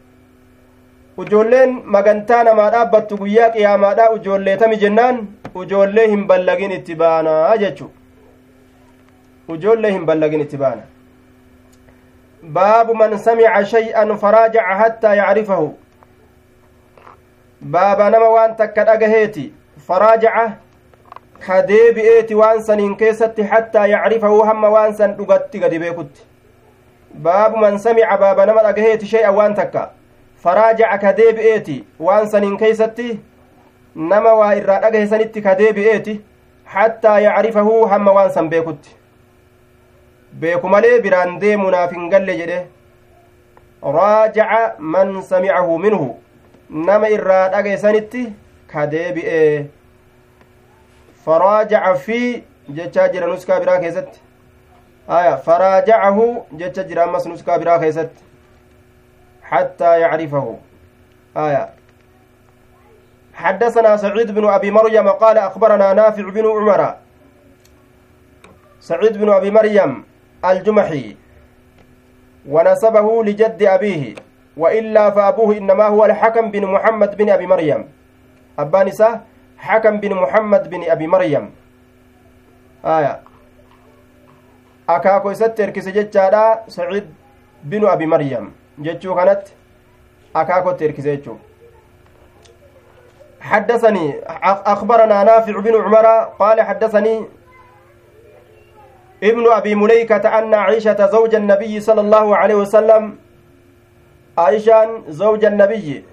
Ujoolleen 1.16 1.82
magantaa 1.96 2.44
namaa 2.44 2.70
dhaabbattu 2.74 3.16
guyyaa 3.22 3.50
qiyaamaadha 3.56 4.10
ujoolleetami 4.12 4.76
jennaan 4.84 5.18
ujoollee 5.54 6.06
hin 6.14 6.24
ballagin 6.30 6.72
itti 6.78 6.94
baanaa 7.02 7.56
jechu 7.62 7.90
ujoollee 9.48 9.92
hin 9.92 10.06
ballagin 10.06 10.40
itti 10.46 10.56
baana. 10.56 10.82
Baabu 12.42 12.94
man 12.94 13.18
samica 13.18 13.64
shay'an 13.74 14.16
faraajaca 14.18 14.78
hattaa 14.82 15.14
yacrifahu 15.14 15.68
baaba 17.76 18.10
nama 18.10 18.28
waan 18.36 18.56
takka 18.56 18.84
dhagaheeti 18.84 19.44
faraajaca 19.86 20.44
ka 21.46 21.62
deebi'eeti 21.70 22.34
waan 22.40 22.62
saniin 22.68 22.94
keessatti 23.02 23.42
hattaa 23.54 23.86
yacrifahu 23.92 24.42
hamma 24.50 24.68
waan 24.74 24.94
san 25.00 25.16
dhugatti 25.18 25.58
gadi 25.64 25.78
beekutti 25.84 26.22
baabu 27.26 27.56
man 27.64 27.78
samica 27.84 28.16
baaba 28.22 28.46
nama 28.50 28.62
dhagaheeti 28.66 29.06
shay'an 29.12 29.34
waan 29.38 29.54
takka 29.60 29.84
faraajaca 30.44 30.98
ka 31.06 31.12
deebi'eeti 31.20 31.76
waan 32.08 32.28
saniin 32.34 32.56
keeysatti 32.62 33.08
nama 34.12 34.34
waa 34.42 34.52
irraa 34.60 34.80
dhagahe 34.84 35.06
sanitti 35.14 35.42
ka 35.48 35.54
deebi'eeti 35.62 36.14
hattaa 36.76 37.18
yacrifahu 37.26 37.74
hamma 37.94 38.12
waan 38.18 38.30
san 38.38 38.48
beekutti 38.54 38.94
beeku 40.44 40.68
malee 40.76 40.94
biraan 41.06 41.36
deemunaaf 41.44 41.92
hin 41.98 42.08
galle 42.14 42.36
jedhe 42.40 42.60
raajaca 43.98 44.62
man 44.96 45.14
samicahu 45.30 45.78
minhu 45.84 46.08
nama 46.88 47.08
irraa 47.18 47.44
dhagahe 47.54 47.76
sanitti 47.84 48.24
ka 48.72 48.86
deebi'e 48.96 49.40
faraajaca 51.24 51.94
fi 51.94 52.44
jechaa 52.68 53.08
jira 53.08 53.26
nuskaa 53.26 53.60
biraa 53.60 53.78
keessatti 53.78 54.20
aya 55.08 55.36
faraajacahu 55.36 56.46
jecha 56.52 56.84
jira 56.84 57.04
ammas 57.04 57.26
nuskaa 57.26 57.58
biraa 57.58 57.78
keessatti 57.78 58.22
حتى 59.52 60.00
يعرفه. 60.00 60.56
آية 61.36 61.68
حدثنا 63.34 63.96
سعيد 63.96 64.30
بن 64.34 64.48
أبي 64.48 64.70
مريم 64.70 65.08
قال 65.08 65.38
أخبرنا 65.38 65.92
نافع 65.92 66.22
بن 66.22 66.46
عمر. 66.46 66.94
سعيد 68.80 69.18
بن 69.18 69.28
أبي 69.30 69.50
مريم 69.50 70.04
الجمحي. 70.44 71.16
ونسبه 72.48 73.24
لجد 73.24 73.62
أبيه. 73.62 74.14
وإلا 74.56 75.10
فأبوه 75.10 75.56
إنما 75.56 75.86
هو 75.86 76.04
الحكم 76.04 76.50
بن 76.50 76.66
محمد 76.66 77.16
بن 77.16 77.30
أبي 77.30 77.46
مريم. 77.46 77.88
أبانسة 78.58 79.20
حكم 79.62 79.94
بن 80.02 80.12
محمد 80.14 80.70
بن 80.70 80.90
أبي 80.90 81.06
مريم. 81.06 81.44
آية. 82.84 83.14
أكاكو 84.88 85.32
ستر 85.32 85.70
كسجد 85.70 86.10
سعيد 86.68 87.06
بن 87.64 87.82
أبي 87.86 88.06
مريم. 88.06 88.52
jechuu 88.78 89.14
kanatti 89.14 89.52
akaakotti 90.34 90.84
erkise 90.84 91.38
حدثني 93.42 94.20
أخبرنا 94.74 95.24
نافع 95.24 95.60
بن 95.60 95.74
عمر 95.74 96.06
قال 96.38 96.62
حدثني 96.62 97.24
ابن 99.22 99.44
أبي 99.52 99.74
مليكة 99.74 100.38
أن 100.38 100.54
عائشة 100.54 101.06
زوج 101.06 101.34
النبي 101.34 101.80
صلى 101.80 102.00
الله 102.00 102.36
عليه 102.36 102.54
وسلم 102.54 103.18
عائشة 104.38 105.02
زوج 105.08 105.44
النبي 105.44 106.04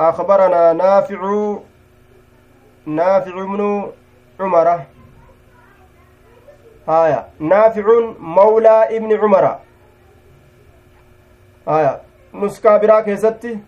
أخبرنا 0.00 0.72
نافع 0.72 1.56
نافع 2.86 3.32
بن 3.32 3.92
عمر 4.40 4.80
mawlaa 8.18 8.88
ibni 8.90 9.18
cumara 9.18 9.60
haya 11.66 12.00
nuskaa 12.32 12.78
biraa 12.78 13.02
keessatti 13.02 13.58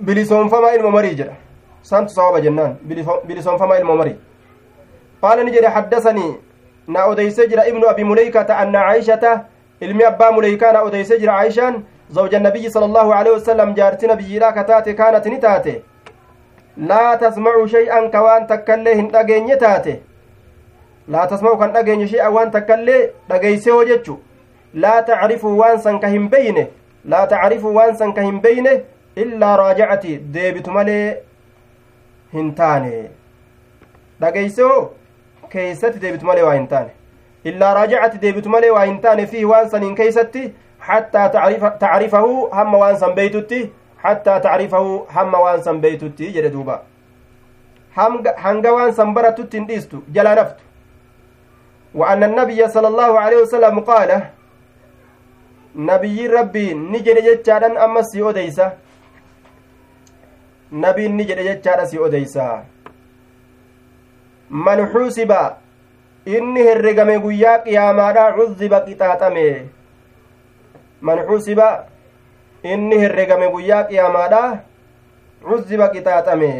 bilisoonfamaa 0.00 0.72
ilma 0.72 0.90
marii 0.90 1.14
jedha 1.14 1.34
santu 1.82 2.12
sawaba 2.12 2.40
jennaan 2.40 2.76
bilisoonfamaa 3.26 3.78
ilma 3.78 3.96
marii 3.96 4.16
qaala 5.20 5.44
ni 5.44 5.50
jedhe 5.50 5.74
haddasanii 5.76 6.34
na 6.88 7.04
odeyse 7.04 7.48
jira 7.48 7.66
ibnu 7.66 7.88
abi 7.88 8.04
muleykata 8.04 8.58
anna 8.58 8.82
caishata 8.88 9.44
ilmi 9.80 10.04
abbaa 10.04 10.32
muleykaa 10.32 10.72
na 10.72 10.82
odeyse 10.82 11.18
jira 11.18 11.32
kaanat 14.94 15.26
ni 15.26 15.38
taate 15.46 15.72
laa 16.90 17.16
tasmacu 17.22 17.68
shay'an 17.68 18.10
ka 18.10 18.22
waan 18.22 18.46
takkaillee 18.52 18.94
hin 19.00 19.08
dhageenye 19.14 19.56
taate 19.56 19.94
laa 21.14 21.26
tasma'u 21.32 21.58
kan 21.62 21.72
dhageenye 21.72 22.06
shay'an 22.12 22.32
waan 22.32 22.50
takkaillee 22.50 23.00
dhageeyse 23.28 23.70
hoo 23.70 23.84
jechu 23.90 24.18
laa 24.84 25.00
tacrifuu 25.02 25.56
waan 25.58 25.80
san 25.86 25.98
ka 26.04 26.08
hin 26.14 26.28
beyne 26.34 26.68
laa 27.14 27.26
tacrifuu 27.32 27.74
waan 27.78 27.96
san 27.96 28.12
ka 28.18 28.22
hin 28.28 28.40
beyne 28.46 28.70
illaa 29.24 29.56
raajacati 29.62 30.16
deebitu 30.36 30.70
malee 30.70 31.16
hin 32.36 32.54
taane 32.60 32.92
dhageeyse 34.20 34.62
hoo 34.62 34.80
keeysatti 35.56 35.98
deebitu 36.06 36.26
malee 36.30 36.42
waa 36.48 36.54
hin 36.54 36.68
taane 36.68 36.90
illaa 37.52 37.74
raajacati 37.80 38.18
deebitu 38.24 38.48
malee 38.56 38.70
waa 38.78 38.84
hin 38.84 39.00
taane 39.00 39.26
keeysatti 39.96 40.44
hamma 40.88 42.78
waan 42.84 42.98
san 43.02 43.14
beeytutti 43.18 43.60
hattaa 44.04 44.38
tacrifahu 44.46 44.94
hamma 45.16 45.38
waan 45.46 45.62
san 45.66 45.80
beeytutti 45.80 46.32
jedhe 46.38 46.50
duuba 46.56 46.80
hanga 48.44 48.72
waan 48.78 48.92
san 49.02 49.14
baratutti 49.14 49.56
hin 49.60 49.68
dhiistu 49.72 50.02
jalaa 50.18 50.34
naftu 50.40 50.68
وأن 51.94 52.22
النبي 52.24 52.68
صلى 52.68 52.88
الله 52.88 53.20
عليه 53.20 53.36
وسلم 53.36 53.80
قال 53.80 54.10
نبي 55.76 56.26
ربي 56.26 56.74
نجد 56.74 57.16
جتشارا 57.26 57.84
أما 57.84 58.02
سي 58.02 58.20
أديسة 58.30 58.72
نبي 60.72 61.08
نجد 61.08 61.38
جتشارا 61.48 61.84
سي 61.84 61.96
أديسة 62.06 62.64
من 64.50 64.78
حوسب 64.92 65.32
inni 66.36 66.60
herregame 66.60 67.14
guyyaa 67.24 67.58
qiyaamaadha 67.64 68.32
cuziba 68.36 68.78
qixaaxame 68.86 69.44
man 71.00 71.18
xusiba 71.26 71.86
inni 72.62 72.98
herregame 72.98 73.50
guyyaa 73.50 73.84
qiyaamaadha 73.84 74.42
cuziba 75.42 75.88
qixaaxame. 75.94 76.50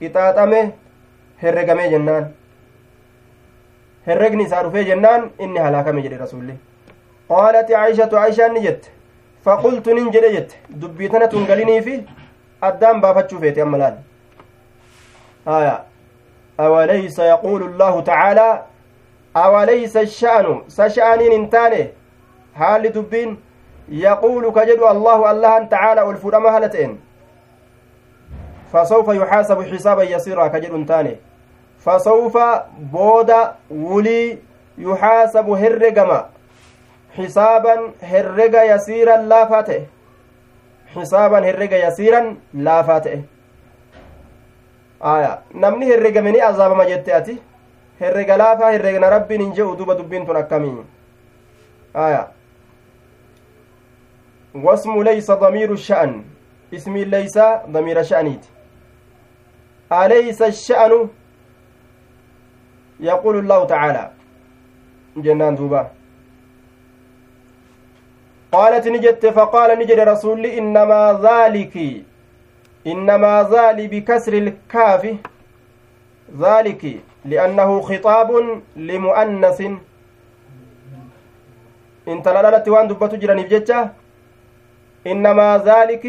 Qixaaxame 0.00 0.60
herregame 1.42 1.90
jennaan. 1.90 2.24
Herregni 4.06 4.44
isaa 4.44 4.62
dhufee 4.64 4.84
jennaan 4.84 5.30
inni 5.38 5.60
halaakame 5.66 6.02
jedhe 6.02 6.22
rasulli 6.24 6.54
qaalati 7.28 7.74
aishatu 7.82 8.18
aishaan 8.22 8.54
ni 8.54 8.62
jette 8.66 8.88
faqultu 9.44 9.94
nin 9.94 10.08
jedhe 10.14 10.32
jette 10.36 10.56
dubbii 10.80 11.10
tana 11.12 11.28
tun 11.28 11.46
galinii 11.50 11.82
fi 11.82 12.00
addaan 12.68 13.00
baafachuu 13.00 13.40
feete 13.44 13.62
amma 13.62 13.78
laal. 13.82 13.96
Aya 15.46 15.76
awalaysa 16.58 17.24
yaquulu 17.32 17.68
allaahu 17.72 18.02
tacaalaa 18.10 18.54
awalaysa 19.44 20.06
sha'nu 20.06 20.54
sa 20.68 20.88
hin 20.88 21.48
taane 21.50 21.80
haalli 22.54 22.90
dubbiin 22.90 23.38
yaquulu 23.88 24.52
ka 24.52 24.66
jedhu 24.66 24.86
allahu 24.86 25.24
allahan 25.24 25.68
tacaalaa 25.68 26.04
ol 26.04 26.16
fudhama 26.16 26.52
hala 26.52 26.68
ta'en 26.68 26.98
fasawfa 28.72 29.14
yuxaasabu 29.14 29.64
xisaaban 29.70 30.08
yasiiraa 30.08 30.48
ka 30.50 30.60
jedhu 30.60 30.76
hin 30.76 30.86
taane 30.86 31.18
fasawfa 31.84 32.66
booda 32.92 33.40
wulii 33.70 34.38
yuxaasabu 34.78 35.56
herregama 35.62 36.20
xisaaban 37.16 37.92
herrega 38.12 38.64
yasiiran 38.64 39.28
laafaa 39.34 39.62
ta'e 39.62 39.82
xisaaban 40.94 41.44
herrega 41.44 41.76
yasiiran 41.76 42.36
laafaa 42.54 43.00
ta'e 43.06 43.22
aya 45.00 45.38
namni 45.54 45.86
herregame 45.92 46.32
ni 46.32 46.40
azaabama 46.40 46.86
jette 46.86 47.14
ati 47.14 47.40
herrega 48.00 48.36
laafaa 48.36 48.72
herregna 48.72 49.10
rabbiin 49.10 49.42
hin 49.42 49.54
je'u 49.54 49.76
duba 49.76 49.94
dubbiin 49.98 50.26
tun 50.26 50.36
akkamii 50.36 50.74
aya 51.94 52.28
wasmu 54.54 55.02
leysa 55.02 55.36
damiiru 55.36 55.76
sha'an 55.76 56.24
ismiin 56.72 57.08
leysa 57.10 57.62
damiira 57.68 58.04
sha'aniiti 58.04 58.48
aleysa 59.90 60.52
sha'anu 60.52 61.08
يقول 63.00 63.36
الله 63.38 63.64
تعالى. 63.64 64.10
جنان 65.16 65.54
دوبا. 65.56 65.90
قالت 68.52 68.88
نجت 68.88 69.26
فقال 69.26 69.78
نجد 69.78 69.98
رسول 70.00 70.46
إنما 70.46 71.20
ذلك 71.22 71.74
إنما 72.86 73.48
ذلك 73.54 73.90
بكسر 73.90 74.32
الكاف. 74.32 75.16
ذلك 76.38 76.82
لأنه 77.24 77.80
خطاب 77.80 78.30
لمؤنث. 78.76 79.60
إن 82.08 82.22
تلالت 82.22 82.68
وان 82.68 82.88
دبتو 82.88 83.16
جراني 83.16 83.42
بجتة 83.42 83.90
إنما 85.06 85.48
ذلك 85.70 86.04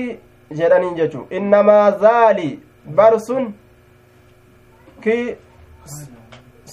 جراني 0.52 0.90
جتو 1.00 1.22
إنما 1.38 1.80
ذلك 2.02 2.60
برس 2.98 3.30
كي 5.02 5.36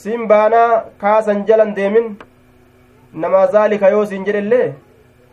sin 0.03 0.29
baanaa 0.31 0.85
kaasan 1.03 1.39
jalan 1.47 1.71
deemin 1.77 2.07
nama 3.23 3.41
zaalika 3.55 3.89
yoo 3.95 4.05
sin 4.11 4.25
jedhellee 4.27 4.67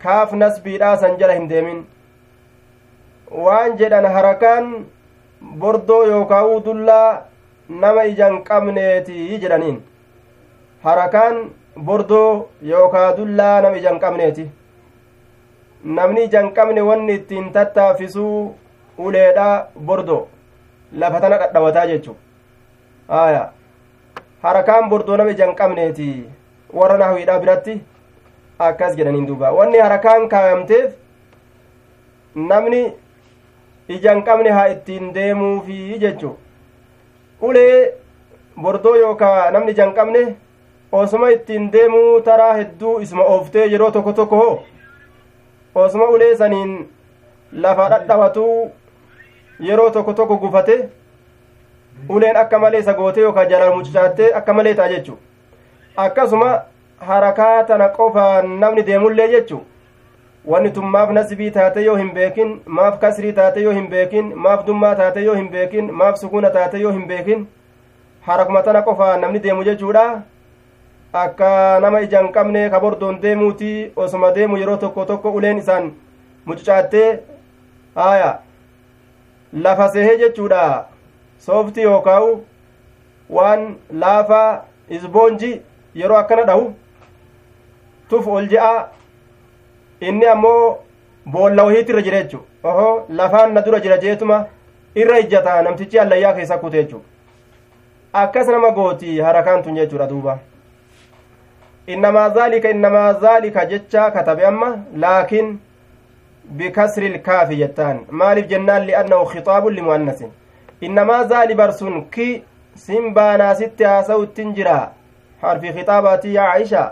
kaaf 0.04 0.32
nasbiidhaa 0.42 0.96
san 1.02 1.18
jala 1.20 1.36
hin 1.38 1.46
deemin 1.52 1.80
waan 3.46 3.78
jedhan 3.82 4.08
harakaan 4.16 4.72
bordoo 5.62 6.02
yookaa'uu 6.12 6.58
dullaa 6.68 7.10
nama 7.84 8.04
ijan 8.14 8.40
qabneeti 8.50 9.40
jedhaniin 9.44 9.78
harakaan 10.88 11.38
bordoo 11.90 12.30
yookaa 12.72 13.08
dullaa 13.18 13.56
nama 13.66 13.78
ijan 13.84 14.00
qabneeti 14.06 14.50
namni 15.86 16.24
ijan 16.28 16.52
qabne 16.54 16.82
wanni 16.90 17.14
ittiin 17.20 17.52
tattaafisuu 17.56 18.56
uleedha 19.08 19.48
bordoo 19.90 20.22
lafa 21.04 21.20
tana 21.22 21.38
dhadhawataa 21.42 21.86
jechu 21.88 22.16
aya 23.24 23.44
harakaan 24.46 24.90
bordoo 24.90 25.18
nama 25.18 25.32
ija 25.36 25.46
hin 25.46 25.56
qabneeti 25.62 26.08
warra 26.80 26.98
nahwiidha 27.02 27.40
biratti 27.40 27.76
akkas 28.70 28.96
jedhaniin 29.00 29.28
duuba 29.32 29.52
wanni 29.58 29.78
harakaan 29.86 30.30
kaayamteef 30.30 30.94
namni 32.54 32.82
ija 33.98 34.14
hin 34.16 34.24
qabne 34.30 34.50
haa 34.60 34.68
ittiin 34.76 35.14
deemuufi 35.18 36.00
jechu 36.06 36.32
ulee 37.50 37.94
bordoo 38.62 38.96
yookaa 39.02 39.52
namni 39.58 39.72
ija 39.78 39.86
hin 39.86 39.96
qabne 40.00 40.24
osuma 41.02 41.30
ittiin 41.36 41.72
deemuu 41.74 42.22
taraa 42.30 42.54
hedduu 42.62 43.00
isma 43.08 43.24
ooftee 43.36 43.68
yeroo 43.74 43.92
tokko 43.98 44.14
tokko 44.22 44.36
hoo 44.44 44.56
osuma 45.76 46.06
ulee 46.16 46.36
saniin 46.42 46.74
lafa 47.66 47.90
dhadhawatuu 47.90 48.72
yeroo 49.68 49.90
tokko 49.90 50.14
tokko 50.20 50.38
gufate 50.44 50.76
uleen 52.10 52.38
akka 52.44 52.60
malee 52.60 52.80
isa 52.86 52.94
gootee 52.94 53.24
yookaan 53.28 53.50
jalaan 53.50 53.78
mucucaattee 53.78 54.32
akka 54.40 54.54
malee 54.54 54.74
ta'a 54.80 54.88
jechuudha. 54.90 55.22
Akkasuma 56.06 56.50
harakaa 57.10 57.64
tana 57.64 57.90
qofaan 57.98 58.60
namni 58.60 58.84
deemullee 58.88 59.28
jechuudha. 59.34 59.66
Wanni 60.52 60.72
tun 60.72 60.86
maaf 60.96 61.10
nasbii 61.18 61.52
taate 61.52 61.84
yoo 61.86 61.96
hin 61.96 62.12
beekin 62.16 62.50
maaf 62.80 63.00
kasrii 63.04 63.34
taate 63.38 63.62
yoo 63.64 63.72
hin 63.78 63.88
beekin 63.94 64.34
maaf 64.48 64.66
dummaa 64.68 64.96
taate 64.96 65.24
yoo 65.28 65.36
hin 65.36 65.48
beekin 65.54 65.92
maaf 66.02 66.18
sukuuna 66.24 66.50
taate 66.58 66.78
yoo 66.82 66.92
hin 66.92 67.08
beekin 67.12 67.48
harakuma 68.28 68.62
tana 68.68 68.82
qofaan 68.90 69.22
namni 69.22 69.40
deemu 69.46 69.64
jechuudha 69.70 70.04
akka 71.24 71.80
nama 71.86 72.02
ija 72.08 72.20
hin 72.24 72.32
qabne 72.40 72.70
ka 72.70 72.80
bordoon 72.80 73.22
deemuuti 73.22 73.70
osuma 74.06 74.32
deemu 74.40 74.58
yeroo 74.64 74.78
tokko 74.78 75.06
tokko 75.12 75.32
uleen 75.40 75.58
isaan 75.64 75.92
mucucaattee 76.46 77.08
haaya 77.96 78.34
lafa 79.54 79.90
sehee 79.90 80.18
jechuudha. 80.18 80.66
soofti 81.46 81.82
yookaa'u 81.82 82.30
waan 83.38 83.64
laafaa 84.02 84.64
isboonji 84.98 85.50
yeroo 86.02 86.18
akkana 86.18 86.44
dhahu 86.50 86.74
tuf 88.10 88.28
ol 88.28 88.48
je'a. 88.54 88.88
Inni 90.02 90.26
ammoo 90.34 90.78
boolla 91.34 91.64
wahiitti 91.68 91.92
irra 91.94 92.02
jira 92.08 92.22
jechu 92.24 92.40
oho 92.72 92.88
lafaan 93.20 93.54
na 93.54 93.62
dura 93.68 93.80
jira 93.86 93.98
jeetuma 93.98 94.40
irra 95.04 95.20
ijjata 95.20 95.62
namtichi 95.68 96.00
allayyaa 96.00 96.34
keessa 96.40 96.58
kute 96.64 96.78
jechu 96.84 97.02
akkas 98.24 98.48
nama 98.48 98.72
gooti 98.80 99.20
harakaan 99.28 99.64
tun 99.64 99.76
jechuudha 99.82 100.08
duuba 100.10 100.38
innamaa 101.88 102.30
zaalika 102.30 102.70
innamaa 102.70 103.14
zaalika 103.14 103.66
jecha 103.66 104.12
katabe 104.12 104.46
amma 104.46 104.70
laakiin 104.96 105.60
bikasri 106.58 107.06
ilkaafi 107.08 107.56
jettaan 107.62 108.00
maaliif 108.10 108.48
jennaan 108.50 108.86
li'annahu 108.88 109.26
khixaabun 109.34 109.74
limuannasin 109.76 110.32
innamaa 110.82 111.24
zaali 111.32 111.56
barsun 111.56 112.06
ki 112.16 112.44
sin 112.76 113.14
baanaa 113.14 113.56
sitti 113.56 113.84
haasa'uttin 113.84 114.54
jira 114.56 114.78
harfi 115.42 115.74
khixaabaati 115.78 116.34
yaa 116.34 116.52
aisha 116.52 116.84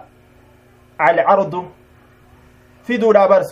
alcardu 0.98 1.66
fiduudha 2.84 3.28
bar 3.28 3.44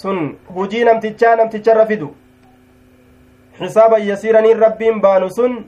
sun 0.00 0.38
hujii 0.54 0.84
namtichaa 0.84 1.36
namticharra 1.36 1.86
fidu 1.86 2.14
xisaaban 3.58 4.08
yasiiraniin 4.08 4.58
rabbiin 4.66 5.00
baanu 5.00 5.30
sun 5.30 5.58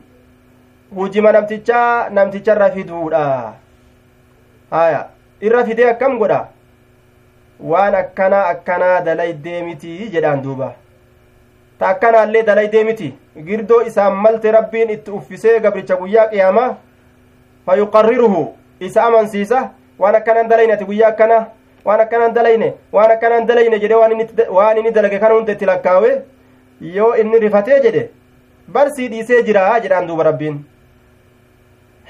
hujima 0.96 1.32
namtichaa 1.32 2.08
namticharra 2.10 2.70
fiduudha 2.70 3.24
haya 4.74 5.00
irra 5.40 5.64
fidee 5.64 5.88
akkam 5.90 6.18
godha? 6.18 6.40
Waan 7.70 7.94
akkanaa 7.94 8.46
akkanaa 8.52 9.00
dalaydee 9.06 9.62
mitii 9.66 10.08
jedhaan 10.14 10.42
duuba. 10.44 10.72
Ta 11.78 11.88
akkanaallee 11.88 12.42
dalaydee 12.46 12.84
miti 12.84 13.08
girdoo 13.46 13.80
isaan 13.90 14.14
malte 14.24 14.50
rabbiin 14.56 14.90
itti 14.96 15.10
uffisee 15.18 15.60
gabricha 15.60 15.96
guyyaa 16.00 16.26
qiyaamaa? 16.32 16.74
Fayuqarriruhu 17.66 18.42
isa 18.80 19.02
amansiisa? 19.06 19.60
Waan 19.98 20.14
akkanaan 20.20 20.48
dalayne 20.50 20.72
ati 20.74 20.84
guyyaa 20.90 21.08
akkana 21.14 21.38
waan 21.84 22.00
akkanaan 22.00 22.34
dalayne? 22.34 22.72
Waan 22.92 23.10
akkanaan 23.16 23.46
dalayne 23.48 23.78
jedhe 23.78 23.94
waan 24.58 24.78
inni 24.78 24.90
dalage 24.98 25.18
kana 25.18 25.34
hunda 25.34 25.52
itti 25.52 25.66
lakkaawe 25.66 26.10
yoo 26.96 27.12
inni 27.22 27.38
rifatee 27.46 27.80
jedhe 27.86 28.08
barsii 28.76 29.08
dhiisee 29.12 29.42
jira 29.42 29.68
jedhaan 29.84 30.06
duuba 30.08 30.22
rabbiin. 30.30 30.58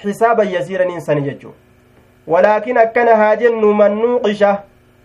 Xisaaban 0.02 0.48
yasiiraniin 0.54 1.00
sani 1.00 1.22
jechuu 1.28 1.54
walaakin 2.26 2.78
akkana 2.84 3.16
haa 3.22 3.36
jennu 3.42 3.72
man 3.80 3.98
nuuqisha 4.02 4.52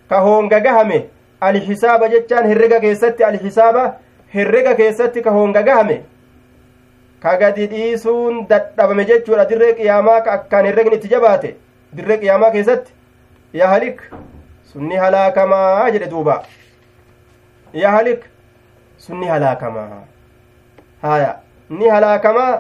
ka 0.10 0.20
hoongagahame 0.28 1.00
alxisaaba 1.48 2.10
jechaan 2.14 2.48
herrega 2.52 2.80
keessatti 2.86 3.24
alxisaaba 3.32 3.84
herrega 4.36 4.76
keessatti 4.80 5.22
ka 5.26 5.32
hoongagahame 5.38 5.98
ka 7.24 7.36
gadi 7.42 7.68
dhiisuun 7.74 8.40
dadhabame 8.54 9.06
jechuudha 9.12 9.46
dirree 9.52 9.74
qiyaamaa 9.82 10.22
ka 10.28 10.32
akkaan 10.38 10.66
herregni 10.72 10.96
itti 11.00 11.12
jabaate 11.16 11.56
dirree 11.98 12.18
qiyaamaa 12.24 12.52
keessatti 12.56 12.94
yahalik 13.62 14.02
sunni 14.74 14.96
halaakamaa 15.04 15.90
jedhe 15.98 16.10
duuba 16.16 16.42
yahalik 17.84 18.26
sunni 19.08 19.28
halaakamaa 19.36 20.04
haya 21.08 21.32
ni 21.70 21.88
halaakamaa 21.96 22.54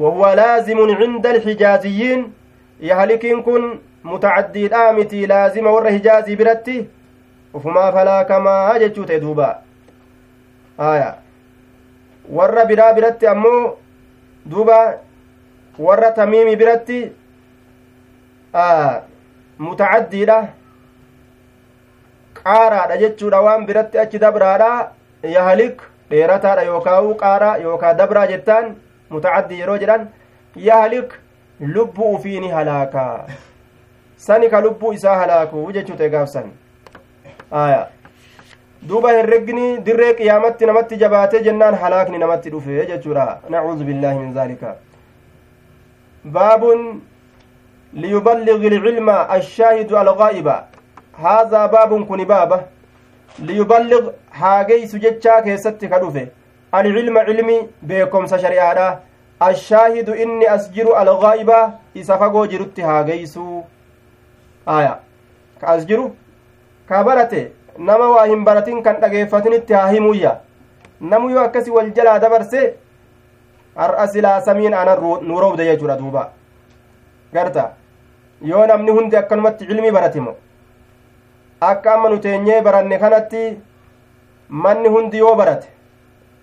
وهو 0.00 0.32
لازم 0.32 0.78
عند 1.00 1.26
الحجازيين 1.26 2.32
يهلكين 2.80 3.42
كن 3.42 3.78
متعدي 4.04 4.66
الآمتي 4.66 5.26
لازم 5.26 5.66
ور 5.66 5.88
حجازي 5.90 6.34
برتي 6.36 6.86
وفما 7.54 7.90
فلا 7.90 8.22
كما 8.22 8.78
جتشوت 8.78 9.12
دوبا 9.12 9.58
آية 10.80 11.14
warra 12.36 12.64
biraa 12.64 12.92
biratti 12.94 13.26
ammoo 13.26 13.76
duuba 14.50 14.76
warra 15.86 16.10
tamiimi 16.18 16.56
biratti 16.56 16.98
mutacaddiidha 19.58 20.38
qaaraadha 22.40 22.96
jechuudha 23.02 23.40
waan 23.46 23.66
biratti 23.70 23.98
achi 24.02 24.18
dabraadha 24.24 24.70
yahalik 25.36 25.82
dheerataadha 26.10 26.62
yookaa'u 26.70 27.14
qaaraa 27.24 27.56
yookaa 27.64 27.94
dabraa 28.02 28.26
jettaan 28.32 28.70
mutacaddi 29.16 29.60
yeroo 29.60 29.78
jedhan 29.82 30.06
yahalik 30.68 31.10
lubbuu 31.60 32.14
ufii 32.14 32.40
ni 32.40 32.48
halaakaa 32.48 33.26
sani 34.16 34.48
ka 34.50 34.60
lubbuu 34.60 34.92
isaa 34.92 35.16
halaaku 35.16 35.72
jechuuta 35.72 36.08
gaafsan 36.08 36.50
aya 37.62 37.88
duuba 38.88 39.12
herregni 39.12 39.78
dirree 39.86 40.14
qiyaamatti 40.14 40.66
namatti 40.70 40.96
jabaate 41.02 41.42
jennaan 41.46 41.74
halaakni 41.82 42.18
namatti 42.22 42.50
dhufe 42.50 42.86
jechuudha 42.90 43.26
nacuudu 43.54 43.84
billaahi 43.84 44.18
min 44.18 44.34
zaalika 44.34 44.74
baabun 46.36 47.02
liyuballigh 48.04 48.64
ilcilma 48.70 49.18
ashaahidu 49.36 49.98
algaa'iba 50.04 50.56
haazaa 51.22 51.68
baabun 51.68 52.06
kuni 52.06 52.24
baaba 52.32 52.60
liyuballigh 53.50 54.10
haageysu 54.40 54.98
jechaa 55.04 55.42
keessatti 55.42 55.88
ka 55.92 55.98
dhufe 56.04 56.26
alcilma 56.72 57.24
cilmi 57.28 57.60
beekomsa 57.92 58.38
shari'aadha 58.44 58.88
ashaahidu 59.48 60.14
inni 60.24 60.46
as 60.54 60.70
jiru 60.74 60.94
algaa'iba 61.02 61.58
isa 61.94 62.18
fagoo 62.18 62.46
jirutti 62.52 62.82
haageysuu 62.88 63.64
aya 64.66 64.98
ka 65.60 65.66
as 65.74 65.86
jiru 65.86 66.04
ka 66.88 67.04
barate 67.04 67.40
nama 67.78 68.08
waa 68.14 68.26
hin 68.32 68.44
baratin 68.44 68.82
kan 68.86 69.00
dhageeffatinitti 69.00 69.72
haa 69.78 69.88
himuyya 69.96 70.32
namu 71.00 71.30
yoo 71.30 71.44
akkasi 71.44 71.70
wal 71.76 71.90
jalaa 71.98 72.18
dabarse 72.24 72.60
har'a 73.76 74.06
silaa 74.14 74.40
samiin 74.48 74.74
anan 74.74 74.98
nu 75.28 75.40
roobde 75.44 75.64
jechuudha 75.70 75.96
duuba 76.00 76.24
garta 77.34 77.64
yoo 78.52 78.66
namni 78.72 78.90
hundi 78.98 79.16
akkanumatti 79.20 79.66
cilmii 79.70 79.90
baratimo 79.96 80.34
akka 81.70 81.94
amma 81.94 82.08
nu 82.10 82.18
teenyee 82.26 82.60
baranne 82.66 82.98
kanatti 83.04 83.44
manni 84.64 84.88
hundi 84.96 85.18
yoo 85.22 85.34
barate 85.40 85.68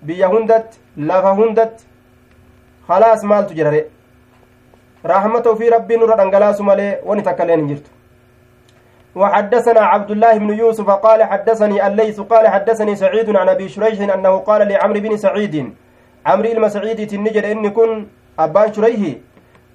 biyya 0.10 0.28
hundatti 0.34 0.80
lafa 1.12 1.34
hundatti 1.42 1.86
halaas 2.88 3.24
maaltu 3.24 3.54
jirare 3.54 3.86
rahmata 5.04 5.52
ufii 5.52 5.70
rabbiin 5.70 6.00
nurra 6.00 6.16
dhangalaasu 6.16 6.64
malee 6.64 6.98
wani 7.06 7.22
takka 7.22 7.46
leen 7.46 7.68
hin 7.68 7.84
وحدثنا 9.18 9.82
عبد 9.82 10.12
الله 10.12 10.38
بن 10.38 10.50
يوسف 10.54 10.90
قال 10.90 11.24
حدثني 11.24 11.88
الليث 11.88 12.20
قال 12.22 12.48
حدثني 12.48 12.96
سعيد 12.96 13.36
عن 13.36 13.50
أبي 13.50 13.70
شريح 13.70 14.14
أنه 14.14 14.38
قال 14.38 14.68
لعمرو 14.68 15.00
بن 15.00 15.18
سعيد 15.18 15.74
عمرو 16.26 16.52
المسعيد 16.52 17.08
تنجد 17.08 17.46
ان 17.46 17.70
كن 17.70 18.08
ابان 18.40 18.74
شريح 18.74 19.18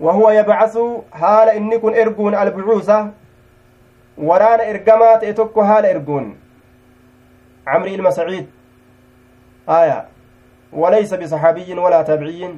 وهو 0.01 0.31
يبعث 0.31 0.79
حال 1.13 1.49
ان 1.49 1.79
كن 1.79 1.95
إرجون 1.95 2.35
البعوثة 2.35 3.11
وران 4.19 4.61
إرجمات 4.61 5.25
اتك 5.25 5.61
حال 5.61 5.87
إرجون. 5.87 6.37
عمرو 7.67 7.95
المسعيد. 7.95 8.47
آية. 9.69 10.05
وليس 10.73 11.15
بصحابي 11.15 11.75
ولا 11.75 12.03
تابعي 12.03 12.55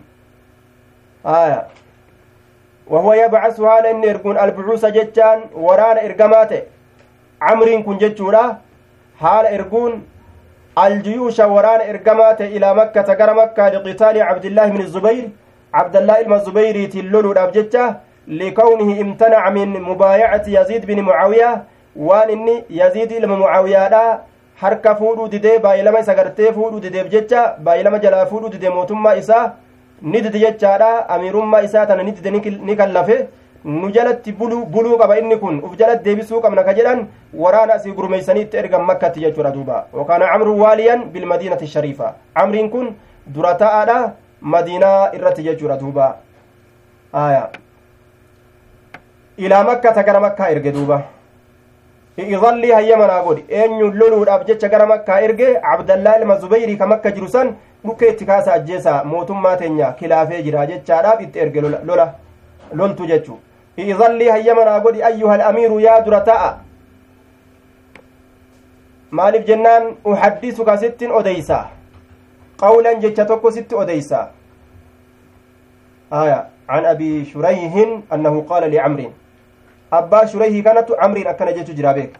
وهو 2.86 3.12
يبعث 3.12 3.62
حال 3.62 3.86
ان 3.86 4.04
ارجون 4.08 4.38
البعوثة 4.38 4.88
جتان 4.88 5.38
وران 5.54 5.96
ارجمات 5.98 6.52
camriin 7.44 7.84
kun 7.84 7.98
jechuudha 7.98 8.58
haala 9.22 9.50
erguun 9.56 10.02
aljuyuusha 10.84 11.46
waraana 11.46 11.84
ergamaa 11.92 12.34
ta'e 12.38 12.48
ilaa 12.56 12.74
makkata 12.74 13.16
gara 13.20 13.34
makkaa 13.40 13.70
liqitaali 13.74 14.18
cabdillaahi 14.28 14.72
bni 14.76 14.86
zubayr 14.94 15.24
cabdallaa 15.76 16.18
ilma 16.22 16.38
zubayriitiin 16.46 17.10
loluudhaaf 17.14 17.52
jecha 17.56 17.84
likawnihi 18.40 19.00
imtanaca 19.04 19.50
min 19.58 19.76
mubaayacati 19.88 20.54
yaziid 20.54 20.86
bini 20.86 21.02
mucaawiyaa 21.08 21.60
waan 22.08 22.30
inni 22.36 22.56
yaziid 22.80 23.12
ilma 23.18 23.36
mucaawiyaadha 23.42 24.02
harka 24.62 24.94
fuudhuu 25.02 25.28
didee 25.34 25.58
baay'ilama 25.66 26.00
isa 26.06 26.14
gartee 26.20 26.52
fuudhuu 26.58 26.80
dideef 26.86 27.08
jecha 27.16 27.44
baay'ilama 27.68 27.98
jalaa 28.06 28.26
fuudhuu 28.32 28.54
didee 28.56 28.72
mootummaa 28.78 29.14
isaa 29.22 29.44
ni 30.02 30.20
dide 30.22 30.38
jechaadha 30.44 31.08
amiirummaa 31.08 31.62
isaa 31.68 31.86
tana 31.86 32.02
ni 32.02 32.12
dide 32.12 32.30
ni 32.68 32.76
kallafe 32.76 33.16
nu 33.64 33.90
jalatti 33.90 34.32
buluu 34.32 34.98
qaba 34.98 35.18
inni 35.18 35.38
kun 35.38 35.60
uf 35.64 35.76
jalatti 35.78 36.04
deebisuu 36.04 36.40
qabna 36.40 36.64
ka 36.64 36.74
jedhan 36.74 37.06
waraana 37.42 37.74
asii 37.74 37.92
gurmeeysaniitti 37.98 38.56
ergan 38.62 38.82
makkatti 38.90 39.20
jechuudha 39.24 39.50
duuba 39.56 39.86
wakaana 39.92 40.26
camru 40.32 40.58
waaliyan 40.62 41.04
bilmadiinati 41.12 41.66
shariifa 41.66 42.14
camriin 42.34 42.70
kun 42.70 42.94
dura 43.26 43.54
ta'aadha 43.62 43.98
madiinaa 44.40 45.12
irratti 45.16 45.42
jechuudha 45.48 45.76
duuba 45.82 46.16
aya 47.24 47.48
ilaa 49.38 49.64
makkata 49.64 50.02
gara 50.02 50.20
makkaa 50.20 50.48
erge 50.54 50.72
duuba 50.72 51.02
idallii 52.16 52.70
hayyamanaa 52.78 53.22
godhi 53.22 53.44
eenyuun 53.60 53.96
loluudhaaf 54.00 54.44
jecha 54.46 54.68
gara 54.68 54.86
makkaa 54.86 55.20
erge 55.28 55.54
cabdallaa 55.68 56.18
ilma 56.20 56.36
zubeyrii 56.42 56.76
ka 56.82 56.86
makka 56.86 57.10
jiru 57.16 57.28
san 57.28 57.56
dhukkee 57.86 58.10
itti 58.10 58.26
kaasa 58.26 58.52
ajjeesa 58.52 59.04
mootummaa 59.04 59.56
teenya 59.56 59.92
kilaafee 59.92 60.42
jira 60.42 60.66
jechaadhaaf 60.66 61.20
itti 61.26 61.38
erge 61.38 61.60
lola 61.60 62.06
loltu 62.80 63.06
jechuu 63.06 63.38
i'idallii 63.76 64.28
hayyamanaa 64.28 64.80
godhi 64.80 65.02
ayyuha 65.10 65.34
alamiiru 65.34 65.80
yaa 65.80 66.00
dura 66.06 66.20
ta'a 66.30 66.50
maaliif 69.10 69.46
jennaan 69.46 69.90
uhaddisuka 70.04 70.78
sittin 70.78 71.12
odeysa 71.20 71.60
qawlan 72.64 73.00
jecha 73.06 73.24
tokko 73.24 73.50
sitti 73.50 73.74
odeysa 73.84 74.28
aya 76.10 76.46
shurayhin 77.32 78.02
annahu 78.10 78.42
qaala 78.50 78.68
licamrin 78.74 79.12
abbaa 79.90 80.26
shurayhii 80.26 80.62
kanatu 80.62 80.96
camriin 81.00 81.28
akkana 81.34 81.52
jechu 81.52 81.74
jira 81.80 81.94
beek 81.94 82.14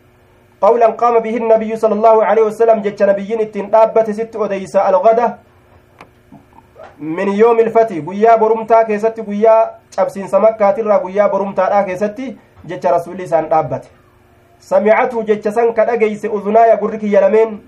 qawlan 0.61 0.97
qaama 0.97 1.21
bihi 1.25 1.39
النabiyu 1.43 1.77
salى 1.77 1.95
الlahu 1.99 2.21
aleyhi 2.31 2.49
wasalam 2.51 2.83
jecha 2.87 3.07
nabiyyin 3.07 3.41
ittiin 3.47 3.71
dhaabbate 3.75 4.13
sitti 4.19 4.39
odeysa 4.39 4.85
algada 4.91 5.27
min 6.99 7.29
yoomi 7.39 7.63
ilfati 7.63 8.01
guyyaa 8.01 8.39
borumtaa 8.39 8.85
keessatti 8.85 9.23
guyyaa 9.23 9.61
cabsiinsa 9.97 10.41
makkaatirraa 10.41 10.99
guyyaa 10.99 11.29
borumtaadhaa 11.29 11.85
keessatti 11.85 12.39
jecha 12.65 12.91
rasulli 12.91 13.23
isaan 13.23 13.49
dhaabbate 13.49 13.89
samicatu 14.59 15.23
jecha 15.23 15.53
san 15.53 15.73
ka 15.75 15.85
dhageyse 15.87 16.29
uzunaaya 16.29 16.77
gurri 16.77 16.99
kiyya 16.99 17.21
lameen 17.21 17.59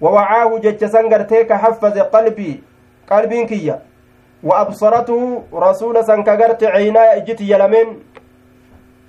wawacaahu 0.00 0.60
jecha 0.60 0.88
san 0.88 1.08
gartee 1.08 1.44
ka 1.44 1.58
haffaze 1.58 2.04
qalbii 2.12 2.62
qalbiin 3.08 3.46
kiyya 3.46 3.78
وأبصرته 4.44 5.42
رسول 5.54 6.04
سن 6.04 6.22
كغرت 6.22 6.64
عيناي 6.64 7.16
إجت 7.16 7.40
يلمين 7.40 7.88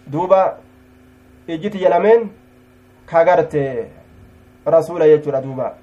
دوبا 0.07 0.57
إجت 1.49 1.76
يلمين 1.76 2.32
كغرت 3.11 3.53
رسول 4.68 5.01
يجر 5.01 5.39
دوبا 5.39 5.74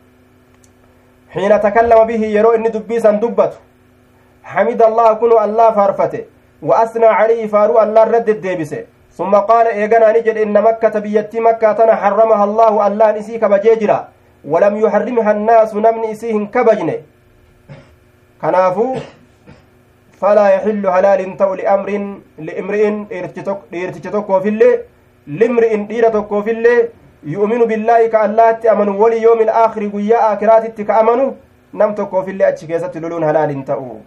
حين 1.35 1.53
تكلم 1.61 2.01
به 2.11 2.23
يرو 2.37 2.51
إني 2.57 2.69
دبيسا 2.69 3.11
دبته. 3.23 3.59
حمد 4.53 4.81
الله 4.83 5.09
كن 5.13 5.33
الله 5.47 5.69
فارفته. 5.77 6.23
وأثنى 6.69 7.07
عليه 7.19 7.43
فارو 7.53 7.83
الله 7.85 8.05
رد 8.05 8.29
الديبسه. 8.37 8.81
ثم 9.19 9.33
قال 9.51 9.67
إيغانا 9.67 10.13
نجد 10.17 10.37
إن 10.45 10.57
مكة 10.69 10.95
بيتي 11.05 11.41
مكة 11.41 11.79
حرمها 12.01 12.45
الله 12.45 12.73
الله 12.87 13.09
نسي 13.17 13.39
كبجيجرا. 13.43 13.99
ولم 14.53 14.75
يحرمها 14.85 15.31
الناس 15.37 15.71
نمن 15.75 16.05
إسيهن 16.13 16.47
كبجنه. 16.55 16.99
كنافو 18.43 18.87
فلا 20.21 20.47
يحل 20.55 20.85
حلال 20.95 21.21
تو 21.37 21.55
لأمر 21.55 21.89
لامرئ 22.39 22.85
dhiirticha 23.11 24.41
في 24.43 24.49
الليل 24.49 24.79
لامرئ 25.27 25.77
dhiira 25.91 26.11
tokkoof 26.11 26.47
illee 26.47 26.89
amanu 28.71 29.01
wali 29.01 29.23
yoomi 29.23 29.43
ilaakhiri 29.45 29.89
guyyaa 29.89 30.23
aakiraatitti 30.31 30.85
ka 30.85 30.97
amanu 31.01 31.37
nam 31.73 31.95
tokkoof 31.95 32.29
illee 32.29 32.47
achi 32.47 32.67
keessatti 32.67 33.01
loluun 33.01 33.25
halaaliin 33.25 33.65
ta'u 33.65 34.01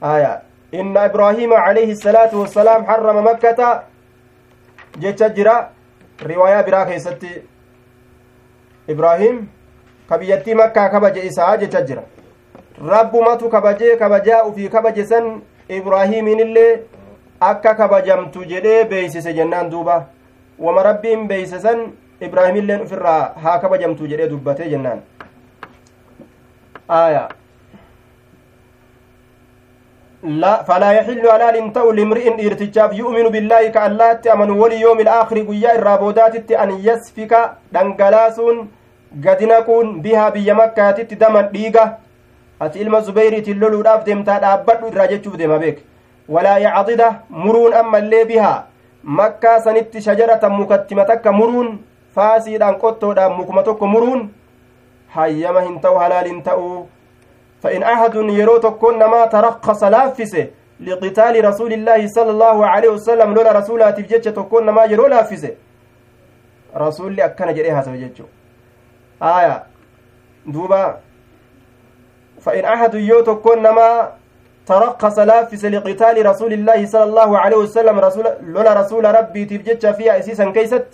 aya 0.00 0.40
inna 0.72 1.06
ibraahiima 1.06 1.64
alayhi 1.64 1.96
salaatu 1.96 2.40
wassalaam 2.40 2.84
harrama 2.86 3.22
makkata 3.22 3.82
jecha 4.98 5.28
jira 5.28 5.54
riwaayaa 6.30 6.62
biraa 6.62 6.84
keessatti 6.86 7.30
ibraahim 8.88 9.46
ka 10.08 10.18
biyyattii 10.18 10.54
makkaa 10.54 10.88
kabaje 10.88 11.26
isaa 11.26 11.56
jecha 11.56 11.82
jira 11.82 12.02
rabbumatu 12.88 13.48
kabajee 13.48 13.96
kabajaa 13.96 14.42
ufii 14.50 14.68
kabaje 14.68 15.06
san 15.06 15.40
ibraahiimiinillee 15.68 16.72
akka 17.40 17.74
kabajamtu 17.74 18.44
jedhee 18.44 18.84
beeysise 18.84 19.32
jennaan 19.38 19.70
duuba 19.70 19.96
wama 20.58 20.82
rabbiin 20.82 21.28
beeyse 21.28 21.60
san 21.60 21.86
ibraahimilleen 22.20 22.82
ufirraa 22.82 23.34
haa 23.42 23.58
kabajamtu 23.58 24.06
jedhee 24.12 24.28
dubbatee 24.28 24.70
jennaan. 24.70 25.02
Aya 26.88 27.28
فلا 30.68 30.90
يحل 30.98 31.24
على 31.28 31.70
تأو 31.74 31.90
لامرئ 31.90 32.26
إرتجاف 32.46 32.90
يؤمن 33.00 33.26
بالله 33.34 33.68
كاللات 33.68 34.26
أمن 34.26 34.50
وليوم 34.50 34.98
الآخر 35.00 35.36
قيا 35.48 35.70
الرابودات 35.78 36.50
أن 36.62 36.70
يسفك 36.86 37.32
دنقلاسون 37.72 38.56
قد 39.24 39.40
نكون 39.42 39.86
بها 40.04 40.28
بيا 40.34 40.54
مكة 40.54 40.90
دما 41.22 41.40
ديقة 41.54 41.84
أتي 42.62 42.82
إلما 42.82 43.00
زبيري 43.06 43.40
تلولو 43.46 43.80
راف 43.86 44.02
ديمتا 44.08 44.38
دابت 44.42 44.80
راجتشوف 44.98 45.36
ديما 45.36 45.56
بيك 45.62 45.78
ولا 46.28 46.54
يعضد 46.64 47.02
مرون 47.30 47.72
أما 47.74 47.98
اللي 47.98 48.24
بها 48.24 48.54
مكة 49.04 49.58
سنت 49.64 49.98
شجرة 49.98 50.42
مكتمتك 50.60 51.26
مرون 52.16 52.38
فاسيدان 52.38 52.74
قطودان 52.74 53.32
مكمتك 53.32 53.82
مرون 53.82 54.32
hayyama 55.16 55.60
hin 55.62 55.80
ta'u 55.80 55.96
halaal 55.98 56.26
hin 56.26 56.42
ta'u. 56.42 56.86
فإن 57.62 57.82
أحد 57.82 58.14
يرو 58.14 58.56
تكون 58.58 59.04
ما 59.04 59.26
ترخص 59.26 59.82
لافسه 59.84 60.46
لقتال 60.80 61.44
رسول 61.44 61.72
الله 61.72 62.06
صلى 62.06 62.30
الله 62.30 62.66
عليه 62.66 62.88
وسلم 62.88 63.34
لولا 63.34 63.52
رسوله 63.52 63.90
تفجج 63.90 64.32
تكون 64.32 64.70
ما 64.70 64.84
يرو 64.84 65.06
لافسه 65.06 65.50
رسول 66.76 67.12
لي 67.16 67.24
أكنا 67.24 67.52
جريها 67.52 67.82
سوججو 67.82 68.24
آية 69.22 69.62
دوبا 70.46 70.96
فإن 72.40 72.64
أحد 72.64 72.94
يو 72.94 73.20
تكون 73.20 73.68
ما 73.68 74.12
ترخص 74.66 75.18
لافس 75.18 75.64
لقتال 75.64 76.26
رسول 76.26 76.52
الله 76.52 76.86
صلى 76.86 77.04
الله 77.04 77.38
عليه 77.38 77.56
وسلم 77.56 77.98
رسول 77.98 78.26
لولا 78.42 78.72
رسول 78.80 79.04
ربي 79.04 79.44
تفجج 79.44 79.94
فيها 79.94 80.18
أسيسا 80.18 80.50
كيست 80.50 80.86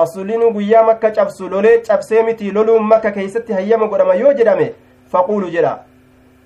rasuuliin 0.00 0.52
guyyaa 0.52 0.82
makka 0.88 1.10
cabsu 1.10 1.48
lolee 1.48 1.78
cabsee 1.88 2.22
miti 2.22 2.52
loluun 2.52 2.84
makka 2.92 3.10
keeysatti 3.16 3.52
hayyama 3.52 3.86
godhama 3.86 4.14
yoo 4.14 4.32
jedhame 4.38 4.66
faquulu 5.12 5.50
jedha 5.54 5.72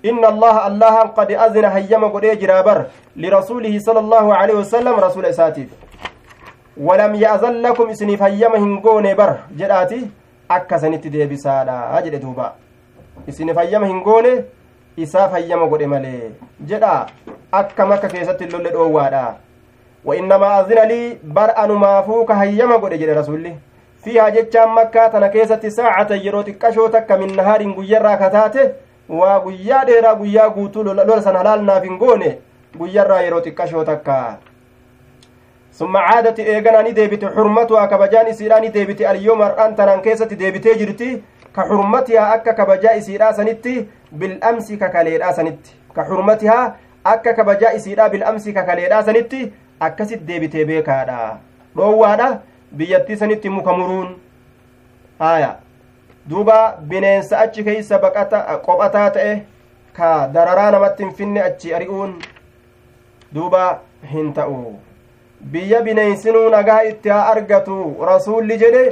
inna 0.03 0.27
allaha 0.33 0.63
allahan 0.69 1.13
qad 1.17 1.31
azina 1.45 1.69
hayyama 1.75 2.09
godhee 2.15 2.35
jiraa 2.43 2.63
bar 2.63 2.77
lirasuulihi 3.15 3.81
sala 3.87 3.99
allaahu 4.05 4.33
aleyhi 4.39 4.59
wasalam 4.59 4.99
rasuula 5.05 5.29
isaatiif 5.35 5.69
walam 6.89 7.15
ya'zan 7.23 7.61
lakum 7.61 7.89
isiniif 7.95 8.19
hayyama 8.27 8.57
hin 8.65 8.77
goone 8.81 9.15
bar 9.21 9.31
jedhaati 9.63 10.03
akka 10.59 10.79
sanitti 10.83 11.09
deebisaadha 11.15 12.03
jedhe 12.05 12.21
duuba 12.27 12.51
isiniif 13.27 13.57
hayyama 13.63 13.87
hin 13.93 14.03
goone 14.09 14.31
isaaf 15.05 15.31
hayyama 15.31 15.67
godhe 15.71 15.87
malee 15.95 16.31
jedha 16.69 16.93
akka 17.61 17.85
makka 17.91 18.07
keessatti 18.13 18.47
lolle 18.53 18.69
dhoowwaadha 18.75 19.25
وإنما 20.07 20.59
أذن 20.59 20.79
لي 20.87 21.17
بر 21.23 21.49
أنما 21.63 22.01
فوك 22.01 22.31
هيما 22.31 22.75
قد 22.75 22.93
جل 22.93 23.17
رسولي. 23.17 23.53
فيها 24.03 24.29
جتشان 24.29 24.69
مكة 24.69 25.07
تنا 25.07 25.27
كيسة 25.27 25.69
ساعة 25.69 26.07
يروتي 26.11 26.51
كشوتك 26.51 27.11
من 27.11 27.35
نهار 27.35 27.61
قيرا 27.77 28.15
كتاته 28.15 28.71
وقيا 29.09 29.83
ديرا 29.83 30.11
قيا 30.21 30.45
قوتو 30.55 30.81
لولا 30.83 31.19
سن 31.19 31.37
حلال 31.37 31.65
نافين 31.65 31.99
قوني. 31.99 32.39
قيرا 32.79 33.17
يروتي 33.19 33.51
كشوتك 33.51 34.07
ثم 35.77 35.97
عادت 35.97 36.39
إيغانا 36.39 36.81
ني 36.81 36.91
ديبت 36.91 37.25
حرمتها 37.25 37.85
كبجان 37.85 38.25
إسيراني 38.25 38.67
ديبت 38.67 39.01
اليوم 39.01 39.41
أرآن 39.41 39.75
تنان 39.75 40.01
كيسة 40.01 40.25
ديبتي 40.25 40.73
جرتي. 40.73 41.21
كحرمتها 41.55 42.33
أكا 42.33 42.51
كبجا 42.51 42.97
إسيرا 42.97 43.31
سنتي 43.31 43.87
بالأمس 44.11 44.71
ككاليرا 44.71 45.31
سنتي. 45.31 45.71
كحرمتها 45.95 46.75
أكا 47.05 47.31
كبجا 47.31 47.75
إسيرا 47.75 48.07
بالأمس 48.07 48.49
ككاليرا 48.49 49.01
سنتي. 49.01 49.51
Akkasit 49.79 50.25
deebitee 50.27 50.65
beekaadha. 50.65 51.37
Dhoowwaadha 51.75 52.39
biyyattii 52.77 53.17
sanitti 53.17 53.49
muka 53.49 53.73
muruun. 53.73 54.15
Haya 55.19 55.55
duuba 56.29 56.77
bineensa 56.89 57.39
achi 57.39 57.63
keeysa 57.63 57.99
baqata 57.99 58.39
qophataa 58.65 59.09
ta'e 59.17 59.35
ka 59.93 60.27
dararaa 60.33 60.71
namatti 60.71 61.03
hin 61.03 61.13
finne 61.19 61.41
achi 61.43 61.73
ari'uun 61.75 62.15
duuba 63.33 63.79
hin 64.13 64.33
ta'u. 64.33 64.75
Biyya 65.51 65.81
bineensinuu 65.81 66.49
nagaa 66.49 66.81
itti 66.91 67.09
haa 67.09 67.27
argatu. 67.31 67.95
Rasuulli 68.09 68.57
jedhe 68.63 68.83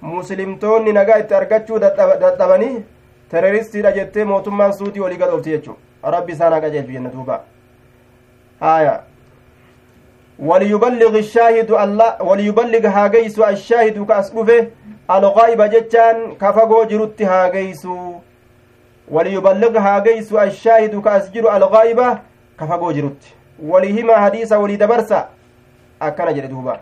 muslimtoonni 0.00 0.92
nagaa 0.92 1.18
itti 1.22 1.34
argachuu 1.34 1.78
dadhabanii 1.80 2.84
teroristiidha 3.30 3.92
jettee 3.92 4.24
mootummaan 4.24 4.72
suutii 4.74 5.00
olii 5.08 5.16
gadhoofti 5.22 5.50
jechuu. 5.50 5.76
Rabbi 6.02 6.32
isaan 6.32 6.52
haa 6.52 6.60
qajeelchu 6.60 6.92
jenna 6.92 7.10
duuba. 7.12 7.40
Haya 8.60 9.00
وليبلغ 10.40 11.18
الشاهد 11.18 11.70
الله 11.70 12.22
وليبلغ 12.22 12.86
هاجيس 12.86 13.38
الشاهد 13.38 14.06
كأسلفه 14.06 14.66
الغائب 15.10 15.62
جتان 15.62 16.16
كفقو 16.40 16.84
جرت 16.84 17.22
هاجيس. 17.22 17.88
وليبلغ 19.08 19.78
هاجيس 19.78 20.32
الشاهد 20.32 21.00
كأسجر 21.00 21.56
الغائبة 21.56 22.18
كفقو 22.60 22.90
جرت. 22.92 23.22
ولهما 23.62 24.14
حديث 24.16 24.52
ولدبرسا 24.52 25.28
أكن 26.02 26.34
جردوبا 26.34 26.80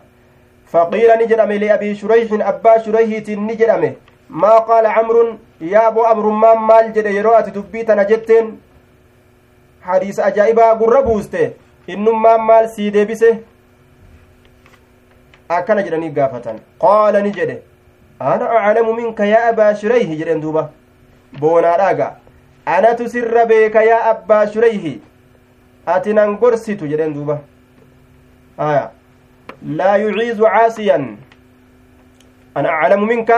فقيل 0.71 1.09
نجرم 1.21 1.51
لأبي 1.51 1.95
شريح 1.95 2.47
أبا 2.47 2.77
شريح 2.77 3.29
نجرم 3.29 3.93
ما 4.29 4.57
قال 4.57 4.85
عمرو؟ 4.85 5.37
يا 5.61 5.87
أبو 5.87 6.01
أمر 6.03 6.25
ما 6.29 6.53
مال 6.53 6.93
جد 6.93 7.05
يروأت 7.05 7.49
دبيت 7.49 7.91
نجتين 7.91 8.59
حديث 9.81 10.19
أجائبا 10.19 10.73
قربوسته 10.73 11.51
innummaan 11.93 12.41
maal 12.49 12.67
sii 12.75 12.91
deebise 12.95 13.29
akkana 15.57 15.83
jedhanii 15.87 16.09
gaafatan 16.17 16.59
qaala 16.85 17.21
ni 17.25 17.31
jedhe 17.37 17.57
ana 18.31 18.49
aclamu 18.59 18.93
minka 18.99 19.25
yaa 19.33 19.45
abaa 19.51 19.73
shurayhi 19.83 20.17
jedhen 20.21 20.41
duuba 20.45 20.63
boonaadhaaga 21.43 22.07
anatu 22.75 23.09
sirra 23.15 23.45
beeka 23.51 23.83
yaa 23.89 24.03
abbaa 24.11 24.43
shurayhi 24.55 24.93
ati 25.95 26.13
nan 26.19 26.37
gorsitu 26.43 26.87
jedhen 26.93 27.13
duuba 27.17 27.39
aya 28.67 28.85
laa 29.81 29.97
yuciizu 30.05 30.43
caasiyan 30.55 31.05
ana 32.55 32.79
aclamu 32.79 33.05
minka 33.13 33.37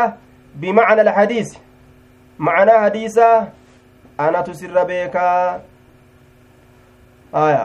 bimacna 0.64 1.02
alxadiis 1.08 1.52
macnaa 2.48 2.80
hadiisa 2.86 3.28
anatu 4.18 4.54
sirra 4.62 4.86
beekaa 4.86 5.60
aya 7.44 7.64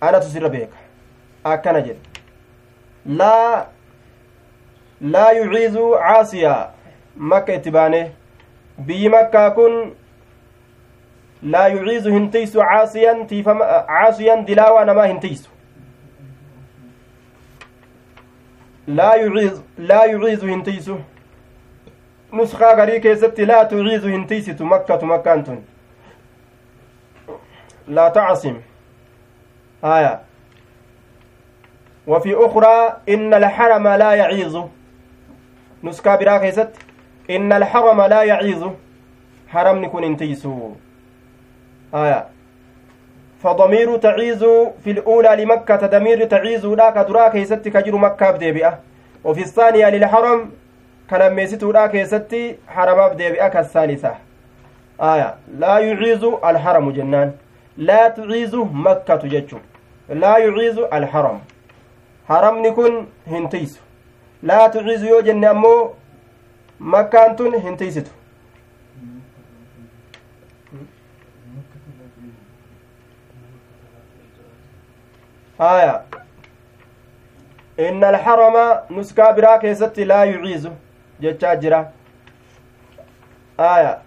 anatu 0.00 0.30
sirra 0.30 0.48
beeka 0.48 0.76
akkana 1.44 1.80
jedhe 1.80 2.00
laa 3.20 3.66
laa 5.14 5.32
yuciizu 5.38 5.84
caasiyaa 6.06 6.62
makka 7.32 7.54
itti 7.60 7.70
baane 7.76 8.00
biyyi 8.90 9.12
makkaa 9.16 9.50
kun 9.58 9.76
laa 11.54 11.68
yuciizu 11.68 12.12
hin 12.16 12.30
tiysu 12.30 12.58
caasiyan 12.72 13.26
tiifama 13.32 13.70
caasiyan 13.92 14.44
dilaawaa 14.50 14.84
namaa 14.90 15.06
hin 15.06 15.20
tiysu 15.20 15.50
laa 19.00 19.14
yuciizu 19.22 19.64
laa 19.92 20.04
yuciizu 20.12 20.46
hin 20.52 20.62
tiysu 20.70 21.00
nuskaa 22.32 22.76
garii 22.82 23.00
keessatti 23.08 23.46
laa 23.52 23.64
tuciizu 23.64 24.14
hin 24.14 24.26
tiysitu 24.26 24.66
makkatu 24.74 25.06
makkaan 25.06 25.44
tun 25.44 25.66
لا 27.88 28.08
تعصم 28.08 28.60
آية. 29.84 30.20
وفي 32.06 32.34
أخرى 32.34 32.96
إن 33.08 33.34
الحرم 33.34 33.88
لا 33.88 34.14
يعيز 34.14 34.58
نسكا 35.84 36.16
برا 36.16 36.38
كيست 36.38 36.70
إن 37.30 37.52
الحرم 37.52 38.02
لا 38.02 38.22
يعيز 38.22 38.64
حرم 39.48 39.78
نكون 39.78 40.04
انتيسو. 40.04 40.70
آية. 41.94 42.26
فضمير 43.42 43.96
تعيز 43.96 44.44
في 44.84 44.90
الأولى 44.90 45.44
لمكة 45.44 45.86
ضمير 45.86 46.24
تعيز 46.24 46.66
لا 46.66 46.90
كدرا 46.90 47.28
كيست 47.28 47.68
كجر 47.68 47.96
مكة 47.96 48.30
بديبئة. 48.30 48.78
وفي 49.24 49.40
الثانية 49.40 49.88
للحرم 49.90 50.50
كلميستو 51.10 51.72
لا 51.72 51.86
كيست 51.86 52.36
حرم 52.68 53.08
بديبئة 53.08 53.48
كالثالثة. 53.48 54.14
آية. 55.00 55.34
لا 55.58 55.78
يعيز 55.78 56.24
الحرم 56.24 56.90
جنان. 56.90 57.32
لا 57.78 58.08
تعيز 58.08 58.54
مكة 58.54 59.16
جتشو 59.16 59.58
لا 60.08 60.38
يعيز 60.38 60.78
الحرم 60.78 61.38
laa 64.42 64.68
tuciizu 64.68 65.06
yoo 65.06 65.22
jenne 65.22 65.46
ammoo 65.46 65.96
makkaan 66.78 67.36
tun 67.36 67.60
hin 67.62 67.76
tiysitu 67.76 68.10
haya 75.58 76.02
inna 77.88 78.08
alharama 78.08 78.82
nuskaa 78.90 79.32
biraa 79.32 79.58
keessatti 79.58 80.04
laa 80.04 80.24
yuciizu 80.24 80.70
jechaa 81.20 81.56
jira 81.56 81.80
haya 83.56 83.98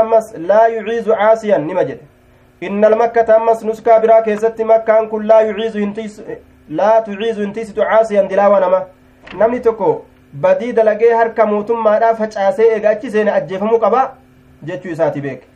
ammas 0.00 0.34
laa 0.36 0.66
yuciizu 0.68 1.14
caasiyan 1.20 1.66
nima 1.66 1.84
jedhe 1.84 2.04
inna 2.60 2.86
almakkata 2.86 3.36
ammas 3.36 3.62
nuskaa 3.64 4.00
biraa 4.00 4.22
keessatti 4.22 4.64
makkaan 4.64 5.08
kun 5.08 5.28
laa 5.28 5.40
yuciizu 5.42 5.78
hintiisu 5.78 6.22
laa 6.68 7.00
tuciizu 7.02 7.40
hintiisitu 7.40 7.80
caasiyan 7.80 8.28
dilaawa 8.28 8.60
nama 8.60 8.82
namni 9.38 9.60
tokko 9.60 10.06
badii 10.40 10.72
dalagee 10.72 11.12
harka 11.14 11.46
mootummaadhaa 11.46 12.14
facaasee 12.14 12.68
eega 12.74 12.90
achi 12.90 13.10
seene 13.10 13.32
ajjeefamuu 13.38 13.78
qaba 13.78 14.02
jechuu 14.70 14.92
isaati 14.92 15.20
beeke 15.20 15.46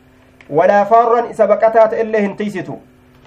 walaafaarran 0.49 1.31
isa 1.31 1.47
baqataa 1.47 1.87
ta'e 1.93 2.01
illee 2.01 2.21
hintiisitu 2.21 2.79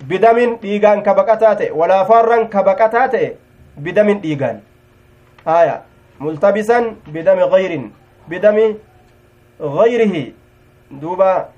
bidamin 0.09 0.59
dhiigaan 0.63 1.03
ka 1.03 1.15
baqataa 1.15 1.55
ta'e 1.63 1.71
walaafaarran 1.83 2.49
ka 2.49 2.63
baqataa 2.69 3.09
ta'e 3.15 3.33
bidamin 3.89 4.23
dhiigaan 4.23 4.61
aya 5.57 5.81
multabisan 6.19 6.97
bidami 7.13 7.51
gayrin 7.51 7.93
bidami 8.29 8.77
gayrihi 9.61 10.35
duuba 11.01 11.49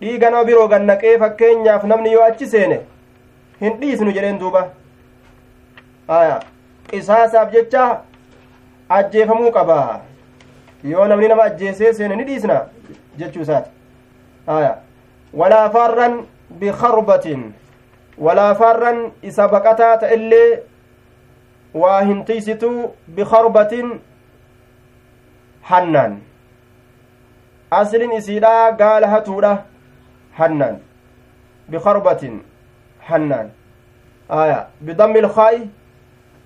dhiiga 0.00 0.30
nama 0.30 0.44
biroo 0.44 0.68
gannaqee 0.68 1.18
fakkeenyaaf 1.18 1.84
namni 1.84 2.12
yoo 2.12 2.22
achi 2.24 2.46
seene 2.54 2.80
hin 3.60 3.80
dhiisnu 3.80 4.12
jedheen 4.18 4.38
duuba 4.40 4.62
aya 6.18 6.40
qisaasaaf 6.90 7.52
jecha 7.52 7.84
ajjeefamuu 8.98 9.50
qaba 9.56 9.78
yoo 10.92 11.06
namni 11.12 11.28
nama 11.28 11.42
ajjeesee 11.52 11.92
seene 12.00 12.16
ni 12.16 12.24
dhiisna 12.30 12.60
jechuu 13.22 13.42
isaati 13.42 13.70
aya 14.56 14.76
walaafaarran 15.42 16.20
bikarbatin 16.60 17.42
walaafaarran 18.28 19.02
isa 19.32 19.48
baqataa 19.48 19.96
ta'ellee 20.04 20.62
waa 21.82 22.00
hin 22.10 22.24
tiisituu 22.30 22.94
bikarbatin 23.18 23.92
hannaan 25.72 26.16
aslin 27.70 28.12
isiidha 28.12 28.70
gaala 28.72 29.08
hatuudha 29.08 29.64
hannaan 30.38 30.76
bikarbatin 31.70 32.42
hannaan 33.08 33.50
aya 34.28 34.66
bidammi 34.80 35.18
ilkaa'i 35.18 35.60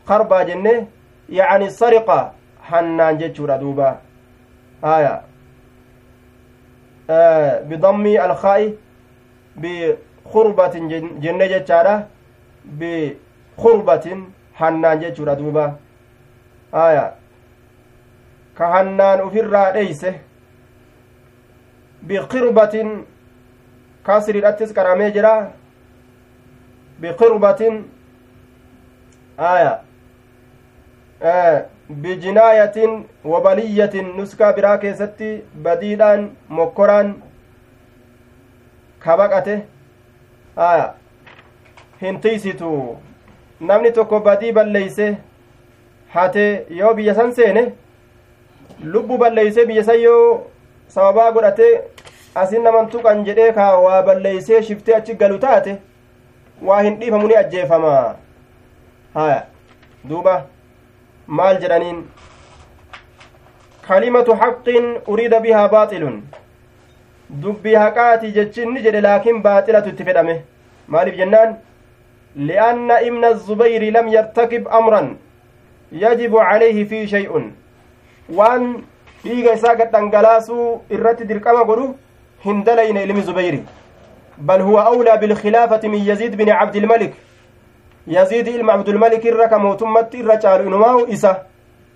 karbaa 0.06 0.44
jenne 0.44 0.86
yacni 1.28 1.70
sariqa 1.70 2.32
hannaan 2.70 3.18
jechuudha 3.18 3.58
duuba 3.60 3.96
aya 4.82 5.22
bidammi 7.68 8.18
alkaa'i 8.18 8.74
bikurbatin 9.62 10.88
jenne 11.20 11.48
jechaadha 11.48 11.94
bikurbatin 12.78 14.26
hannaan 14.60 15.00
jechuudha 15.00 15.36
duuba 15.38 15.64
aya 16.72 17.14
ka 18.58 18.68
hannaan 18.74 19.20
ufirraa 19.26 19.72
dheeyse 19.72 20.14
biqirbatin 22.08 22.92
kasriidhattis 24.06 24.74
qaramee 24.74 25.10
jira 25.16 25.34
biqirbatin 27.02 27.82
aya 29.38 29.72
bijinaayatin 32.02 33.04
wabaliyyatin 33.24 34.16
nuskaa 34.16 34.52
biraa 34.52 34.78
keessatti 34.78 35.30
badiidhaan 35.66 36.30
mokkoraan 36.48 37.14
ka 39.04 39.16
baqate 39.20 39.54
aya 40.56 40.94
hin 42.00 42.20
tiisitu 42.20 42.72
namni 43.70 43.92
tokko 43.98 44.20
badii 44.20 44.52
balleeyse 44.52 45.16
hate 46.14 46.46
yoo 46.80 46.94
biyya 46.94 47.14
san 47.14 47.34
seene 47.34 47.62
lubbu 48.94 49.18
balleeyse 49.18 49.66
biyya 49.68 49.84
san 49.84 50.00
yoo 50.00 50.51
sababaa 50.94 51.30
godhatee 51.36 51.72
asin 52.42 52.62
naman 52.68 52.88
tuqan 52.94 53.24
jedhee 53.28 53.52
kaa 53.58 53.70
waa 53.86 54.02
balleeysee 54.08 54.62
shiftee 54.68 54.94
achi 54.98 55.14
galu 55.22 55.38
taate 55.44 55.76
waa 56.70 56.82
hin 56.86 56.98
dhiifamu 57.00 57.28
ni 57.32 57.36
ajjeefama 57.42 57.94
haya 59.14 59.40
duuba 60.10 60.36
maal 61.40 61.60
jedhaniin 61.64 62.04
kalimatu 63.88 64.34
haqqin 64.44 64.86
uriida 65.14 65.40
bihaa 65.46 65.66
baaxilun 65.74 66.22
dubbii 67.42 67.74
haqaati 67.84 68.32
jechin 68.38 68.72
ni 68.74 68.82
jedhe 68.86 69.00
laakiin 69.08 69.42
baaxilatu 69.48 69.88
itti 69.94 70.04
fedhame 70.08 70.34
maaliif 70.94 71.16
jennaan 71.22 71.56
li'anna 72.50 73.00
ibna 73.08 73.34
zubayri 73.48 73.90
lam 73.98 74.08
yartakib 74.16 74.68
amran 74.80 75.12
yajibu 76.04 76.38
calayhi 76.48 76.84
fii 76.92 77.06
shay'un 77.14 77.52
waan 78.38 78.68
dhiiga 79.24 79.54
isaa 79.58 79.74
gadhangalaasuu 79.80 80.66
irratti 80.96 81.28
dirqama 81.30 81.64
godhu 81.70 81.86
hin 82.44 82.64
dalayne 82.64 83.02
ilmi 83.02 83.22
zubayri 83.22 83.64
huwa 84.66 84.84
awlaa 84.92 85.16
bilkilaafati 85.16 85.88
min 85.88 86.04
yaziid 86.06 86.36
bini 86.36 86.52
cabdilmalik 86.60 87.14
yaziid 88.06 88.46
ilma 88.46 88.72
cabdulmalik 88.72 89.24
irra 89.24 89.48
ka 89.48 89.58
mootummatti 89.58 90.18
irra 90.22 90.36
caalu 90.44 90.66
inumaahu 90.66 91.06
isa 91.08 91.32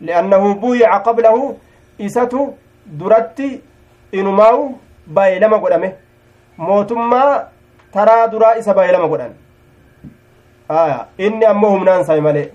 liannahu 0.01 0.55
buyica 0.55 1.01
qablahu 1.07 1.59
isatu 1.98 2.55
duratti 2.98 3.48
inumaahu 4.12 4.78
baay'elama 5.07 5.59
godhame 5.59 5.94
mootummaa 6.59 7.32
taraa 7.93 8.28
duraa 8.28 8.55
isa 8.61 8.74
baay'elama 8.74 9.09
godhan 9.09 9.32
aya 10.69 11.07
inni 11.19 11.44
ammoo 11.53 11.70
humnaan 11.70 12.05
sabe 12.05 12.20
malee 12.20 12.48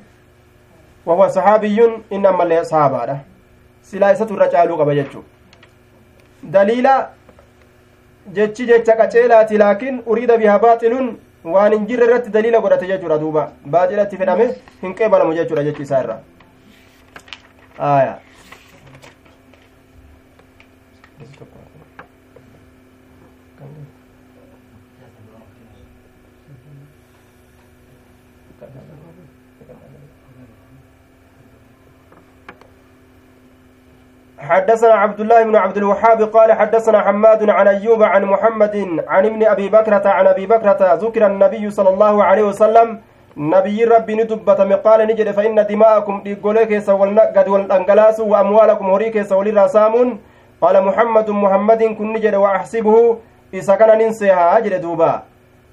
wahuwa 1.06 1.30
saxaabiyyun 1.36 1.94
inni 2.10 2.28
ammallee 2.28 2.64
saabaadha 2.72 3.20
silaa 3.90 4.12
isatu 4.18 4.34
irra 4.38 4.48
caaluu 4.54 4.78
qaba 4.82 4.94
jechuu 5.00 5.24
daliila 6.56 6.96
jechi 8.38 8.66
jecha 8.72 8.96
qaceelaati 9.02 9.58
laakiin 9.64 10.02
uriida 10.16 10.38
bihaa 10.42 10.60
baaxilun 10.66 11.08
waan 11.54 11.74
hin 11.78 11.86
jirre 11.92 12.06
irratti 12.10 12.30
daliila 12.38 12.60
godhate 12.66 12.88
jechuudha 12.92 13.18
duuba 13.24 13.44
baaxilatti 13.76 14.18
fedhame 14.24 14.50
hin 14.82 14.94
qeebalamu 15.00 15.34
jechuudha 15.40 15.64
jechi 15.70 15.82
isaa 15.88 16.02
irra 16.04 16.18
حدثنا 34.42 34.94
عبد 34.94 35.20
الله 35.20 35.44
بن 35.44 35.56
عبد 35.56 35.78
الوهاب 35.78 36.22
قال 36.22 36.54
حدثنا 36.54 37.02
حماد 37.02 37.50
عن 37.50 37.68
أيوب 37.68 38.04
عن 38.04 38.26
محمد 38.26 38.76
عن 39.08 39.26
ابن 39.26 39.46
أبي 39.46 39.70
بكرة 39.70 40.10
عن 40.10 40.28
أبي 40.28 40.46
بكرة 40.46 40.94
ذكر 40.94 41.26
النبي 41.26 41.70
صلى 41.70 41.90
الله 41.90 42.24
عليه 42.24 42.44
وسلم 42.44 43.00
نبي 43.38 43.84
ربي 43.84 44.16
ندبة 44.16 44.64
مقال 44.64 45.08
نجد 45.08 45.32
فإن 45.32 45.66
دماءكم 45.66 46.22
ديقوليك 46.24 46.90
قد 47.38 47.48
والأنقلاس 47.48 48.20
وأموالكم 48.20 48.86
هريك 48.92 49.22
سولي 49.22 49.52
راسامون 49.52 50.20
قال 50.62 50.84
محمد 50.84 51.30
محمد 51.30 51.84
كن 51.84 52.14
نجد 52.14 52.36
وأحسبه 52.36 53.18
إذا 53.54 53.76
كان 53.76 53.98
ننسيها 53.98 54.58
أجل 54.58 54.82
دوبا. 54.82 55.22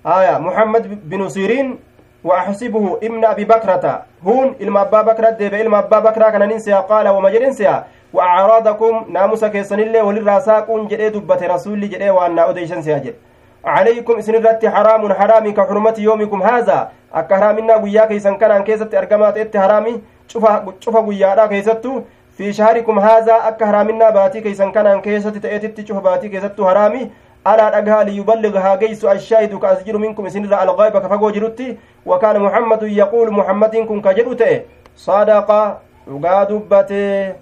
آية 0.07 0.39
محمد 0.39 1.11
بن 1.11 1.29
سيرين 1.29 1.79
وأحسبه 2.25 2.99
ابن 3.03 3.25
أبي 3.25 3.45
بكرة. 3.45 4.03
هون 4.27 4.55
إلما 4.61 4.81
أبا 4.81 5.03
بكرة 5.03 5.31
ديب 5.31 5.55
إلما 5.55 5.79
أبا 5.79 5.99
بكرة 5.99 6.31
كان 6.31 6.49
ننسيها. 6.49 6.81
قال 6.81 7.09
وما 7.09 7.31
جرنسيها 7.31 7.85
وأعراضكم 8.13 9.05
ناموس 9.09 9.45
كيسن 9.45 9.81
الله 9.81 10.03
وللراساقون 10.03 10.89
جدي 10.89 11.09
دبت 11.09 11.43
رسول 11.43 11.81
جدي 11.81 12.11
وأن 12.11 12.39
أديشن 12.39 12.83
سياجد. 12.83 13.15
عليكم 13.65 14.19
إسن 14.19 14.35
الرت 14.35 14.67
حرام 14.67 15.13
حرام 15.13 15.45
كحرمة 15.55 15.95
يومكم 15.99 16.43
هذا. 16.43 16.89
أك 17.15 17.35
حرامنا 17.35 17.77
قيا 17.77 18.05
كيسن 18.05 18.37
كان 18.37 18.65
كيست 18.65 18.95
أرقمات 18.95 19.37
إت 19.37 19.57
حرامي. 19.57 20.03
شوفا 20.29 20.73
شوفا 20.81 21.01
قيا 21.01 21.47
كيستو. 21.47 22.03
في 22.37 22.53
شهركم 22.53 22.99
هذا 22.99 23.35
أك 23.49 23.65
حرامنا 23.65 24.11
باتي 24.11 24.41
كيسن 24.41 24.71
كان 24.73 25.01
كيست 25.01 25.37
تأتي 25.37 25.87
شوف 25.87 25.99
باتي 25.99 26.29
كيستو 26.29 26.69
حرامي. 26.69 27.11
ألا 27.47 27.79
أدها 27.79 28.03
ليبلغها 28.05 28.75
قيس 28.75 29.05
الشاهد 29.05 29.55
كأسجر 29.59 29.99
منكم 29.99 30.27
إسن 30.27 30.45
الغيب 30.45 30.99
كفقو 30.99 31.31
جرتي 31.31 31.77
وكان 32.07 32.41
محمد 32.41 32.83
يقول 32.83 33.33
محمد 33.33 33.77
كن 33.77 34.01
كجرته 34.01 34.61
صدق 34.97 35.79
وقادبته 36.11 37.33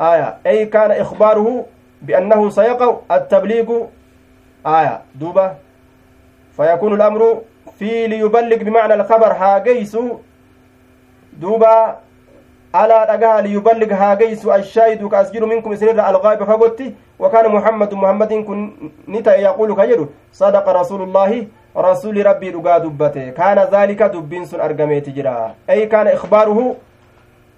آية. 0.00 0.36
أي 0.46 0.66
كان 0.66 0.90
إخباره 0.90 1.66
بأنه 2.02 2.50
سيقع 2.50 2.96
التبليغ. 3.10 3.68
آية. 4.66 5.00
دوبة. 5.14 5.52
فيكون 6.56 6.94
الأمر 6.94 7.40
في 7.78 8.06
ليبلغ 8.06 8.56
بمعنى 8.56 8.94
الخبر 8.94 9.32
هاجيس 9.32 9.98
دوبة. 11.32 12.04
على 12.74 13.06
رجاء 13.10 13.40
ليبلغ 13.40 13.94
هاجيس 13.94 14.46
الشاهد 14.46 15.08
كأسجر 15.08 15.46
منكم 15.46 15.74
سنر 15.74 16.08
الغائب 16.10 16.44
فقلت 16.44 16.94
وكان 17.18 17.52
محمد 17.52 17.94
محمد 17.94 18.32
كن 18.34 18.72
نتا 19.08 19.36
يقول 19.36 19.74
كجر 19.74 20.08
صدق 20.32 20.68
رسول 20.68 21.02
الله. 21.02 21.46
رسول 21.76 22.26
ربي 22.26 22.50
رقا 22.50 22.78
دبته. 22.78 23.30
كان 23.30 23.58
ذلك 23.58 24.02
دبين 24.02 24.44
سن 24.44 24.60
أرقميت 24.60 25.10
جرا. 25.10 25.54
أي 25.70 25.86
كان 25.86 26.06
إخباره. 26.06 26.76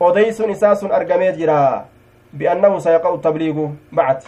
أديس 0.01 0.41
إساس 0.41 0.85
أرقميت 0.85 1.35
جرا. 1.37 1.85
بأنه 2.39 2.79
سيقع 2.79 3.15
التبليغ 3.15 3.57
بعد 3.93 4.19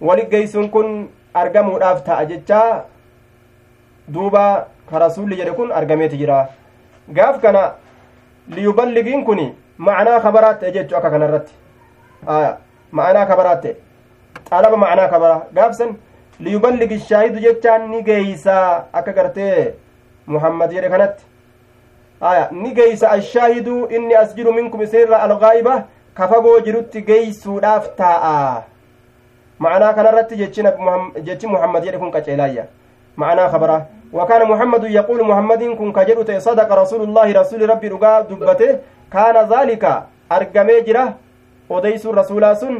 ولقيس 0.00 0.56
كن 0.56 0.88
argamuudhaaf 1.34 2.04
ta'a 2.06 2.24
jechaa 2.30 2.84
duuba 4.08 4.68
ka 4.90 4.98
rasuulli 5.04 5.38
jedhe 5.40 5.54
kun 5.58 5.72
argameeti 5.80 6.20
jira 6.22 6.38
gaaf 7.16 7.40
kana 7.42 7.62
liyuballigiin 8.56 9.24
kun 9.28 9.40
ma'anaa 9.88 10.20
kabaraat 10.26 10.60
ta'e 10.60 10.72
jechuu 10.76 10.98
akka 10.98 11.10
kanarratti 11.14 11.52
ma'anaa 12.98 13.26
kabaraat 13.30 13.62
ta'e 13.64 13.74
xalaba 14.50 14.76
ma'anaa 14.84 15.08
kabara 15.14 15.36
gaafsan 15.58 15.96
liyuballigi 16.46 17.00
shaahidu 17.08 17.44
jechaan 17.46 17.90
ni 17.90 18.02
geeysaa 18.10 18.86
akka 19.00 19.16
gartee 19.18 19.74
muhammad 20.36 20.76
jedhe 20.76 20.92
kanatti 20.94 21.24
ni 22.62 22.74
geeysa 22.78 23.10
ashaahidu 23.18 23.74
inni 23.96 24.14
as 24.22 24.34
jiru 24.36 24.52
minkum 24.60 24.86
isinirra 24.86 25.22
algaa'iba 25.26 25.74
ka 26.14 26.28
fagoo 26.28 26.60
jirutti 26.60 27.02
geeysuudhaaf 27.02 27.96
taa'a 27.96 28.62
معناه 29.60 29.92
كان 29.92 30.06
رت 30.06 30.30
جتش 31.26 31.44
محمد 31.44 31.84
يكون 31.84 32.10
كجلايا 32.10 32.64
معناه 33.16 33.48
خبره 33.48 33.86
وكان 34.12 34.42
محمد 34.52 34.84
يقول 34.84 35.20
محمد 35.30 35.62
كن 35.78 35.92
كجرت 35.92 36.30
صدق 36.48 36.68
رسول 36.82 37.02
الله 37.08 37.26
رسول 37.40 37.70
ربي 37.70 37.88
رقا 37.88 38.20
دبته 38.20 38.70
كان 39.14 39.36
ذلك 39.54 39.84
أرقمي 40.32 40.80
جرة 40.86 41.04
وديس 41.70 42.06
الرسول 42.06 42.56
سن 42.56 42.74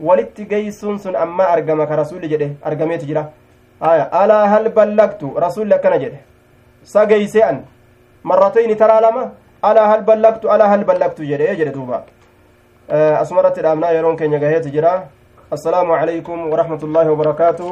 walitti 0.00 0.44
geeysuun 0.44 0.98
sun 0.98 1.14
amma 1.16 1.44
argama 1.44 1.86
ka 1.86 1.96
rasulli 1.96 2.28
jedhe 2.28 2.48
argameeti 2.68 3.06
jira 3.06 3.22
aya 3.80 4.04
alaa 4.12 4.46
hal 4.52 4.68
ballagtu 4.68 5.32
rasulli 5.44 5.72
akkana 5.72 5.98
jedhe 6.02 6.18
sa 6.84 7.06
geeyse 7.06 7.40
an 7.42 7.64
marratayni 8.22 8.76
taraa 8.76 9.00
lama 9.00 9.22
alaa 9.68 9.86
hal 9.92 10.02
ballagtu 10.10 10.50
alaa 10.54 10.68
hal 10.68 10.84
ballagtu 10.84 11.22
duuba 12.88 13.18
asumarratti 13.20 13.60
dhaabnaa 13.62 13.90
yeroon 13.96 14.16
keenya 14.16 14.38
gaheeti 14.38 14.70
jira 14.70 14.94
السلام 15.52 15.86
عليكم 15.92 16.38
ورحمة 16.52 16.82
الله 16.82 17.06
وبركاته 17.12 17.70